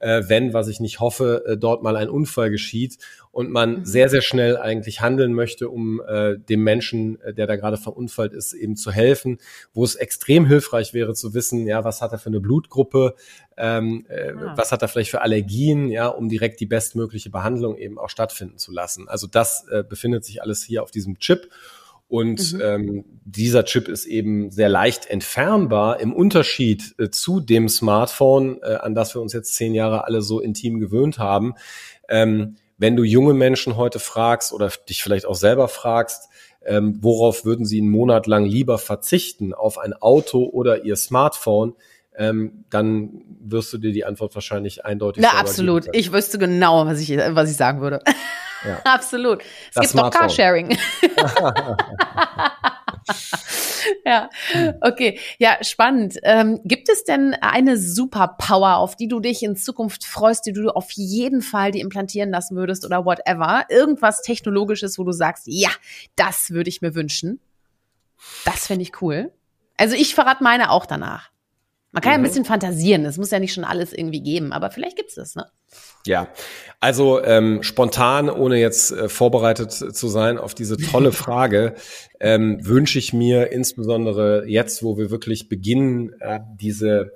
äh, 0.00 0.22
wenn, 0.28 0.52
was 0.52 0.68
ich 0.68 0.80
nicht 0.80 1.00
hoffe, 1.00 1.44
äh, 1.46 1.56
dort 1.56 1.82
mal 1.82 1.96
ein 1.96 2.08
Unfall 2.08 2.50
geschieht 2.50 2.98
und 3.30 3.50
man 3.50 3.80
mhm. 3.80 3.84
sehr, 3.84 4.08
sehr 4.08 4.22
schnell 4.22 4.56
eigentlich 4.56 5.00
handeln 5.00 5.32
möchte, 5.32 5.68
um 5.68 6.00
äh, 6.06 6.38
dem 6.38 6.62
Menschen, 6.62 7.20
äh, 7.22 7.34
der 7.34 7.46
da 7.46 7.56
gerade 7.56 7.76
verunfallt 7.76 8.32
ist, 8.32 8.52
eben 8.52 8.76
zu 8.76 8.92
helfen, 8.92 9.38
wo 9.72 9.84
es 9.84 9.94
extrem 9.94 10.46
hilfreich 10.46 10.94
wäre 10.94 11.14
zu 11.14 11.34
wissen, 11.34 11.66
ja, 11.66 11.84
was 11.84 12.02
hat 12.02 12.12
er 12.12 12.18
für 12.18 12.28
eine 12.28 12.40
Blutgruppe, 12.40 13.14
ähm, 13.56 14.06
äh, 14.08 14.32
ah. 14.32 14.54
was 14.56 14.72
hat 14.72 14.82
er 14.82 14.88
vielleicht 14.88 15.10
für 15.10 15.22
Allergien, 15.22 15.88
ja, 15.88 16.08
um 16.08 16.28
direkt 16.28 16.60
die 16.60 16.66
bestmögliche 16.66 17.30
Behandlung 17.30 17.76
eben 17.76 17.98
auch 17.98 18.10
stattfinden 18.10 18.58
zu 18.58 18.72
lassen. 18.72 19.08
Also 19.08 19.26
das 19.26 19.66
äh, 19.68 19.82
befindet 19.82 20.24
sich 20.24 20.42
alles 20.42 20.62
hier 20.62 20.82
auf 20.82 20.90
diesem 20.90 21.18
Chip. 21.18 21.48
Und 22.14 22.52
mhm. 22.52 22.60
ähm, 22.62 23.04
dieser 23.24 23.64
Chip 23.64 23.88
ist 23.88 24.06
eben 24.06 24.52
sehr 24.52 24.68
leicht 24.68 25.06
entfernbar 25.06 25.98
im 25.98 26.12
Unterschied 26.12 26.94
äh, 26.96 27.10
zu 27.10 27.40
dem 27.40 27.68
Smartphone, 27.68 28.62
äh, 28.62 28.76
an 28.76 28.94
das 28.94 29.16
wir 29.16 29.20
uns 29.20 29.32
jetzt 29.32 29.56
zehn 29.56 29.74
Jahre 29.74 30.04
alle 30.04 30.22
so 30.22 30.38
intim 30.38 30.78
gewöhnt 30.78 31.18
haben. 31.18 31.54
Ähm, 32.08 32.54
wenn 32.78 32.94
du 32.94 33.02
junge 33.02 33.34
Menschen 33.34 33.76
heute 33.76 33.98
fragst 33.98 34.52
oder 34.52 34.70
dich 34.88 35.02
vielleicht 35.02 35.26
auch 35.26 35.34
selber 35.34 35.66
fragst, 35.66 36.28
ähm, 36.64 37.00
worauf 37.00 37.44
würden 37.44 37.66
sie 37.66 37.80
einen 37.80 37.90
Monat 37.90 38.28
lang 38.28 38.44
lieber 38.44 38.78
verzichten, 38.78 39.52
auf 39.52 39.76
ein 39.76 39.92
Auto 39.92 40.44
oder 40.44 40.84
ihr 40.84 40.94
Smartphone, 40.94 41.74
ähm, 42.16 42.64
dann 42.70 43.22
wirst 43.40 43.72
du 43.72 43.78
dir 43.78 43.92
die 43.92 44.04
Antwort 44.04 44.34
wahrscheinlich 44.34 44.84
eindeutig 44.84 45.22
Na, 45.22 45.38
absolut. 45.38 45.86
Ich 45.92 46.12
wüsste 46.12 46.38
genau, 46.38 46.86
was 46.86 47.00
ich, 47.00 47.10
was 47.10 47.50
ich 47.50 47.56
sagen 47.56 47.80
würde. 47.80 48.00
Ja. 48.64 48.80
absolut. 48.84 49.42
Es 49.42 49.74
das 49.74 49.92
gibt 49.92 49.94
noch 49.96 50.10
Carsharing. 50.10 50.76
ja, 54.04 54.30
okay. 54.80 55.18
Ja, 55.38 55.58
spannend. 55.62 56.18
Ähm, 56.22 56.60
gibt 56.64 56.88
es 56.88 57.04
denn 57.04 57.34
eine 57.40 57.76
Superpower, 57.76 58.76
auf 58.76 58.96
die 58.96 59.08
du 59.08 59.20
dich 59.20 59.42
in 59.42 59.56
Zukunft 59.56 60.04
freust, 60.04 60.46
die 60.46 60.52
du 60.52 60.70
auf 60.70 60.90
jeden 60.92 61.42
Fall 61.42 61.70
die 61.70 61.80
implantieren 61.80 62.30
lassen 62.30 62.56
würdest 62.56 62.84
oder 62.84 63.04
whatever? 63.04 63.64
Irgendwas 63.68 64.22
Technologisches, 64.22 64.98
wo 64.98 65.04
du 65.04 65.12
sagst, 65.12 65.44
ja, 65.46 65.70
das 66.16 66.50
würde 66.50 66.68
ich 66.68 66.80
mir 66.80 66.94
wünschen. 66.94 67.40
Das 68.44 68.66
fände 68.66 68.82
ich 68.82 69.02
cool. 69.02 69.32
Also 69.76 69.96
ich 69.96 70.14
verrate 70.14 70.42
meine 70.42 70.70
auch 70.70 70.86
danach. 70.86 71.33
Man 71.94 72.02
kann 72.02 72.10
mhm. 72.10 72.12
ja 72.12 72.14
ein 72.14 72.20
mhm. 72.22 72.24
bisschen 72.24 72.44
fantasieren. 72.44 73.04
Es 73.04 73.18
muss 73.18 73.30
ja 73.30 73.38
nicht 73.38 73.54
schon 73.54 73.62
alles 73.62 73.92
irgendwie 73.92 74.20
geben, 74.20 74.52
aber 74.52 74.70
vielleicht 74.70 74.96
gibt's 74.96 75.14
das, 75.14 75.36
ne? 75.36 75.46
Ja, 76.06 76.28
also 76.80 77.22
ähm, 77.22 77.62
spontan, 77.62 78.28
ohne 78.28 78.58
jetzt 78.58 78.90
äh, 78.90 79.08
vorbereitet 79.08 79.70
zu 79.70 80.08
sein 80.08 80.36
auf 80.36 80.54
diese 80.54 80.76
tolle 80.76 81.12
Frage, 81.12 81.74
ähm, 82.18 82.58
wünsche 82.66 82.98
ich 82.98 83.12
mir 83.12 83.52
insbesondere 83.52 84.44
jetzt, 84.48 84.82
wo 84.82 84.98
wir 84.98 85.10
wirklich 85.10 85.48
beginnen, 85.48 86.12
äh, 86.20 86.40
diese 86.58 87.12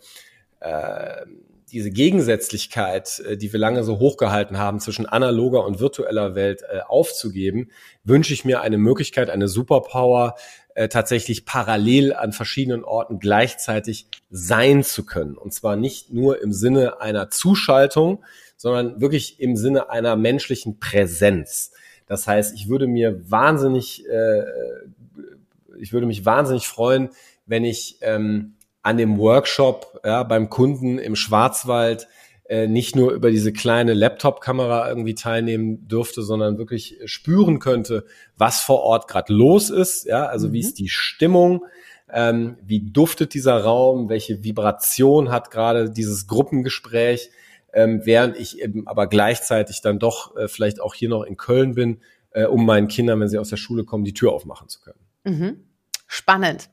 äh, 0.61 1.27
diese 1.73 1.91
Gegensätzlichkeit, 1.91 3.21
äh, 3.21 3.37
die 3.37 3.53
wir 3.53 3.61
lange 3.61 3.85
so 3.85 3.99
hochgehalten 3.99 4.59
haben 4.59 4.81
zwischen 4.81 5.07
analoger 5.07 5.65
und 5.67 5.81
virtueller 5.81 6.35
Welt 6.35 6.63
äh, 6.63 6.81
aufzugeben, 6.87 7.71
wünsche 8.05 8.33
ich 8.33 8.45
mir 8.45 8.61
eine 8.61 8.79
Möglichkeit, 8.79 9.29
eine 9.29 9.49
Superpower, 9.49 10.35
äh, 10.79 10.89
tatsächlich 10.89 11.45
parallel 11.45 12.15
an 12.15 12.33
verschiedenen 12.33 12.85
Orten 12.85 13.19
gleichzeitig 13.19 14.07
sein 14.31 14.85
zu 14.85 15.05
können. 15.05 15.37
Und 15.37 15.53
zwar 15.53 15.75
nicht 15.75 16.13
nur 16.13 16.41
im 16.41 16.53
Sinne 16.53 17.01
einer 17.01 17.31
Zuschaltung, 17.31 18.23
sondern 18.57 19.01
wirklich 19.01 19.41
im 19.41 19.57
Sinne 19.57 19.91
einer 19.91 20.15
menschlichen 20.15 20.79
Präsenz. 20.79 21.73
Das 22.07 22.29
heißt, 22.29 22.55
ich 22.55 22.69
würde 22.69 22.87
mir 22.87 23.29
wahnsinnig, 23.29 24.09
äh, 24.09 24.45
ich 25.81 25.93
würde 25.93 26.07
mich 26.07 26.25
wahnsinnig 26.25 26.69
freuen, 26.69 27.09
wenn 27.45 27.65
ich 27.65 27.99
ähm, 28.03 28.55
an 28.83 28.99
dem 28.99 29.19
Workshop 29.19 30.01
ja, 30.05 30.23
beim 30.23 30.49
Kunden 30.49 31.01
im 31.01 31.17
Schwarzwald 31.17 32.07
nicht 32.49 32.97
nur 32.97 33.13
über 33.13 33.31
diese 33.31 33.53
kleine 33.53 33.93
Laptop-Kamera 33.93 34.89
irgendwie 34.89 35.15
teilnehmen 35.15 35.87
dürfte, 35.87 36.23
sondern 36.23 36.57
wirklich 36.57 36.99
spüren 37.05 37.59
könnte, 37.59 38.07
was 38.39 38.61
vor 38.61 38.81
Ort 38.85 39.07
gerade 39.07 39.35
los 39.35 39.69
ist. 39.69 40.07
Ja, 40.07 40.25
also 40.25 40.49
mhm. 40.49 40.53
wie 40.55 40.61
ist 40.61 40.79
die 40.79 40.89
Stimmung, 40.89 41.67
ähm, 42.11 42.57
wie 42.65 42.91
duftet 42.91 43.35
dieser 43.35 43.63
Raum, 43.63 44.09
welche 44.09 44.45
Vibration 44.45 45.31
hat 45.31 45.51
gerade 45.51 45.91
dieses 45.91 46.27
Gruppengespräch 46.27 47.31
ähm, 47.73 48.01
während 48.05 48.37
ich 48.37 48.61
eben 48.61 48.87
aber 48.87 49.07
gleichzeitig 49.07 49.81
dann 49.81 49.99
doch 49.99 50.37
äh, 50.37 50.49
vielleicht 50.49 50.81
auch 50.81 50.95
hier 50.95 51.09
noch 51.09 51.23
in 51.23 51.37
Köln 51.37 51.75
bin, 51.75 52.01
äh, 52.31 52.45
um 52.45 52.65
meinen 52.65 52.89
Kindern, 52.89 53.21
wenn 53.21 53.29
sie 53.29 53.39
aus 53.39 53.51
der 53.51 53.57
Schule 53.57 53.85
kommen, 53.85 54.05
die 54.05 54.15
Tür 54.15 54.33
aufmachen 54.33 54.69
zu 54.69 54.81
können. 54.81 55.01
Mhm. 55.25 55.65
Spannend. 56.07 56.71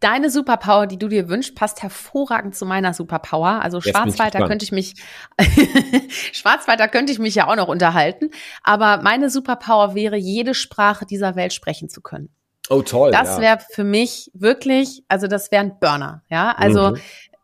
Deine 0.00 0.30
Superpower, 0.30 0.86
die 0.86 0.98
du 0.98 1.08
dir 1.08 1.28
wünschst, 1.28 1.54
passt 1.54 1.82
hervorragend 1.82 2.56
zu 2.56 2.64
meiner 2.64 2.94
Superpower. 2.94 3.60
Also 3.62 3.82
Schwarzwalder 3.82 4.46
könnte 4.46 4.64
ich 4.64 4.72
mich, 4.72 4.94
Schwarzwalder 6.32 6.88
könnte 6.88 7.12
ich 7.12 7.18
mich 7.18 7.34
ja 7.34 7.48
auch 7.48 7.56
noch 7.56 7.68
unterhalten. 7.68 8.30
Aber 8.62 9.02
meine 9.02 9.28
Superpower 9.28 9.94
wäre, 9.94 10.16
jede 10.16 10.54
Sprache 10.54 11.04
dieser 11.04 11.36
Welt 11.36 11.52
sprechen 11.52 11.90
zu 11.90 12.00
können. 12.00 12.30
Oh, 12.70 12.82
toll. 12.82 13.10
Das 13.10 13.36
ja. 13.36 13.40
wäre 13.42 13.58
für 13.72 13.84
mich 13.84 14.30
wirklich, 14.32 15.02
also 15.08 15.26
das 15.26 15.50
wäre 15.50 15.64
ein 15.64 15.78
Burner. 15.80 16.22
Ja, 16.30 16.52
also 16.52 16.92
mhm. 16.92 17.00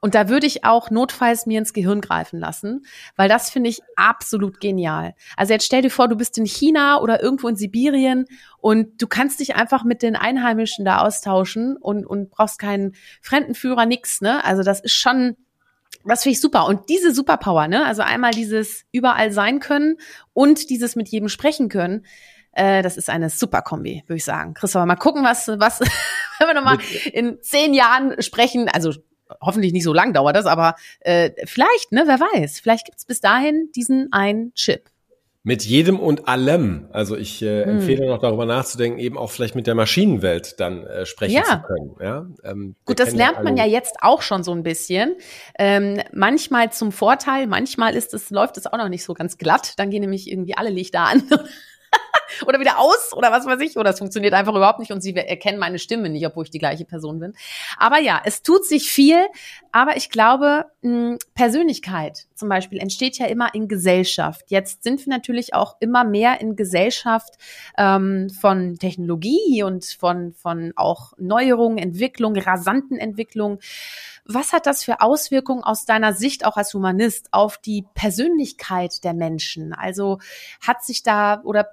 Und 0.07 0.15
da 0.15 0.29
würde 0.29 0.47
ich 0.47 0.65
auch 0.65 0.91
notfalls 0.91 1.47
mir 1.47 1.59
ins 1.59 1.73
Gehirn 1.73 2.01
greifen 2.01 2.39
lassen, 2.39 2.85
weil 3.17 3.29
das 3.29 3.51
finde 3.51 3.71
ich 3.71 3.81
absolut 3.97 4.61
genial. 4.61 5.15
Also 5.37 5.53
jetzt 5.53 5.67
stell 5.67 5.83
dir 5.83 5.91
vor, 5.91 6.07
du 6.07 6.15
bist 6.15 6.39
in 6.39 6.47
China 6.47 7.01
oder 7.01 7.21
irgendwo 7.21 7.49
in 7.49 7.57
Sibirien 7.57 8.27
und 8.67 9.01
du 9.01 9.07
kannst 9.07 9.39
dich 9.39 9.55
einfach 9.55 9.85
mit 9.85 10.03
den 10.03 10.17
Einheimischen 10.17 10.85
da 10.85 10.99
austauschen 10.99 11.77
und, 11.77 12.05
und 12.05 12.31
brauchst 12.31 12.59
keinen 12.59 12.97
Fremdenführer, 13.23 13.87
nix, 13.87 14.21
ne? 14.21 14.45
Also 14.45 14.65
das 14.65 14.81
ist 14.81 14.95
schon, 14.95 15.37
das 16.05 16.25
finde 16.25 16.33
ich 16.33 16.41
super. 16.41 16.67
Und 16.67 16.89
diese 16.89 17.15
Superpower, 17.15 17.69
ne? 17.69 17.87
Also 17.87 18.03
einmal 18.03 18.33
dieses 18.33 18.85
überall 18.91 19.31
sein 19.31 19.61
können 19.61 19.99
und 20.33 20.69
dieses 20.69 20.97
mit 20.97 21.07
jedem 21.07 21.29
sprechen 21.29 21.69
können, 21.69 22.07
äh, 22.51 22.83
das 22.83 22.97
ist 22.97 23.09
eine 23.09 23.31
super 23.31 23.63
Kombi, 23.63 24.03
würde 24.09 24.17
ich 24.17 24.25
sagen. 24.25 24.55
Christopher, 24.55 24.85
mal 24.85 24.97
gucken, 24.97 25.23
was, 25.23 25.47
was, 25.47 25.79
wenn 26.41 26.49
wir 26.49 26.55
nochmal 26.55 26.79
in 27.13 27.41
zehn 27.43 27.73
Jahren 27.73 28.21
sprechen, 28.21 28.69
also 28.69 28.93
hoffentlich 29.41 29.75
nicht 29.75 29.85
so 29.85 29.95
lang 29.95 30.13
dauert 30.13 30.35
das, 30.35 30.47
aber 30.47 30.75
äh, 31.03 31.31
vielleicht, 31.45 31.93
ne, 31.93 32.03
wer 32.07 32.19
weiß, 32.19 32.59
vielleicht 32.59 32.87
gibt's 32.87 33.05
bis 33.05 33.21
dahin 33.21 33.71
diesen 33.77 34.13
einen 34.13 34.53
Chip. 34.55 34.91
Mit 35.47 35.65
jedem 35.65 36.01
und 36.01 36.27
allem. 36.27 36.89
Also 36.91 37.17
ich 37.17 37.41
äh, 37.41 37.63
hm. 37.63 37.77
empfehle 37.77 38.09
noch 38.09 38.19
darüber 38.19 38.47
nachzudenken, 38.47 38.99
eben 38.99 39.17
auch 39.17 39.31
vielleicht 39.31 39.55
mit 39.55 39.69
der 39.69 39.77
Maschinenwelt 39.77 40.59
dann 40.59 40.85
äh, 40.85 41.07
sprechen 41.07 41.37
ja. 41.37 41.45
zu 41.45 41.63
können. 41.63 41.95
Ja? 42.01 42.27
Ähm, 42.43 42.75
Gut, 42.85 42.99
das 42.99 43.15
lernt 43.15 43.45
man 43.45 43.57
ja 43.57 43.65
jetzt 43.65 43.95
auch 44.01 44.23
schon 44.23 44.43
so 44.43 44.51
ein 44.51 44.65
bisschen. 44.65 45.15
Ähm, 45.57 46.01
manchmal 46.13 46.73
zum 46.73 46.91
Vorteil, 46.91 47.47
manchmal 47.47 47.95
ist 47.95 48.13
es, 48.13 48.31
läuft 48.31 48.57
es 48.57 48.67
auch 48.67 48.77
noch 48.77 48.89
nicht 48.89 49.05
so 49.05 49.15
ganz 49.15 49.39
glatt. 49.39 49.75
Dann 49.77 49.91
gehen 49.91 50.01
nämlich 50.01 50.29
irgendwie 50.29 50.57
alle 50.57 50.71
Lichter 50.71 51.03
an 51.03 51.23
oder 52.47 52.61
wieder 52.61 52.79
aus 52.79 53.13
oder 53.13 53.33
was 53.33 53.47
weiß 53.47 53.61
ich, 53.61 53.77
oder 53.77 53.91
es 53.91 53.99
funktioniert 53.99 54.35
einfach 54.35 54.55
überhaupt 54.55 54.79
nicht 54.79 54.93
und 54.93 55.01
sie 55.01 55.15
erkennen 55.15 55.59
meine 55.59 55.79
Stimme 55.79 56.09
nicht, 56.09 56.27
obwohl 56.27 56.45
ich 56.45 56.51
die 56.51 56.59
gleiche 56.59 56.85
Person 56.85 57.19
bin. 57.19 57.35
Aber 57.79 57.99
ja, 57.99 58.21
es 58.25 58.43
tut 58.43 58.65
sich 58.65 58.91
viel, 58.91 59.27
aber 59.73 59.97
ich 59.97 60.11
glaube, 60.11 60.67
Persönlichkeit 61.35 62.27
zum 62.35 62.49
Beispiel 62.49 62.79
entsteht 62.79 63.19
ja 63.19 63.27
immer 63.27 63.55
in 63.55 63.69
Gesellschaft. 63.69 64.45
Jetzt 64.49 64.83
sind 64.83 65.05
wir 65.05 65.13
natürlich 65.13 65.55
auch 65.55 65.77
immer 65.81 66.05
mehr 66.05 66.41
in 66.41 66.57
Gesellschaft 66.57 67.35
ähm, 67.79 68.29
von 68.31 68.79
Technologie 68.79 69.63
und 69.63 69.85
von, 69.85 70.33
von 70.33 70.73
auch 70.77 71.13
Neuerungen, 71.19 71.79
Entwicklung, 71.79 72.37
rasanten 72.37 72.99
Entwicklungen. 72.99 73.59
Was 74.29 74.53
hat 74.53 74.67
das 74.67 74.83
für 74.83 75.01
Auswirkungen 75.01 75.63
aus 75.63 75.85
deiner 75.85 76.13
Sicht 76.13 76.45
auch 76.45 76.57
als 76.57 76.75
Humanist 76.75 77.29
auf 77.31 77.59
die 77.59 77.85
Persönlichkeit 77.95 79.05
der 79.05 79.15
Menschen? 79.15 79.73
Also 79.73 80.19
hat 80.61 80.85
sich 80.85 81.03
da 81.03 81.41
oder 81.45 81.69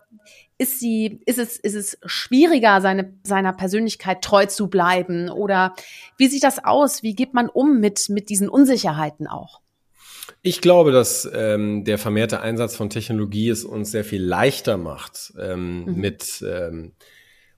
ist 0.57 0.79
sie, 0.79 1.19
ist 1.25 1.39
es, 1.39 1.57
ist 1.57 1.75
es 1.75 1.97
schwieriger, 2.05 2.79
seine, 2.79 3.13
seiner 3.23 3.53
Persönlichkeit 3.53 4.21
treu 4.21 4.45
zu 4.45 4.69
bleiben? 4.69 5.29
Oder 5.29 5.73
wie 6.17 6.27
sieht 6.27 6.43
das 6.43 6.63
aus? 6.63 7.03
Wie 7.03 7.15
geht 7.15 7.33
man 7.33 7.49
um 7.49 7.79
mit, 7.79 8.09
mit 8.09 8.29
diesen 8.29 8.49
Unsicherheiten 8.49 9.27
auch? 9.27 9.61
Ich 10.41 10.61
glaube, 10.61 10.91
dass 10.91 11.29
ähm, 11.33 11.85
der 11.85 11.97
vermehrte 11.97 12.41
Einsatz 12.41 12.75
von 12.75 12.89
Technologie 12.89 13.49
es 13.49 13.63
uns 13.65 13.91
sehr 13.91 14.03
viel 14.03 14.23
leichter 14.23 14.77
macht, 14.77 15.33
ähm, 15.39 15.85
mhm. 15.85 15.95
mit 15.95 16.45
ähm, 16.47 16.93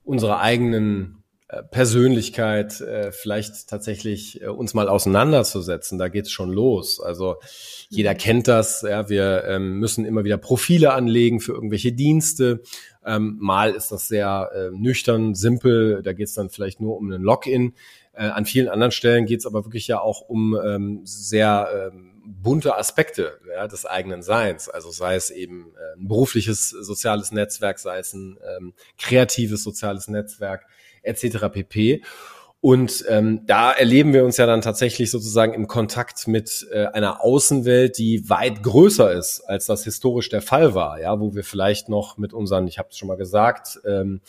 unserer 0.04 0.40
eigenen 0.40 1.22
Persönlichkeit 1.70 2.80
äh, 2.80 3.12
vielleicht 3.12 3.68
tatsächlich 3.68 4.42
äh, 4.42 4.46
uns 4.48 4.74
mal 4.74 4.88
auseinanderzusetzen. 4.88 5.96
Da 5.96 6.08
geht's 6.08 6.32
schon 6.32 6.50
los. 6.50 7.00
Also 7.00 7.36
jeder 7.88 8.14
mhm. 8.14 8.18
kennt 8.18 8.48
das. 8.48 8.82
Ja, 8.82 9.08
wir 9.08 9.44
ähm, 9.44 9.78
müssen 9.78 10.04
immer 10.04 10.24
wieder 10.24 10.38
Profile 10.38 10.92
anlegen 10.92 11.38
für 11.38 11.52
irgendwelche 11.52 11.92
Dienste. 11.92 12.62
Ähm, 13.04 13.36
mal 13.40 13.70
ist 13.70 13.92
das 13.92 14.08
sehr 14.08 14.50
äh, 14.54 14.76
nüchtern, 14.76 15.36
simpel. 15.36 16.02
Da 16.02 16.14
geht's 16.14 16.34
dann 16.34 16.50
vielleicht 16.50 16.80
nur 16.80 16.96
um 16.96 17.12
einen 17.12 17.22
Login. 17.22 17.74
Äh, 18.12 18.26
an 18.26 18.44
vielen 18.44 18.68
anderen 18.68 18.90
Stellen 18.90 19.26
geht's 19.26 19.46
aber 19.46 19.64
wirklich 19.64 19.86
ja 19.86 20.00
auch 20.00 20.22
um 20.22 20.58
ähm, 20.60 21.02
sehr 21.04 21.92
ähm, 21.92 22.12
bunte 22.24 22.76
Aspekte 22.76 23.38
ja, 23.54 23.68
des 23.68 23.86
eigenen 23.86 24.22
Seins. 24.22 24.68
Also 24.68 24.90
sei 24.90 25.14
es 25.14 25.30
eben 25.30 25.72
äh, 25.76 26.00
ein 26.00 26.08
berufliches 26.08 26.70
soziales 26.70 27.30
Netzwerk, 27.30 27.78
sei 27.78 27.98
es 27.98 28.14
ein 28.14 28.36
ähm, 28.58 28.74
kreatives 28.98 29.62
soziales 29.62 30.08
Netzwerk 30.08 30.66
etc. 31.06 31.48
pp. 31.52 32.02
Und 32.60 33.04
ähm, 33.08 33.42
da 33.46 33.70
erleben 33.70 34.12
wir 34.12 34.24
uns 34.24 34.38
ja 34.38 34.46
dann 34.46 34.60
tatsächlich 34.60 35.10
sozusagen 35.10 35.54
im 35.54 35.68
Kontakt 35.68 36.26
mit 36.26 36.66
äh, 36.72 36.86
einer 36.86 37.22
Außenwelt, 37.22 37.96
die 37.98 38.28
weit 38.28 38.62
größer 38.62 39.12
ist, 39.12 39.40
als 39.46 39.66
das 39.66 39.84
historisch 39.84 40.30
der 40.30 40.42
Fall 40.42 40.74
war, 40.74 41.00
ja, 41.00 41.20
wo 41.20 41.34
wir 41.34 41.44
vielleicht 41.44 41.88
noch 41.88 42.18
mit 42.18 42.32
unseren, 42.32 42.66
ich 42.66 42.78
habe 42.78 42.88
es 42.90 42.98
schon 42.98 43.08
mal 43.08 43.16
gesagt, 43.16 43.78
ähm, 43.86 44.20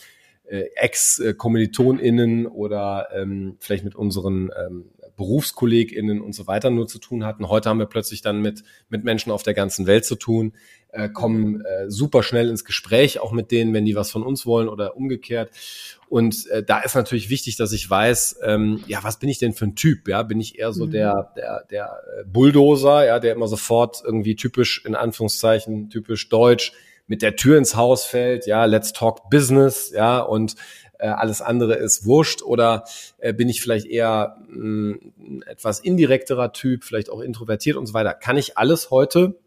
äh, 0.44 0.66
Ex-KommilitonInnen 0.76 2.46
oder 2.46 3.08
ähm, 3.12 3.56
vielleicht 3.60 3.84
mit 3.84 3.96
unseren 3.96 4.50
ähm, 4.56 4.90
BerufskollegInnen 5.18 6.22
und 6.22 6.32
so 6.32 6.46
weiter 6.46 6.70
nur 6.70 6.86
zu 6.86 6.98
tun 6.98 7.26
hatten. 7.26 7.48
Heute 7.48 7.68
haben 7.68 7.78
wir 7.78 7.86
plötzlich 7.86 8.22
dann 8.22 8.40
mit, 8.40 8.62
mit 8.88 9.04
Menschen 9.04 9.30
auf 9.30 9.42
der 9.42 9.52
ganzen 9.52 9.86
Welt 9.86 10.06
zu 10.06 10.14
tun, 10.14 10.54
äh, 10.90 11.10
kommen 11.10 11.60
äh, 11.60 11.90
super 11.90 12.22
schnell 12.22 12.48
ins 12.48 12.64
Gespräch, 12.64 13.20
auch 13.20 13.32
mit 13.32 13.50
denen, 13.50 13.74
wenn 13.74 13.84
die 13.84 13.96
was 13.96 14.10
von 14.10 14.22
uns 14.22 14.46
wollen 14.46 14.68
oder 14.68 14.96
umgekehrt. 14.96 15.50
Und 16.08 16.46
äh, 16.46 16.62
da 16.62 16.78
ist 16.78 16.94
natürlich 16.94 17.28
wichtig, 17.28 17.56
dass 17.56 17.72
ich 17.72 17.90
weiß, 17.90 18.38
ähm, 18.42 18.82
ja, 18.86 19.00
was 19.02 19.18
bin 19.18 19.28
ich 19.28 19.38
denn 19.38 19.52
für 19.52 19.66
ein 19.66 19.74
Typ? 19.74 20.08
Ja, 20.08 20.22
bin 20.22 20.40
ich 20.40 20.58
eher 20.58 20.72
so 20.72 20.86
mhm. 20.86 20.92
der, 20.92 21.32
der, 21.36 21.64
der 21.70 22.00
äh, 22.20 22.24
Bulldozer, 22.24 23.04
ja, 23.04 23.18
der 23.18 23.34
immer 23.34 23.48
sofort 23.48 24.02
irgendwie 24.02 24.36
typisch, 24.36 24.82
in 24.86 24.94
Anführungszeichen, 24.94 25.90
typisch 25.90 26.30
deutsch 26.30 26.72
mit 27.08 27.22
der 27.22 27.36
Tür 27.36 27.58
ins 27.58 27.74
Haus 27.74 28.04
fällt, 28.04 28.46
ja, 28.46 28.66
let's 28.66 28.92
talk 28.92 29.30
business, 29.30 29.90
ja, 29.94 30.20
und 30.20 30.54
äh, 30.98 31.08
alles 31.08 31.40
andere 31.40 31.74
ist 31.74 32.04
wurscht 32.04 32.42
oder 32.42 32.84
äh, 33.18 33.32
bin 33.32 33.48
ich 33.48 33.60
vielleicht 33.60 33.86
eher 33.86 34.36
mh, 34.48 34.96
mm, 35.16 35.42
etwas 35.46 35.80
indirekterer 35.80 36.52
Typ, 36.52 36.84
vielleicht 36.84 37.10
auch 37.10 37.20
introvertiert 37.20 37.76
und 37.76 37.86
so 37.86 37.94
weiter. 37.94 38.14
Kann 38.14 38.36
ich 38.36 38.58
alles 38.58 38.90
heute, 38.90 39.38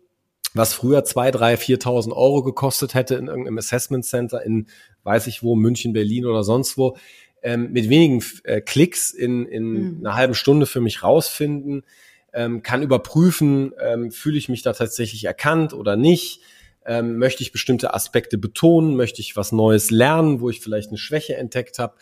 was 0.54 0.74
früher 0.74 1.04
zwei, 1.04 1.32
drei, 1.32 1.58
viertausend 1.58 2.16
Euro 2.16 2.44
gekostet 2.44 2.94
hätte 2.94 3.16
in 3.16 3.28
irgendeinem 3.28 3.58
Assessment 3.58 4.06
Center 4.06 4.44
in, 4.44 4.68
weiß 5.04 5.28
ich 5.28 5.44
wo, 5.44 5.56
München, 5.56 5.94
Berlin 5.94 6.26
oder 6.26 6.44
sonst 6.44 6.78
wo, 6.78 6.98
ähm, 7.44 7.72
mit 7.72 7.90
wenigen 7.90 8.24
äh, 8.44 8.62
Klicks 8.62 9.12
in, 9.12 9.46
in 9.46 9.72
mhm. 9.72 10.06
einer 10.06 10.16
halben 10.16 10.36
Stunde 10.36 10.66
für 10.66 10.82
mich 10.82 11.04
rausfinden, 11.04 11.84
ähm, 12.34 12.64
kann 12.64 12.84
überprüfen, 12.84 13.74
ähm, 13.80 14.12
fühle 14.12 14.38
ich 14.38 14.48
mich 14.50 14.62
da 14.62 14.74
tatsächlich 14.74 15.26
erkannt 15.26 15.74
oder 15.74 15.96
nicht, 15.96 16.42
ähm, 16.86 17.18
möchte 17.18 17.44
ich 17.44 17.52
bestimmte 17.52 17.94
Aspekte 17.94 18.38
betonen? 18.38 18.96
Möchte 18.96 19.22
ich 19.22 19.36
was 19.36 19.52
Neues 19.52 19.92
lernen, 19.92 20.42
wo 20.42 20.50
ich 20.50 20.60
vielleicht 20.60 20.90
eine 20.90 20.98
Schwäche 20.98 21.38
entdeckt 21.38 21.80
habe? 21.80 21.94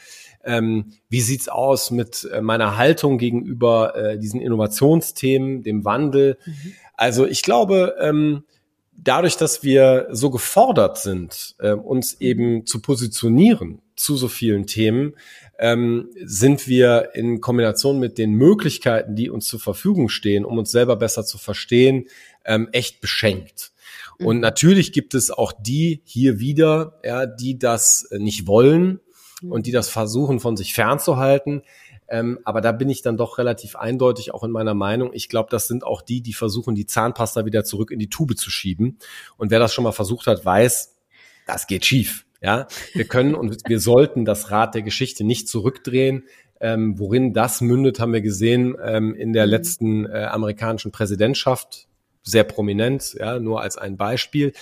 Ähm, 0.44 0.94
wie 1.10 1.22
sieht's 1.22 1.50
aus 1.50 1.92
mit 1.92 2.28
äh, 2.32 2.42
meiner 2.42 2.78
Haltung 2.78 3.18
gegenüber 3.18 3.96
äh, 3.96 4.18
diesen 4.18 4.40
Innovationsthemen, 4.40 5.64
dem 5.64 5.84
Wandel? 5.86 6.38
Mhm. 6.46 6.74
Also 6.96 7.26
ich 7.26 7.44
glaube, 7.44 7.96
ähm, 8.00 8.44
dadurch, 8.92 9.38
dass 9.38 9.64
wir 9.64 10.08
so 10.12 10.30
gefordert 10.30 10.98
sind, 10.98 11.56
äh, 11.60 11.72
uns 11.72 12.14
mhm. 12.14 12.26
eben 12.26 12.66
zu 12.66 12.82
positionieren 12.82 13.82
zu 13.96 14.16
so 14.16 14.30
vielen 14.30 14.66
Themen, 14.66 15.14
ähm, 15.58 16.10
sind 16.24 16.70
wir 16.70 17.10
in 17.16 17.42
Kombination 17.42 18.00
mit 18.00 18.18
den 18.18 18.32
Möglichkeiten, 18.32 19.16
die 19.16 19.30
uns 19.30 19.48
zur 19.48 19.60
Verfügung 19.60 20.08
stehen, 20.08 20.46
um 20.46 20.58
uns 20.58 20.72
selber 20.72 20.96
besser 20.96 21.26
zu 21.26 21.38
verstehen, 21.38 22.08
ähm, 22.46 22.70
echt 22.72 23.02
beschenkt. 23.02 23.74
Und 24.20 24.38
mhm. 24.38 24.42
natürlich 24.42 24.92
gibt 24.92 25.14
es 25.14 25.32
auch 25.32 25.54
die 25.58 26.02
hier 26.04 26.40
wieder, 26.40 27.00
ja, 27.04 27.26
die 27.26 27.58
das 27.58 28.04
äh, 28.12 28.20
nicht 28.20 28.48
wollen 28.48 29.00
mhm. 29.42 29.52
und 29.52 29.66
die 29.66 29.72
das 29.72 29.90
versuchen 29.90 30.40
von 30.40 30.58
sich 30.58 30.74
fernzuhalten. 30.74 31.64
Ähm, 32.10 32.40
aber 32.44 32.62
da 32.62 32.72
bin 32.72 32.90
ich 32.90 33.02
dann 33.02 33.18
doch 33.18 33.38
relativ 33.38 33.76
eindeutig 33.76 34.34
auch 34.34 34.44
in 34.44 34.52
meiner 34.52 34.74
Meinung. 34.74 35.12
Ich 35.14 35.30
glaube, 35.30 35.50
das 35.52 35.68
sind 35.68 35.84
auch 35.84 36.02
die, 36.02 36.22
die 36.22 36.34
versuchen, 36.34 36.76
die 36.76 36.88
Zahnpasta 36.88 37.46
wieder 37.46 37.64
zurück 37.64 37.92
in 37.92 38.00
die 38.00 38.10
Tube 38.10 38.36
zu 38.36 38.50
schieben. 38.50 38.98
Und 39.38 39.52
wer 39.52 39.60
das 39.60 39.74
schon 39.74 39.84
mal 39.84 39.92
versucht 39.92 40.28
hat, 40.28 40.44
weiß, 40.44 40.98
das 41.46 41.68
geht 41.68 41.86
schief. 41.86 42.26
Ja, 42.42 42.68
wir 42.94 43.06
können 43.06 43.36
und 43.36 43.58
wir 43.68 43.80
sollten 43.80 44.26
das 44.26 44.50
Rad 44.50 44.74
der 44.74 44.82
Geschichte 44.82 45.24
nicht 45.24 45.48
zurückdrehen. 45.48 46.24
Ähm, 46.62 47.00
worin 47.00 47.34
das 47.34 47.62
mündet, 47.62 48.00
haben 48.00 48.12
wir 48.12 48.22
gesehen 48.22 48.76
ähm, 48.84 49.14
in 49.14 49.32
der 49.32 49.46
mhm. 49.46 49.52
letzten 49.52 50.06
äh, 50.06 50.26
amerikanischen 50.26 50.92
Präsidentschaft 50.92 51.89
sehr 52.24 52.44
prominent, 52.44 53.16
ja, 53.20 53.40
nur 53.40 53.62
als 53.62 53.78
ein 53.78 53.98
Beispiel. 53.98 54.54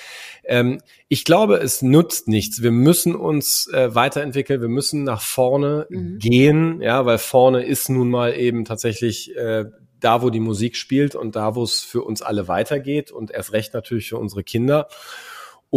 Ähm, 0.43 0.80
ich 1.08 1.26
glaube, 1.26 1.58
es 1.58 1.82
nutzt 1.82 2.28
nichts. 2.28 2.62
Wir 2.62 2.72
müssen 2.72 3.16
uns 3.16 3.68
äh, 3.74 3.93
weiterentwickeln, 3.93 4.62
wir 4.62 4.70
müssen 4.70 5.03
nach 5.03 5.22
vorne 5.22 5.88
mhm. 5.89 6.20
gehen, 6.20 6.82
ja, 6.82 7.05
weil 7.05 7.18
vorne 7.18 7.66
ist 7.66 7.89
nun 7.89 8.10
mal 8.10 8.36
eben 8.36 8.66
tatsächlich 8.66 9.36
äh, 9.36 9.66
da, 9.99 10.22
wo 10.22 10.30
die 10.30 10.39
Musik 10.39 10.76
spielt 10.76 11.16
und 11.16 11.36
da, 11.36 11.55
wo 11.55 11.64
es 11.64 11.82
für 11.82 12.03
uns 12.03 12.22
alle 12.22 12.47
weitergeht 12.47 13.12
und 13.12 13.32
erst 13.32 13.53
recht 13.53 13.74
natürlich 13.74 14.10
für 14.10 14.18
unsere 14.18 14.43
Kinder. 14.43 14.88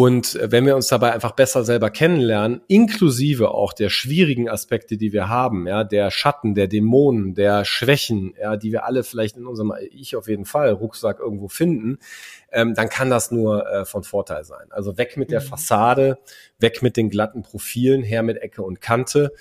Und 0.00 0.34
äh, 0.36 0.50
wenn 0.50 0.64
wir 0.64 0.76
uns 0.76 0.88
dabei 0.88 1.12
einfach 1.12 1.32
besser 1.32 1.62
selber 1.62 1.90
kennenlernen, 1.90 2.62
inklusive 2.68 3.50
auch 3.50 3.74
der 3.74 3.90
schwierigen 3.90 4.48
Aspekte, 4.48 4.96
die 4.96 5.12
wir 5.12 5.28
haben, 5.28 5.66
ja, 5.66 5.84
der 5.84 6.10
Schatten, 6.10 6.54
der 6.54 6.68
Dämonen, 6.68 7.34
der 7.34 7.66
Schwächen, 7.66 8.32
ja, 8.40 8.56
die 8.56 8.72
wir 8.72 8.86
alle 8.86 9.04
vielleicht 9.04 9.36
in 9.36 9.44
unserem, 9.44 9.74
ich 9.90 10.16
auf 10.16 10.26
jeden 10.26 10.46
Fall, 10.46 10.70
Rucksack 10.70 11.20
irgendwo 11.20 11.48
finden, 11.48 11.98
ähm, 12.50 12.72
dann 12.74 12.88
kann 12.88 13.10
das 13.10 13.30
nur 13.30 13.70
äh, 13.70 13.84
von 13.84 14.02
Vorteil 14.02 14.44
sein. 14.44 14.68
Also 14.70 14.96
weg 14.96 15.18
mit 15.18 15.30
der 15.30 15.42
mhm. 15.42 15.48
Fassade, 15.48 16.18
weg 16.58 16.80
mit 16.80 16.96
den 16.96 17.10
glatten 17.10 17.42
Profilen, 17.42 18.02
her 18.02 18.22
mit 18.22 18.38
Ecke 18.38 18.62
und 18.62 18.80
Kante. 18.80 19.32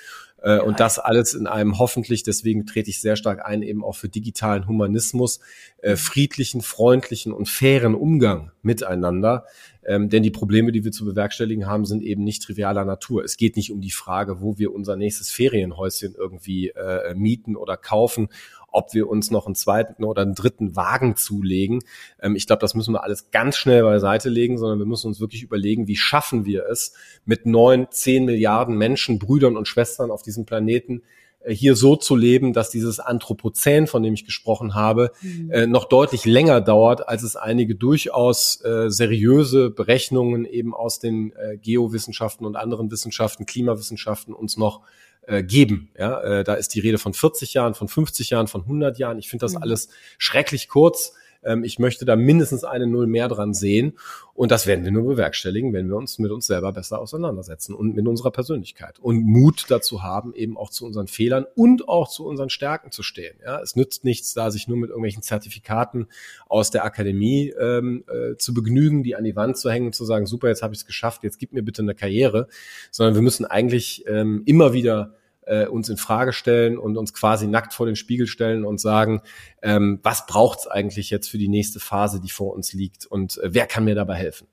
Äh, 0.42 0.60
und 0.60 0.80
das 0.80 1.00
alles 1.00 1.34
in 1.34 1.48
einem 1.48 1.80
hoffentlich, 1.80 2.24
deswegen 2.24 2.66
trete 2.66 2.90
ich 2.90 3.02
sehr 3.02 3.16
stark 3.16 3.46
ein, 3.46 3.62
eben 3.62 3.84
auch 3.84 3.96
für 3.96 4.10
digitalen 4.10 4.68
Humanismus, 4.68 5.40
äh, 5.82 5.96
friedlichen, 5.96 6.62
freundlichen 6.62 7.32
und 7.32 7.48
fairen 7.48 7.96
Umgang 7.96 8.52
miteinander. 8.62 9.46
Ähm, 9.90 10.08
denn 10.10 10.22
die 10.22 10.30
Probleme, 10.30 10.72
die 10.72 10.86
wir 10.86 10.92
zu 10.92 11.04
bewerkstelligen 11.04 11.66
haben, 11.66 11.84
sind 11.84 12.04
eben 12.04 12.24
nicht 12.24 12.44
trivialer 12.44 12.86
Natur. 12.86 13.24
Es 13.24 13.38
geht 13.38 13.56
nicht 13.56 13.72
um 13.72 13.82
die 13.82 13.90
Frage, 13.90 14.40
wo 14.40 14.60
wir 14.60 14.72
unser 14.72 14.96
nächstes 14.96 15.32
Ferienhäuschen 15.32 16.14
irgendwie 16.16 16.70
äh, 16.70 17.16
mieten 17.16 17.56
oder 17.56 17.76
kaufen 17.76 18.30
ob 18.72 18.94
wir 18.94 19.10
uns 19.10 19.32
noch 19.32 19.48
einen 19.48 19.56
zweiten 19.56 20.04
oder 20.04 20.22
einen 20.22 20.36
dritten 20.36 20.76
Wagen 20.76 21.16
zulegen. 21.16 21.80
Ähm, 22.22 22.36
ich 22.36 22.46
glaube, 22.46 22.60
das 22.60 22.76
müssen 22.76 22.94
wir 22.94 23.04
alles 23.04 23.32
ganz 23.32 23.58
schnell 23.58 23.82
beiseite 23.82 24.30
legen, 24.30 24.60
sondern 24.60 24.78
wir 24.78 24.86
müssen 24.86 25.08
uns 25.08 25.20
wirklich 25.20 25.42
überlegen, 25.42 25.88
wie 25.88 25.96
schaffen 25.96 26.46
wir 26.46 26.68
es 26.68 26.94
mit 27.26 27.48
neun, 27.48 27.88
zehn 27.90 28.26
Milliarden 28.26 28.78
Menschen, 28.78 29.18
Brüdern 29.18 29.58
und 29.58 29.68
Schwestern 29.68 30.12
auf 30.12 30.22
diesem 30.22 30.46
Planeten, 30.46 31.02
hier 31.48 31.76
so 31.76 31.96
zu 31.96 32.16
leben, 32.16 32.54
dass 32.54 32.70
dieses 32.70 33.00
Anthropozän, 33.00 33.88
von 33.88 34.04
dem 34.04 34.14
ich 34.14 34.26
gesprochen 34.26 34.76
habe, 34.76 35.12
mhm. 35.22 35.52
äh, 35.52 35.68
noch 35.68 35.86
deutlich 35.86 36.26
länger 36.26 36.62
dauert, 36.62 37.08
als 37.08 37.24
es 37.24 37.36
einige 37.36 37.76
durchaus 37.76 38.64
äh, 38.64 38.90
seriöse 38.90 39.70
Berechnungen 39.70 40.46
eben 40.46 40.74
aus 40.74 41.00
den 41.00 41.32
äh, 41.32 41.58
Geowissenschaften 41.58 42.46
und 42.46 42.56
anderen 42.56 42.92
Wissenschaften, 42.92 43.46
Klimawissenschaften 43.46 44.34
uns 44.34 44.58
noch 44.58 44.82
äh, 45.22 45.44
geben. 45.44 45.92
Ja, 45.98 46.20
äh, 46.22 46.44
da 46.44 46.56
ist 46.56 46.74
die 46.76 46.80
Rede 46.80 46.98
von 46.98 47.14
40 47.14 47.54
Jahren, 47.54 47.74
von 47.74 47.88
50 47.88 48.30
Jahren, 48.32 48.48
von 48.48 48.62
100 48.62 48.98
Jahren. 49.00 49.18
Ich 49.18 49.30
finde 49.30 49.46
das 49.46 49.54
mhm. 49.54 49.62
alles 49.62 49.90
schrecklich 50.18 50.68
kurz. 50.68 51.14
Ähm, 51.44 51.64
ich 51.64 51.80
möchte 51.80 52.06
da 52.06 52.16
mindestens 52.16 52.64
eine 52.64 52.88
Null 52.88 53.08
mehr 53.08 53.28
dran 53.28 53.54
sehen. 53.54 53.98
Und 54.34 54.52
das 54.52 54.68
werden 54.68 54.86
wir 54.86 54.92
nur 54.92 55.06
bewerkstelligen, 55.06 55.74
wenn 55.74 55.90
wir 55.90 55.98
uns 55.98 56.18
mit 56.20 56.32
uns 56.32 56.48
selber 56.48 56.72
besser 56.72 57.00
auseinandersetzen 57.00 57.76
und 57.76 57.96
mit 57.96 58.08
unserer 58.08 58.32
Persönlichkeit. 58.32 59.00
Und 59.00 59.24
Mut 59.24 59.66
dazu 59.70 60.04
haben, 60.04 60.34
eben 60.34 60.58
auch 60.58 60.70
zu 60.70 60.86
unseren 60.86 61.08
Fehlern 61.08 61.46
und 61.56 61.90
auch 61.90 62.10
zu 62.10 62.26
unseren 62.26 62.50
Stärken 62.50 62.92
zu 62.92 63.04
stehen. 63.04 63.38
Ja, 63.44 63.62
es 63.62 63.76
nützt 63.76 64.06
nichts, 64.06 64.34
da 64.34 64.52
sich 64.52 64.68
nur 64.68 64.78
mit 64.78 64.90
irgendwelchen 64.90 65.24
Zertifikaten 65.24 66.08
aus 66.48 66.72
der 66.72 66.86
Akademie 66.86 67.54
ähm, 67.60 68.06
äh, 68.08 68.38
zu 68.38 68.54
begnügen, 68.54 69.04
die 69.04 69.16
an 69.16 69.24
die 69.24 69.36
Wand 69.36 69.58
zu 69.58 69.70
hängen 69.70 69.88
und 69.88 69.96
zu 69.96 70.06
sagen, 70.06 70.26
super, 70.26 70.48
jetzt 70.48 70.64
habe 70.64 70.74
ich 70.74 70.80
es 70.80 70.86
geschafft, 70.86 71.24
jetzt 71.24 71.38
gib 71.38 71.52
mir 71.52 71.64
bitte 71.64 71.82
eine 71.82 71.96
Karriere, 71.96 72.48
sondern 72.92 73.16
wir 73.16 73.22
müssen 73.22 73.46
eigentlich 73.46 74.06
ähm, 74.08 74.44
immer 74.46 74.74
wieder 74.74 75.19
äh, 75.50 75.66
uns 75.68 75.90
in 75.90 75.98
Frage 75.98 76.32
stellen 76.32 76.78
und 76.78 76.98
uns 76.98 77.14
quasi 77.14 77.48
nackt 77.48 77.74
vor 77.74 77.86
den 77.86 77.96
Spiegel 77.96 78.28
stellen 78.28 78.64
und 78.64 78.80
sagen, 78.80 79.22
ähm, 79.62 80.00
was 80.04 80.26
braucht 80.26 80.60
es 80.60 80.68
eigentlich 80.68 81.10
jetzt 81.10 81.30
für 81.30 81.38
die 81.38 81.50
nächste 81.50 81.80
Phase, 81.80 82.22
die 82.22 82.30
vor 82.30 82.54
uns 82.54 82.74
liegt 82.74 83.06
und 83.06 83.38
äh, 83.40 83.54
wer 83.54 83.68
kann 83.68 83.84
mir 83.84 83.96
dabei 83.96 84.16
helfen? 84.16 84.48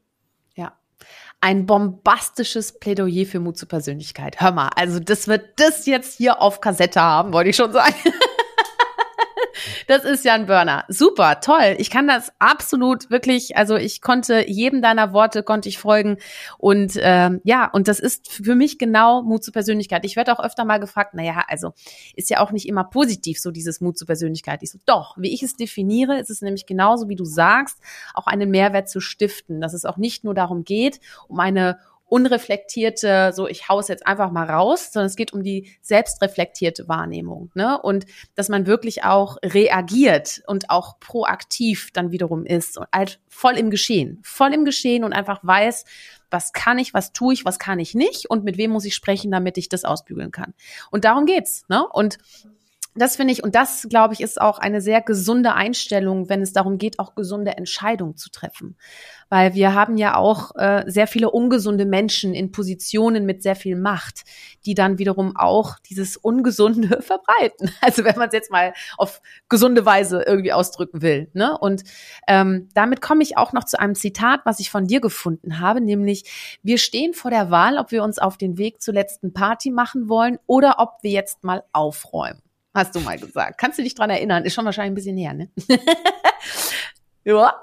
Ja. 0.55 0.73
ein 1.41 1.67
bombastisches 1.67 2.79
Plädoyer 2.81 3.27
für 3.27 3.41
Mut 3.41 3.59
zur 3.59 3.69
Persönlichkeit. 3.69 4.41
Hör 4.41 4.53
mal, 4.53 4.71
also 4.75 4.99
das 4.99 5.29
wird 5.29 5.61
das 5.61 5.87
jetzt 5.87 6.17
hier 6.17 6.41
auf 6.41 6.61
Kassette 6.61 7.01
haben, 7.01 7.33
wollte 7.33 7.51
ich 7.51 7.57
schon 7.57 7.73
sagen. 7.73 7.95
Das 9.87 10.05
ist 10.05 10.25
ja 10.25 10.35
ein 10.35 10.47
Burner. 10.47 10.85
Super, 10.89 11.41
toll. 11.41 11.77
Ich 11.79 11.91
kann 11.91 12.07
das 12.07 12.33
absolut 12.39 13.11
wirklich, 13.11 13.57
also 13.57 13.77
ich 13.77 14.01
konnte 14.01 14.49
jedem 14.49 14.83
deiner 14.83 15.13
Worte, 15.13 15.43
konnte 15.43 15.69
ich 15.69 15.79
folgen. 15.79 16.19
Und 16.59 16.93
ähm, 17.01 17.41
ja, 17.45 17.71
und 17.71 17.89
das 17.89 18.01
ist 18.01 18.31
für 18.31 18.55
mich 18.55 18.79
genau 18.79 19.23
Mut 19.23 19.45
zur 19.45 19.53
Persönlichkeit. 19.53 20.05
Ich 20.05 20.17
werde 20.17 20.33
auch 20.33 20.43
öfter 20.43 20.65
mal 20.65 20.79
gefragt, 20.79 21.15
naja, 21.15 21.45
also 21.49 21.73
ist 22.15 22.31
ja 22.31 22.41
auch 22.41 22.53
nicht 22.53 22.69
immer 22.69 22.85
positiv, 22.85 23.41
so 23.41 23.51
dieses 23.51 23.81
Mut 23.81 23.99
zur 23.99 24.07
Persönlichkeit. 24.07 24.63
Ich 24.63 24.71
so, 24.71 24.79
doch, 24.87 25.17
wie 25.19 25.33
ich 25.33 25.43
es 25.43 25.57
definiere, 25.57 26.19
ist 26.19 26.31
es 26.31 26.43
nämlich 26.43 26.67
genauso, 26.67 27.09
wie 27.09 27.17
du 27.17 27.25
sagst, 27.25 27.79
auch 28.15 28.27
einen 28.27 28.51
Mehrwert 28.51 28.89
zu 28.89 29.01
stiften. 29.01 29.61
Dass 29.61 29.75
es 29.75 29.85
auch 29.85 29.97
nicht 29.97 30.25
nur 30.25 30.35
darum 30.35 30.65
geht, 30.65 31.01
um 31.29 31.41
eine 31.41 31.79
unreflektierte, 32.09 33.33
so 33.35 33.49
ich 33.49 33.69
hau's 33.69 33.89
jetzt 33.89 34.07
einfach 34.07 34.31
mal 34.31 34.49
raus, 34.49 34.93
sondern 34.93 35.09
es 35.09 35.17
geht 35.17 35.33
um 35.33 35.43
die 35.43 35.73
selbstreflektierte 35.83 36.89
Wahrnehmung, 36.89 37.51
ne? 37.55 37.81
Und 37.81 38.07
dass 38.35 38.49
man 38.49 38.67
wirklich 38.67 39.05
auch 39.05 39.39
reagiert 39.45 40.43
und 40.47 40.71
auch 40.71 41.01
proaktiv 41.01 41.91
dann 41.93 42.13
wiederum 42.13 42.47
ist 42.47 42.79
und 42.79 42.87
halt 42.95 43.21
voll 43.29 43.57
im 43.59 43.71
Geschehen, 43.71 44.21
voll 44.23 44.55
im 44.55 44.65
Geschehen 44.65 45.03
und 45.03 45.13
einfach 45.13 45.41
weiß, 45.43 45.85
was 46.31 46.53
kann 46.53 46.79
ich, 46.79 46.95
was 46.95 47.13
tue 47.13 47.35
ich, 47.35 47.45
was 47.45 47.59
kann 47.59 47.79
ich 47.79 47.95
nicht 47.95 48.31
und 48.31 48.45
mit 48.45 48.57
wem 48.57 48.71
muss 48.71 48.85
ich 48.85 48.95
sprechen, 48.95 49.31
damit 49.31 49.59
ich 49.59 49.69
das 49.69 49.85
ausbügeln 49.85 50.31
kann. 50.31 50.55
Und 50.91 51.05
darum 51.05 51.27
geht's, 51.27 51.65
ne? 51.69 51.87
Und 51.87 52.19
das 52.97 53.17
finde 53.17 53.33
ich, 53.33 53.43
und 53.43 53.55
das, 53.55 53.87
glaube 53.89 54.15
ich, 54.15 54.21
ist 54.21 54.41
auch 54.41 54.59
eine 54.59 54.81
sehr 54.81 55.03
gesunde 55.03 55.55
Einstellung, 55.55 56.29
wenn 56.29 56.43
es 56.43 56.53
darum 56.53 56.79
geht, 56.79 56.99
auch 56.99 57.15
gesunde 57.15 57.57
Entscheidungen 57.57 58.17
zu 58.17 58.31
treffen. 58.31 58.77
Weil 59.29 59.55
wir 59.55 59.75
haben 59.75 59.97
ja 59.97 60.17
auch 60.17 60.55
äh, 60.57 60.85
sehr 60.87 61.07
viele 61.07 61.31
ungesunde 61.31 61.85
Menschen 61.85 62.33
in 62.33 62.53
Positionen 62.53 63.27
mit 63.27 63.43
sehr 63.43 63.57
viel 63.57 63.77
Macht, 63.77 64.23
die 64.65 64.75
dann 64.75 64.99
wiederum 64.99 65.37
auch 65.37 65.79
dieses 65.89 66.17
Ungesunde 66.17 67.03
verbreiten. 67.03 67.71
Also 67.81 68.05
wenn 68.05 68.17
man 68.17 68.29
es 68.29 68.35
jetzt 68.35 68.51
mal 68.51 68.73
auf 68.97 69.21
gesunde 69.49 69.85
Weise 69.85 70.23
irgendwie 70.23 70.53
ausdrücken 70.53 71.03
will. 71.03 71.29
Ne? 71.35 71.57
Und 71.59 71.83
ähm, 72.29 72.69
damit 72.75 73.01
komme 73.01 73.23
ich 73.23 73.37
auch 73.37 73.53
noch 73.53 73.65
zu 73.65 73.79
einem 73.79 73.95
Zitat, 73.95 74.41
was 74.45 74.61
ich 74.61 74.71
von 74.71 74.87
dir 74.87 75.01
gefunden 75.01 75.61
habe, 75.61 75.81
nämlich 75.81 76.59
wir 76.63 76.79
stehen 76.79 77.13
vor 77.13 77.31
der 77.31 77.51
Wahl, 77.51 77.79
ob 77.79 77.91
wir 77.91 78.03
uns 78.05 78.19
auf 78.19 78.39
den 78.39 78.59
Weg 78.59 78.81
zur 78.81 78.95
letzten 78.95 79.33
Party 79.33 79.71
machen 79.71 80.09
wollen 80.09 80.39
oder 80.47 80.77
ob 80.79 81.03
wir 81.03 81.11
jetzt 81.11 81.45
mal 81.45 81.65
aufräumen 81.73 82.46
hast 82.77 82.95
du 82.95 83.01
mal 83.01 83.19
gesagt. 83.19 83.59
Kannst 83.59 83.79
du 83.79 83.83
dich 83.83 83.95
dran 83.95 84.11
erinnern? 84.11 84.45
Ist 84.45 84.55
schon 84.55 84.65
wahrscheinlich 84.65 84.93
ein 84.93 84.95
bisschen 84.95 85.17
her, 85.17 85.35
ne? 85.35 85.49
ja. 87.25 87.55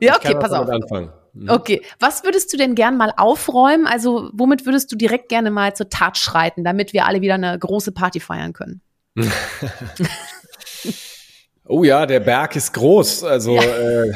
Ja, 0.00 0.16
okay, 0.16 0.34
pass 0.34 0.52
auf. 0.52 0.68
Mhm. 1.34 1.48
Okay, 1.48 1.80
was 1.98 2.24
würdest 2.24 2.52
du 2.52 2.58
denn 2.58 2.74
gern 2.74 2.96
mal 2.96 3.12
aufräumen? 3.16 3.86
Also, 3.86 4.30
womit 4.34 4.66
würdest 4.66 4.92
du 4.92 4.96
direkt 4.96 5.28
gerne 5.30 5.50
mal 5.50 5.74
zur 5.74 5.88
Tat 5.88 6.18
schreiten, 6.18 6.62
damit 6.62 6.92
wir 6.92 7.06
alle 7.06 7.22
wieder 7.22 7.34
eine 7.34 7.58
große 7.58 7.92
Party 7.92 8.20
feiern 8.20 8.52
können? 8.52 8.82
oh 11.66 11.84
ja, 11.84 12.04
der 12.06 12.20
Berg 12.20 12.56
ist 12.56 12.72
groß. 12.74 13.24
Also 13.24 13.56
ja. 13.56 13.62
äh, 13.62 14.12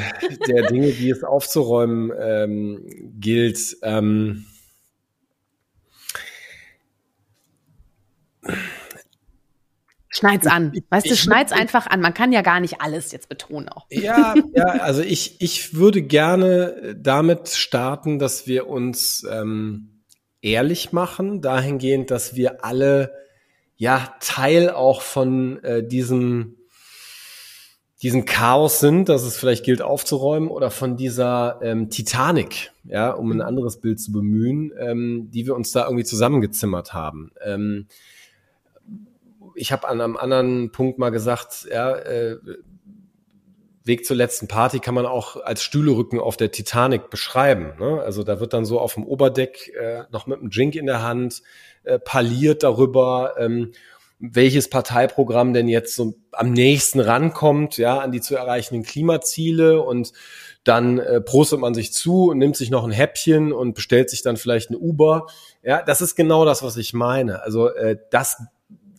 der 0.47 0.67
Dinge, 0.67 0.91
die 0.91 1.09
es 1.09 1.23
aufzuräumen 1.23 2.11
ähm, 2.19 3.13
gilt. 3.19 3.77
Ähm, 3.81 4.45
Schneid's 10.17 10.47
an. 10.47 10.73
Weißt 10.89 11.05
ich, 11.05 11.11
du, 11.11 11.17
schneid's 11.17 11.51
ich, 11.51 11.59
einfach 11.59 11.87
an. 11.87 12.01
Man 12.01 12.13
kann 12.13 12.31
ja 12.31 12.41
gar 12.41 12.59
nicht 12.59 12.81
alles 12.81 13.11
jetzt 13.11 13.29
betonen 13.29 13.69
auch. 13.69 13.85
Ja, 13.89 14.35
ja, 14.53 14.65
also 14.65 15.01
ich, 15.01 15.39
ich 15.39 15.75
würde 15.75 16.01
gerne 16.01 16.95
damit 16.99 17.49
starten, 17.49 18.19
dass 18.19 18.47
wir 18.47 18.67
uns 18.67 19.25
ähm, 19.29 20.03
ehrlich 20.41 20.91
machen, 20.91 21.41
dahingehend, 21.41 22.11
dass 22.11 22.35
wir 22.35 22.63
alle 22.63 23.11
ja 23.75 24.15
Teil 24.19 24.71
auch 24.71 25.01
von 25.01 25.63
äh, 25.63 25.85
diesem 25.85 26.57
diesen 28.01 28.25
Chaos 28.25 28.79
sind, 28.79 29.09
dass 29.09 29.23
es 29.23 29.37
vielleicht 29.37 29.65
gilt 29.65 29.81
aufzuräumen, 29.81 30.49
oder 30.49 30.69
von 30.69 30.97
dieser 30.97 31.59
ähm, 31.63 31.89
Titanic, 31.89 32.71
ja, 32.83 33.11
um 33.11 33.31
ein 33.31 33.41
anderes 33.41 33.81
Bild 33.81 33.99
zu 33.99 34.11
bemühen, 34.11 34.71
ähm, 34.77 35.29
die 35.31 35.47
wir 35.47 35.55
uns 35.55 35.71
da 35.71 35.85
irgendwie 35.85 36.03
zusammengezimmert 36.03 36.93
haben. 36.93 37.31
Ähm, 37.43 37.87
ich 39.57 39.71
habe 39.71 39.87
an 39.87 39.99
einem 39.99 40.17
anderen 40.17 40.71
Punkt 40.71 40.99
mal 40.99 41.09
gesagt, 41.09 41.67
ja, 41.71 41.95
äh, 41.95 42.37
Weg 43.87 44.05
zur 44.05 44.17
letzten 44.17 44.47
Party 44.47 44.79
kann 44.79 44.93
man 44.93 45.05
auch 45.05 45.37
als 45.37 45.63
Stühlerücken 45.63 46.19
auf 46.19 46.37
der 46.37 46.51
Titanic 46.51 47.09
beschreiben. 47.09 47.73
Ne? 47.79 48.01
Also 48.01 48.23
da 48.23 48.39
wird 48.39 48.53
dann 48.53 48.65
so 48.65 48.79
auf 48.79 48.93
dem 48.93 49.05
Oberdeck 49.05 49.73
äh, 49.79 50.03
noch 50.11 50.27
mit 50.27 50.39
einem 50.39 50.49
Drink 50.49 50.75
in 50.75 50.85
der 50.85 51.01
Hand 51.01 51.41
äh, 51.83 51.97
parliert 51.97 52.63
darüber, 52.63 53.35
ähm, 53.39 53.71
welches 54.19 54.69
Parteiprogramm 54.69 55.53
denn 55.53 55.67
jetzt 55.67 55.95
so 55.95 56.15
am 56.31 56.51
nächsten 56.51 56.99
rankommt, 56.99 57.77
ja, 57.77 57.99
an 57.99 58.11
die 58.11 58.19
zu 58.19 58.35
erreichenden 58.35 58.83
Klimaziele 58.83 59.81
und 59.81 60.11
dann 60.63 60.97
äh, 60.97 61.21
prostet 61.21 61.59
man 61.59 61.73
sich 61.73 61.93
zu 61.93 62.29
und 62.29 62.39
nimmt 62.39 62.57
sich 62.57 62.71
noch 62.71 62.83
ein 62.83 62.91
Häppchen 62.91 63.53
und 63.53 63.73
bestellt 63.73 64.09
sich 64.09 64.23
dann 64.23 64.35
vielleicht 64.35 64.71
ein 64.71 64.75
Uber. 64.75 65.27
Ja, 65.63 65.83
das 65.83 66.01
ist 66.01 66.15
genau 66.15 66.45
das, 66.45 66.63
was 66.63 66.77
ich 66.77 66.93
meine. 66.93 67.43
Also 67.43 67.69
äh, 67.69 67.97
das 68.09 68.41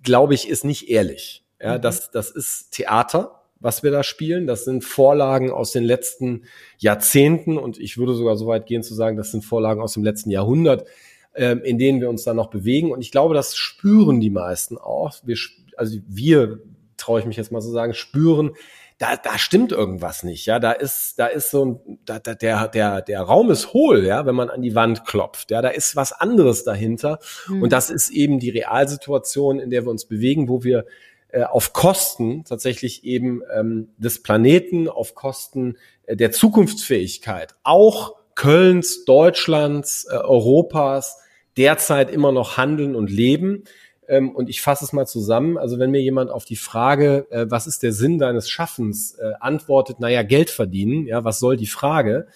glaube 0.02 0.34
ich, 0.34 0.48
ist 0.48 0.64
nicht 0.64 0.88
ehrlich. 0.88 1.44
Ja, 1.60 1.78
mhm. 1.78 1.82
das, 1.82 2.10
das 2.10 2.30
ist 2.30 2.70
Theater, 2.72 3.42
was 3.60 3.82
wir 3.82 3.90
da 3.90 4.02
spielen. 4.02 4.46
Das 4.46 4.64
sind 4.64 4.84
Vorlagen 4.84 5.50
aus 5.50 5.72
den 5.72 5.84
letzten 5.84 6.44
Jahrzehnten 6.78 7.58
und 7.58 7.78
ich 7.78 7.98
würde 7.98 8.14
sogar 8.14 8.36
so 8.36 8.46
weit 8.46 8.66
gehen 8.66 8.82
zu 8.82 8.94
sagen, 8.94 9.16
das 9.16 9.30
sind 9.30 9.44
Vorlagen 9.44 9.80
aus 9.80 9.94
dem 9.94 10.04
letzten 10.04 10.30
Jahrhundert, 10.30 10.86
ähm, 11.34 11.62
in 11.62 11.78
denen 11.78 12.00
wir 12.00 12.08
uns 12.08 12.24
dann 12.24 12.36
noch 12.36 12.50
bewegen. 12.50 12.92
Und 12.92 13.00
ich 13.00 13.10
glaube, 13.10 13.34
das 13.34 13.56
spüren 13.56 14.20
die 14.20 14.30
meisten 14.30 14.78
auch. 14.78 15.14
Wir, 15.24 15.36
also 15.76 15.98
wir, 16.06 16.60
traue 16.98 17.20
ich 17.20 17.26
mich 17.26 17.36
jetzt 17.36 17.52
mal 17.52 17.62
zu 17.62 17.70
sagen, 17.70 17.94
spüren, 17.94 18.50
da, 18.98 19.16
da 19.16 19.38
stimmt 19.38 19.72
irgendwas 19.72 20.24
nicht, 20.24 20.46
ja, 20.46 20.58
da 20.58 20.72
ist, 20.72 21.18
da 21.18 21.26
ist 21.26 21.50
so 21.50 21.64
ein, 21.64 21.98
da, 22.04 22.18
da, 22.18 22.34
der, 22.34 22.68
der, 22.68 23.00
der 23.00 23.20
Raum 23.22 23.50
ist 23.50 23.72
hohl, 23.72 24.04
ja, 24.04 24.26
wenn 24.26 24.34
man 24.34 24.50
an 24.50 24.62
die 24.62 24.74
Wand 24.74 25.04
klopft, 25.04 25.50
ja, 25.50 25.62
da 25.62 25.68
ist 25.68 25.96
was 25.96 26.12
anderes 26.12 26.64
dahinter 26.64 27.20
mhm. 27.46 27.62
und 27.62 27.72
das 27.72 27.90
ist 27.90 28.10
eben 28.10 28.40
die 28.40 28.50
Realsituation, 28.50 29.60
in 29.60 29.70
der 29.70 29.84
wir 29.84 29.90
uns 29.90 30.06
bewegen, 30.06 30.48
wo 30.48 30.64
wir 30.64 30.84
äh, 31.28 31.44
auf 31.44 31.72
Kosten 31.72 32.44
tatsächlich 32.44 33.04
eben 33.04 33.42
ähm, 33.54 33.88
des 33.98 34.22
Planeten, 34.22 34.88
auf 34.88 35.14
Kosten 35.14 35.76
äh, 36.06 36.16
der 36.16 36.32
Zukunftsfähigkeit, 36.32 37.54
auch 37.62 38.16
Kölns, 38.34 39.04
Deutschlands, 39.04 40.06
äh, 40.10 40.14
Europas 40.14 41.18
derzeit 41.56 42.10
immer 42.10 42.32
noch 42.32 42.56
handeln 42.56 42.94
und 42.94 43.10
leben. 43.10 43.64
Ähm, 44.08 44.34
und 44.34 44.48
ich 44.48 44.60
fasse 44.62 44.84
es 44.84 44.92
mal 44.92 45.06
zusammen. 45.06 45.58
Also 45.58 45.78
wenn 45.78 45.90
mir 45.90 46.00
jemand 46.00 46.30
auf 46.30 46.44
die 46.44 46.56
Frage, 46.56 47.26
äh, 47.30 47.46
was 47.48 47.66
ist 47.66 47.82
der 47.82 47.92
Sinn 47.92 48.18
deines 48.18 48.48
Schaffens, 48.48 49.14
äh, 49.14 49.32
antwortet, 49.38 50.00
naja, 50.00 50.22
Geld 50.22 50.50
verdienen, 50.50 51.06
ja, 51.06 51.24
was 51.24 51.38
soll 51.38 51.56
die 51.56 51.66
Frage, 51.66 52.26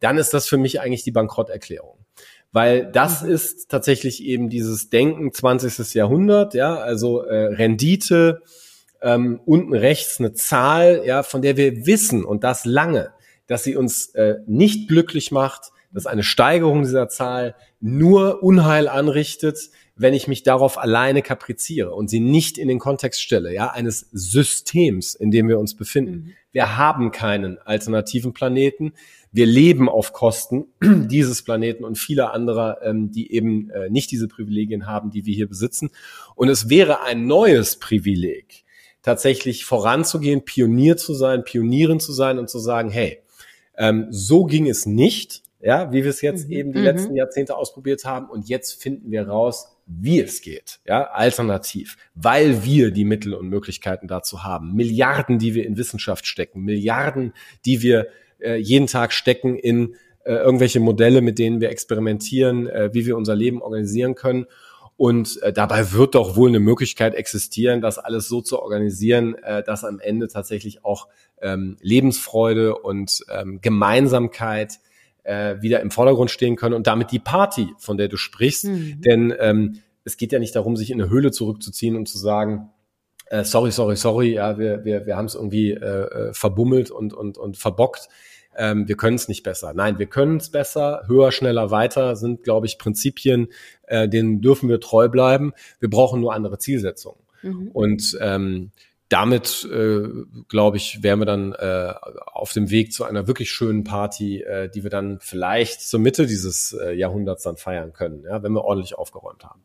dann 0.00 0.18
ist 0.18 0.34
das 0.34 0.48
für 0.48 0.56
mich 0.56 0.80
eigentlich 0.80 1.04
die 1.04 1.12
Bankrotterklärung. 1.12 1.98
Weil 2.50 2.90
das 2.90 3.22
mhm. 3.22 3.30
ist 3.30 3.68
tatsächlich 3.68 4.24
eben 4.24 4.48
dieses 4.48 4.88
Denken 4.88 5.32
20. 5.32 5.94
Jahrhundert, 5.94 6.54
ja, 6.54 6.76
also 6.76 7.22
äh, 7.22 7.54
Rendite, 7.54 8.42
ähm, 9.02 9.40
unten 9.44 9.74
rechts 9.74 10.18
eine 10.18 10.32
Zahl, 10.32 11.02
ja, 11.04 11.22
von 11.22 11.42
der 11.42 11.56
wir 11.56 11.86
wissen 11.86 12.24
und 12.24 12.42
das 12.44 12.64
lange, 12.64 13.10
dass 13.46 13.64
sie 13.64 13.76
uns 13.76 14.14
äh, 14.14 14.36
nicht 14.46 14.88
glücklich 14.88 15.30
macht, 15.30 15.72
dass 15.92 16.06
eine 16.06 16.22
Steigerung 16.22 16.82
dieser 16.82 17.08
Zahl 17.08 17.54
nur 17.80 18.42
Unheil 18.42 18.88
anrichtet, 18.88 19.70
wenn 19.98 20.14
ich 20.14 20.28
mich 20.28 20.44
darauf 20.44 20.78
alleine 20.78 21.22
kapriziere 21.22 21.92
und 21.92 22.08
sie 22.08 22.20
nicht 22.20 22.56
in 22.56 22.68
den 22.68 22.78
Kontext 22.78 23.20
stelle, 23.20 23.52
ja, 23.52 23.70
eines 23.70 24.08
Systems, 24.12 25.14
in 25.14 25.30
dem 25.30 25.48
wir 25.48 25.58
uns 25.58 25.74
befinden. 25.74 26.12
Mhm. 26.12 26.32
Wir 26.52 26.76
haben 26.78 27.10
keinen 27.10 27.58
alternativen 27.58 28.32
Planeten. 28.32 28.92
Wir 29.32 29.46
leben 29.46 29.88
auf 29.88 30.12
Kosten 30.12 30.66
dieses 30.82 31.42
Planeten 31.42 31.84
und 31.84 31.98
vieler 31.98 32.32
anderer, 32.32 32.78
ähm, 32.82 33.10
die 33.10 33.32
eben 33.32 33.70
äh, 33.70 33.90
nicht 33.90 34.10
diese 34.10 34.28
Privilegien 34.28 34.86
haben, 34.86 35.10
die 35.10 35.26
wir 35.26 35.34
hier 35.34 35.48
besitzen. 35.48 35.90
Und 36.36 36.48
es 36.48 36.70
wäre 36.70 37.02
ein 37.02 37.26
neues 37.26 37.76
Privileg, 37.76 38.64
tatsächlich 39.02 39.64
voranzugehen, 39.64 40.44
Pionier 40.44 40.96
zu 40.96 41.12
sein, 41.12 41.44
Pionierin 41.44 42.00
zu 42.00 42.12
sein 42.12 42.38
und 42.38 42.48
zu 42.48 42.60
sagen, 42.60 42.90
hey, 42.90 43.18
ähm, 43.76 44.06
so 44.10 44.44
ging 44.44 44.68
es 44.68 44.86
nicht, 44.86 45.42
ja, 45.60 45.92
wie 45.92 46.04
wir 46.04 46.10
es 46.10 46.20
jetzt 46.20 46.46
mhm. 46.46 46.54
eben 46.54 46.72
die 46.72 46.78
mhm. 46.78 46.84
letzten 46.84 47.16
Jahrzehnte 47.16 47.56
ausprobiert 47.56 48.04
haben. 48.04 48.30
Und 48.30 48.48
jetzt 48.48 48.80
finden 48.80 49.10
wir 49.10 49.28
raus, 49.28 49.74
wie 49.88 50.20
es 50.20 50.42
geht, 50.42 50.80
ja, 50.86 51.04
alternativ, 51.04 51.96
weil 52.14 52.62
wir 52.62 52.90
die 52.90 53.06
Mittel 53.06 53.32
und 53.32 53.48
Möglichkeiten 53.48 54.06
dazu 54.06 54.44
haben. 54.44 54.74
Milliarden, 54.74 55.38
die 55.38 55.54
wir 55.54 55.66
in 55.66 55.78
Wissenschaft 55.78 56.26
stecken, 56.26 56.60
Milliarden, 56.60 57.32
die 57.64 57.80
wir 57.80 58.08
äh, 58.38 58.56
jeden 58.56 58.86
Tag 58.86 59.14
stecken 59.14 59.56
in 59.56 59.94
äh, 60.24 60.34
irgendwelche 60.34 60.78
Modelle, 60.78 61.22
mit 61.22 61.38
denen 61.38 61.60
wir 61.62 61.70
experimentieren, 61.70 62.68
äh, 62.68 62.90
wie 62.92 63.06
wir 63.06 63.16
unser 63.16 63.34
Leben 63.34 63.62
organisieren 63.62 64.14
können. 64.14 64.46
Und 64.98 65.40
äh, 65.42 65.52
dabei 65.52 65.92
wird 65.92 66.14
doch 66.14 66.36
wohl 66.36 66.50
eine 66.50 66.60
Möglichkeit 66.60 67.14
existieren, 67.14 67.80
das 67.80 67.98
alles 67.98 68.28
so 68.28 68.42
zu 68.42 68.60
organisieren, 68.60 69.36
äh, 69.36 69.62
dass 69.62 69.84
am 69.84 70.00
Ende 70.00 70.28
tatsächlich 70.28 70.84
auch 70.84 71.08
ähm, 71.40 71.78
Lebensfreude 71.80 72.76
und 72.76 73.24
ähm, 73.30 73.60
Gemeinsamkeit 73.62 74.80
äh, 75.24 75.56
wieder 75.60 75.80
im 75.80 75.90
Vordergrund 75.90 76.30
stehen 76.30 76.56
können 76.56 76.74
und 76.74 76.86
damit 76.86 77.12
die 77.12 77.18
Party, 77.18 77.68
von 77.78 77.96
der 77.96 78.08
du 78.08 78.16
sprichst. 78.16 78.64
Mhm. 78.64 79.00
Denn 79.00 79.34
ähm, 79.38 79.78
es 80.04 80.16
geht 80.16 80.32
ja 80.32 80.38
nicht 80.38 80.56
darum, 80.56 80.76
sich 80.76 80.90
in 80.90 81.00
eine 81.00 81.10
Höhle 81.10 81.30
zurückzuziehen 81.30 81.96
und 81.96 82.08
zu 82.08 82.18
sagen, 82.18 82.70
äh, 83.26 83.44
sorry, 83.44 83.70
sorry, 83.70 83.96
sorry, 83.96 84.34
ja, 84.34 84.58
wir, 84.58 84.84
wir, 84.84 85.06
wir 85.06 85.16
haben 85.16 85.26
es 85.26 85.34
irgendwie 85.34 85.72
äh, 85.72 85.76
äh, 86.28 86.32
verbummelt 86.32 86.90
und, 86.90 87.12
und, 87.12 87.36
und 87.36 87.56
verbockt. 87.56 88.08
Ähm, 88.56 88.88
wir 88.88 88.96
können 88.96 89.16
es 89.16 89.28
nicht 89.28 89.42
besser. 89.42 89.72
Nein, 89.74 89.98
wir 89.98 90.06
können 90.06 90.38
es 90.38 90.50
besser, 90.50 91.04
höher, 91.06 91.30
schneller, 91.30 91.70
weiter 91.70 92.16
sind, 92.16 92.42
glaube 92.42 92.66
ich, 92.66 92.78
Prinzipien, 92.78 93.48
äh, 93.86 94.08
denen 94.08 94.40
dürfen 94.40 94.68
wir 94.68 94.80
treu 94.80 95.08
bleiben. 95.08 95.52
Wir 95.78 95.90
brauchen 95.90 96.20
nur 96.20 96.34
andere 96.34 96.58
Zielsetzungen. 96.58 97.20
Mhm. 97.42 97.68
Und 97.72 98.18
ähm, 98.20 98.72
damit, 99.08 99.66
äh, 99.72 100.08
glaube 100.48 100.76
ich, 100.76 101.02
wären 101.02 101.20
wir 101.20 101.26
dann 101.26 101.52
äh, 101.52 101.94
auf 102.26 102.52
dem 102.52 102.70
Weg 102.70 102.92
zu 102.92 103.04
einer 103.04 103.26
wirklich 103.26 103.50
schönen 103.50 103.84
Party, 103.84 104.42
äh, 104.42 104.68
die 104.68 104.82
wir 104.82 104.90
dann 104.90 105.18
vielleicht 105.20 105.80
zur 105.80 106.00
Mitte 106.00 106.26
dieses 106.26 106.72
äh, 106.72 106.92
Jahrhunderts 106.92 107.42
dann 107.42 107.56
feiern 107.56 107.92
können, 107.92 108.24
ja, 108.24 108.42
wenn 108.42 108.52
wir 108.52 108.64
ordentlich 108.64 108.96
aufgeräumt 108.96 109.44
haben. 109.44 109.62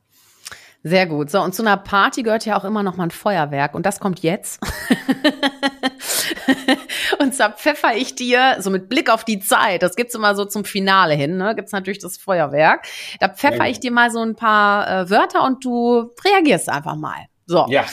Sehr 0.86 1.08
gut. 1.08 1.30
So, 1.30 1.42
und 1.42 1.56
zu 1.56 1.62
einer 1.62 1.78
Party 1.78 2.24
gehört 2.24 2.46
ja 2.46 2.60
auch 2.60 2.66
immer 2.66 2.84
noch 2.84 2.98
mal 2.98 3.06
ein 3.06 3.12
Feuerwerk. 3.12 3.74
Und 3.74 3.86
das 3.86 4.02
kommt 4.02 4.22
jetzt. 4.22 4.60
und 7.20 7.34
zwar 7.34 7.54
pfeffer 7.54 7.96
ich 7.96 8.16
dir, 8.16 8.58
so 8.60 8.70
mit 8.70 8.90
Blick 8.90 9.10
auf 9.10 9.24
die 9.24 9.40
Zeit, 9.40 9.82
das 9.82 9.96
gibt's 9.96 10.14
immer 10.14 10.36
so 10.36 10.44
zum 10.44 10.66
Finale 10.66 11.14
hin, 11.14 11.38
ne, 11.38 11.56
gibt's 11.56 11.72
natürlich 11.72 12.00
das 12.00 12.18
Feuerwerk. 12.18 12.86
Da 13.22 13.30
pfeffer 13.30 13.70
ich 13.70 13.80
dir 13.80 13.92
mal 13.92 14.12
so 14.12 14.20
ein 14.20 14.36
paar 14.36 14.90
äh, 14.90 15.10
Wörter 15.10 15.46
und 15.46 15.64
du 15.64 16.12
reagierst 16.26 16.68
einfach 16.68 16.98
mal. 16.98 17.28
So. 17.46 17.66
Ja. 17.70 17.86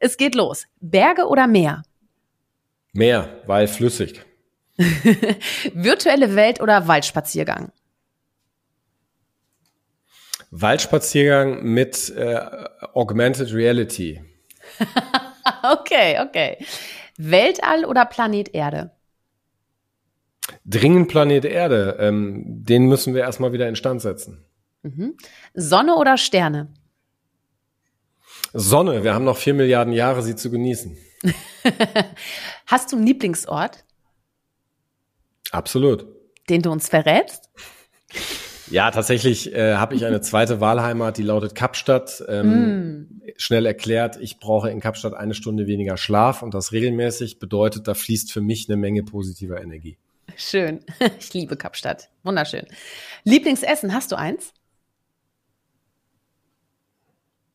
Es 0.00 0.16
geht 0.16 0.34
los. 0.34 0.66
Berge 0.80 1.26
oder 1.26 1.46
Meer? 1.46 1.82
Meer, 2.92 3.42
weil 3.46 3.68
flüssig. 3.68 4.24
Virtuelle 5.74 6.34
Welt 6.36 6.60
oder 6.60 6.86
Waldspaziergang? 6.86 7.72
Waldspaziergang 10.50 11.62
mit 11.64 12.10
äh, 12.16 12.40
Augmented 12.94 13.52
Reality. 13.52 14.22
okay, 15.62 16.20
okay. 16.20 16.64
Weltall 17.16 17.84
oder 17.84 18.06
Planet 18.06 18.54
Erde? 18.54 18.92
Dringend 20.64 21.08
Planet 21.08 21.44
Erde. 21.44 21.96
Ähm, 21.98 22.44
den 22.46 22.86
müssen 22.86 23.14
wir 23.14 23.22
erstmal 23.22 23.52
wieder 23.52 23.68
instand 23.68 24.00
setzen. 24.00 24.44
Mhm. 24.82 25.16
Sonne 25.54 25.96
oder 25.96 26.16
Sterne? 26.16 26.72
Sonne. 28.52 29.04
Wir 29.04 29.14
haben 29.14 29.24
noch 29.24 29.36
vier 29.36 29.54
Milliarden 29.54 29.92
Jahre, 29.92 30.22
sie 30.22 30.36
zu 30.36 30.50
genießen. 30.50 30.96
Hast 32.66 32.92
du 32.92 32.96
einen 32.96 33.06
Lieblingsort? 33.06 33.84
Absolut. 35.50 36.06
Den 36.48 36.62
du 36.62 36.70
uns 36.70 36.88
verrätst? 36.88 37.50
Ja, 38.70 38.90
tatsächlich 38.90 39.54
äh, 39.54 39.76
habe 39.76 39.94
ich 39.94 40.04
eine 40.04 40.20
zweite 40.20 40.60
Wahlheimat, 40.60 41.16
die 41.16 41.22
lautet 41.22 41.54
Kapstadt. 41.54 42.22
Ähm, 42.28 42.50
mm. 42.50 43.22
Schnell 43.36 43.66
erklärt, 43.66 44.18
ich 44.20 44.38
brauche 44.38 44.70
in 44.70 44.80
Kapstadt 44.80 45.14
eine 45.14 45.34
Stunde 45.34 45.66
weniger 45.66 45.96
Schlaf 45.96 46.42
und 46.42 46.54
das 46.54 46.72
regelmäßig 46.72 47.38
bedeutet, 47.38 47.88
da 47.88 47.94
fließt 47.94 48.32
für 48.32 48.40
mich 48.40 48.68
eine 48.68 48.76
Menge 48.76 49.02
positiver 49.04 49.60
Energie. 49.60 49.96
Schön. 50.36 50.80
Ich 51.18 51.32
liebe 51.32 51.56
Kapstadt. 51.56 52.08
Wunderschön. 52.22 52.66
Lieblingsessen, 53.24 53.94
hast 53.94 54.12
du 54.12 54.16
eins? 54.16 54.52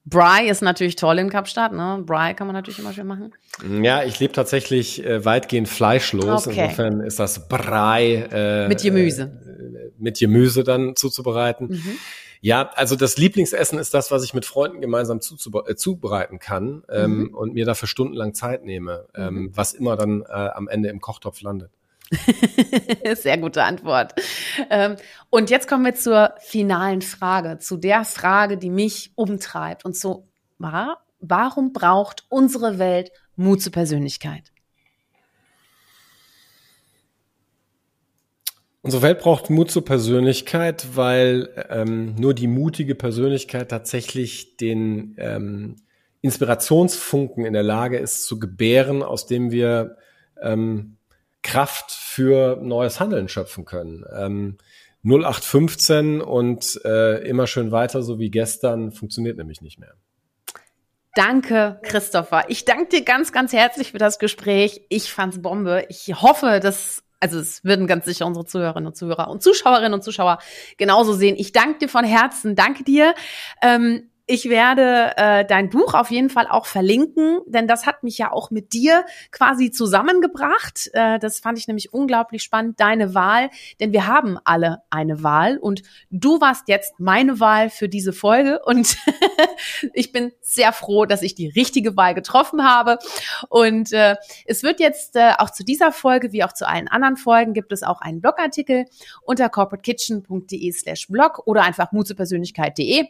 Bry 0.05 0.49
ist 0.49 0.61
natürlich 0.61 0.95
toll 0.97 1.17
in 1.19 1.29
Kapstadt, 1.29 1.71
ne? 1.71 2.03
Bry 2.05 2.33
kann 2.33 2.47
man 2.47 2.55
natürlich 2.55 2.79
immer 2.79 2.91
schön 2.91 3.07
machen. 3.07 3.33
Ja, 3.81 4.03
ich 4.03 4.19
lebe 4.19 4.33
tatsächlich 4.33 5.03
äh, 5.05 5.23
weitgehend 5.23 5.69
fleischlos. 5.69 6.47
Okay. 6.47 6.65
Insofern 6.65 6.99
ist 7.01 7.19
das 7.19 7.47
Brei 7.47 8.27
äh, 8.31 8.67
mit 8.67 8.81
Gemüse. 8.81 9.23
Äh, 9.23 9.91
mit 9.97 10.19
Gemüse 10.19 10.63
dann 10.63 10.95
zuzubereiten. 10.95 11.67
Mhm. 11.69 11.97
Ja, 12.41 12.71
also 12.75 12.97
das 12.97 13.17
Lieblingsessen 13.17 13.79
ist 13.79 13.93
das, 13.93 14.11
was 14.11 14.25
ich 14.25 14.33
mit 14.33 14.43
Freunden 14.43 14.81
gemeinsam 14.81 15.19
äh, 15.19 15.75
zubereiten 15.75 16.39
kann 16.39 16.83
ähm, 16.89 17.19
mhm. 17.19 17.33
und 17.33 17.53
mir 17.53 17.63
dafür 17.63 17.87
stundenlang 17.87 18.33
Zeit 18.33 18.65
nehme, 18.65 19.05
ähm, 19.15 19.35
mhm. 19.35 19.51
was 19.53 19.73
immer 19.73 19.95
dann 19.95 20.23
äh, 20.23 20.25
am 20.33 20.67
Ende 20.67 20.89
im 20.89 20.99
Kochtopf 20.99 21.41
landet. 21.41 21.71
Sehr 23.15 23.37
gute 23.37 23.63
Antwort. 23.63 24.13
Ähm, 24.69 24.95
und 25.29 25.49
jetzt 25.49 25.67
kommen 25.67 25.85
wir 25.85 25.95
zur 25.95 26.33
finalen 26.39 27.01
Frage, 27.01 27.59
zu 27.59 27.77
der 27.77 28.05
Frage, 28.05 28.57
die 28.57 28.69
mich 28.69 29.11
umtreibt. 29.15 29.85
Und 29.85 29.95
so, 29.95 30.27
warum 30.57 31.73
braucht 31.73 32.25
unsere 32.29 32.79
Welt 32.79 33.11
Mut 33.35 33.61
zur 33.61 33.71
Persönlichkeit? 33.71 34.51
Unsere 38.81 39.01
Welt 39.01 39.19
braucht 39.19 39.49
Mut 39.49 39.71
zur 39.71 39.85
Persönlichkeit, 39.85 40.87
weil 40.95 41.65
ähm, 41.69 42.15
nur 42.15 42.33
die 42.33 42.47
mutige 42.47 42.95
Persönlichkeit 42.95 43.69
tatsächlich 43.69 44.57
den 44.57 45.15
ähm, 45.17 45.77
Inspirationsfunken 46.19 47.45
in 47.45 47.53
der 47.53 47.63
Lage 47.63 47.97
ist 47.97 48.25
zu 48.25 48.39
gebären, 48.39 49.01
aus 49.01 49.25
dem 49.25 49.51
wir 49.51 49.95
ähm, 50.41 50.97
Kraft 51.43 51.91
für 51.91 52.57
neues 52.61 52.99
Handeln 52.99 53.27
schöpfen 53.27 53.65
können. 53.65 54.03
Ähm, 54.15 54.57
0815 55.03 56.21
und 56.21 56.79
äh, 56.85 57.27
immer 57.27 57.45
schön 57.45 57.71
weiter, 57.71 58.01
so 58.01 58.19
wie 58.19 58.31
gestern, 58.31 58.91
funktioniert 58.91 59.37
nämlich 59.37 59.61
nicht 59.61 59.77
mehr. 59.77 59.95
Danke, 61.15 61.79
Christopher. 61.83 62.45
Ich 62.47 62.65
danke 62.65 62.87
dir 62.87 63.03
ganz, 63.03 63.31
ganz 63.31 63.53
herzlich 63.53 63.91
für 63.91 63.99
das 63.99 64.17
Gespräch. 64.17 64.81
Ich 64.89 65.11
fand's 65.11 65.41
Bombe. 65.41 65.85
Ich 65.89 66.07
hoffe, 66.21 66.59
dass, 66.59 67.03
also 67.19 67.37
es 67.37 67.63
würden 67.63 67.85
ganz 67.85 68.05
sicher 68.05 68.25
unsere 68.25 68.45
Zuhörerinnen 68.45 68.87
und 68.87 68.95
Zuhörer 68.95 69.29
und 69.29 69.43
Zuschauerinnen 69.43 69.93
und 69.93 70.03
Zuschauer 70.03 70.39
genauso 70.77 71.13
sehen. 71.13 71.35
Ich 71.37 71.51
danke 71.51 71.79
dir 71.79 71.89
von 71.89 72.05
Herzen. 72.05 72.55
Danke 72.55 72.83
dir. 72.83 73.13
Ähm, 73.61 74.09
ich 74.25 74.47
werde 74.47 75.11
äh, 75.17 75.45
dein 75.45 75.69
Buch 75.69 75.93
auf 75.93 76.09
jeden 76.09 76.29
Fall 76.29 76.47
auch 76.47 76.65
verlinken, 76.65 77.41
denn 77.45 77.67
das 77.67 77.85
hat 77.85 78.03
mich 78.03 78.17
ja 78.17 78.31
auch 78.31 78.51
mit 78.51 78.71
dir 78.71 79.05
quasi 79.31 79.69
zusammengebracht. 79.69 80.89
Äh, 80.93 81.19
das 81.19 81.39
fand 81.39 81.59
ich 81.59 81.67
nämlich 81.67 81.93
unglaublich 81.93 82.41
spannend, 82.41 82.79
deine 82.79 83.13
Wahl, 83.13 83.49
denn 83.81 83.91
wir 83.91 84.07
haben 84.07 84.37
alle 84.45 84.79
eine 84.89 85.23
Wahl 85.23 85.57
und 85.57 85.83
du 86.09 86.39
warst 86.39 86.69
jetzt 86.69 86.99
meine 86.99 87.41
Wahl 87.41 87.69
für 87.69 87.89
diese 87.89 88.13
Folge 88.13 88.61
und 88.63 88.95
ich 89.93 90.13
bin 90.13 90.31
sehr 90.41 90.71
froh, 90.71 91.05
dass 91.05 91.21
ich 91.21 91.35
die 91.35 91.49
richtige 91.49 91.97
Wahl 91.97 92.13
getroffen 92.13 92.63
habe. 92.63 92.99
Und 93.49 93.91
äh, 93.91 94.15
es 94.45 94.63
wird 94.63 94.79
jetzt 94.79 95.17
äh, 95.17 95.33
auch 95.37 95.49
zu 95.49 95.65
dieser 95.65 95.91
Folge 95.91 96.31
wie 96.31 96.45
auch 96.45 96.53
zu 96.53 96.65
allen 96.67 96.87
anderen 96.87 97.17
Folgen 97.17 97.53
gibt 97.53 97.73
es 97.73 97.83
auch 97.83 97.99
einen 97.99 98.21
Blogartikel 98.21 98.85
unter 99.23 99.49
corporatekitchen.de 99.49 100.71
slash 100.71 101.07
blog 101.07 101.41
oder 101.45 101.63
einfach 101.63 101.91
mutzupersönlichkeit.de 101.91 103.07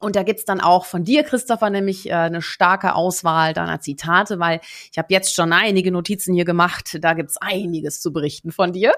und 0.00 0.16
da 0.16 0.22
gibt's 0.22 0.44
dann 0.44 0.60
auch 0.60 0.86
von 0.86 1.04
dir, 1.04 1.22
Christopher, 1.22 1.70
nämlich 1.70 2.08
äh, 2.08 2.14
eine 2.14 2.42
starke 2.42 2.94
Auswahl 2.94 3.52
deiner 3.52 3.80
Zitate, 3.80 4.38
weil 4.40 4.60
ich 4.90 4.98
habe 4.98 5.08
jetzt 5.10 5.34
schon 5.34 5.52
einige 5.52 5.92
Notizen 5.92 6.34
hier 6.34 6.44
gemacht. 6.44 6.98
Da 7.00 7.14
gibt's 7.14 7.36
einiges 7.36 8.00
zu 8.00 8.12
berichten 8.12 8.50
von 8.50 8.72
dir. 8.72 8.92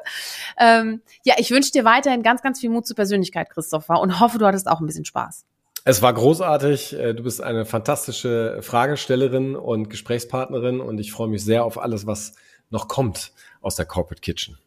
Ähm, 0.59 1.03
ja, 1.24 1.34
ich 1.38 1.50
wünsche 1.50 1.72
dir 1.72 1.84
weiterhin 1.84 2.22
ganz, 2.22 2.40
ganz 2.40 2.61
viel 2.61 2.70
Mut 2.70 2.86
zur 2.86 2.96
Persönlichkeit, 2.96 3.50
Christopher, 3.50 4.00
und 4.00 4.20
hoffe, 4.20 4.38
du 4.38 4.46
hattest 4.46 4.68
auch 4.68 4.80
ein 4.80 4.86
bisschen 4.86 5.05
Spaß. 5.05 5.44
Es 5.84 6.00
war 6.00 6.14
großartig. 6.14 6.96
Äh, 6.96 7.14
du 7.14 7.24
bist 7.24 7.42
eine 7.42 7.64
fantastische 7.64 8.59
Fragestellerin 8.62 9.57
und 9.57 9.90
Gesprächspartnerin 9.90 10.80
und 10.80 10.98
ich 10.98 11.12
freue 11.12 11.28
mich 11.28 11.44
sehr 11.44 11.64
auf 11.64 11.78
alles, 11.78 12.07
was 12.07 12.34
noch 12.70 12.86
kommt 12.86 13.32
aus 13.61 13.74
der 13.74 13.86
Corporate 13.86 14.20
Kitchen. 14.20 14.59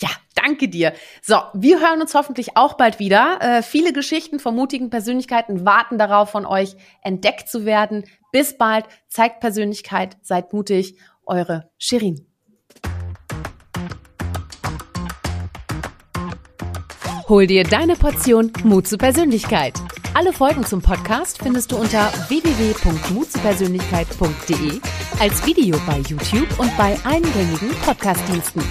Ja, 0.00 0.08
danke 0.34 0.68
dir. 0.68 0.92
So, 1.20 1.36
wir 1.54 1.80
hören 1.80 2.00
uns 2.00 2.14
hoffentlich 2.14 2.56
auch 2.56 2.74
bald 2.74 2.98
wieder. 2.98 3.38
Äh, 3.40 3.62
viele 3.62 3.92
Geschichten 3.92 4.40
von 4.40 4.54
mutigen 4.54 4.90
Persönlichkeiten 4.90 5.64
warten 5.64 5.98
darauf, 5.98 6.30
von 6.30 6.46
euch 6.46 6.76
entdeckt 7.02 7.48
zu 7.48 7.64
werden. 7.64 8.04
Bis 8.32 8.56
bald. 8.56 8.86
Zeigt 9.08 9.40
Persönlichkeit, 9.40 10.16
seid 10.22 10.52
mutig. 10.52 10.96
Eure 11.26 11.70
Shirin. 11.78 12.26
Hol 17.28 17.46
dir 17.46 17.64
deine 17.64 17.96
Portion 17.96 18.52
Mut 18.64 18.88
zur 18.88 18.98
Persönlichkeit. 18.98 19.74
Alle 20.14 20.32
Folgen 20.34 20.66
zum 20.66 20.82
Podcast 20.82 21.38
findest 21.38 21.72
du 21.72 21.76
unter 21.76 22.12
www.mutzupersönlichkeit.de 22.28 24.80
als 25.18 25.46
Video 25.46 25.78
bei 25.86 26.00
YouTube 26.00 26.58
und 26.58 26.76
bei 26.76 26.98
allen 27.04 27.22
gängigen 27.32 27.70
Podcastdiensten. 27.86 28.62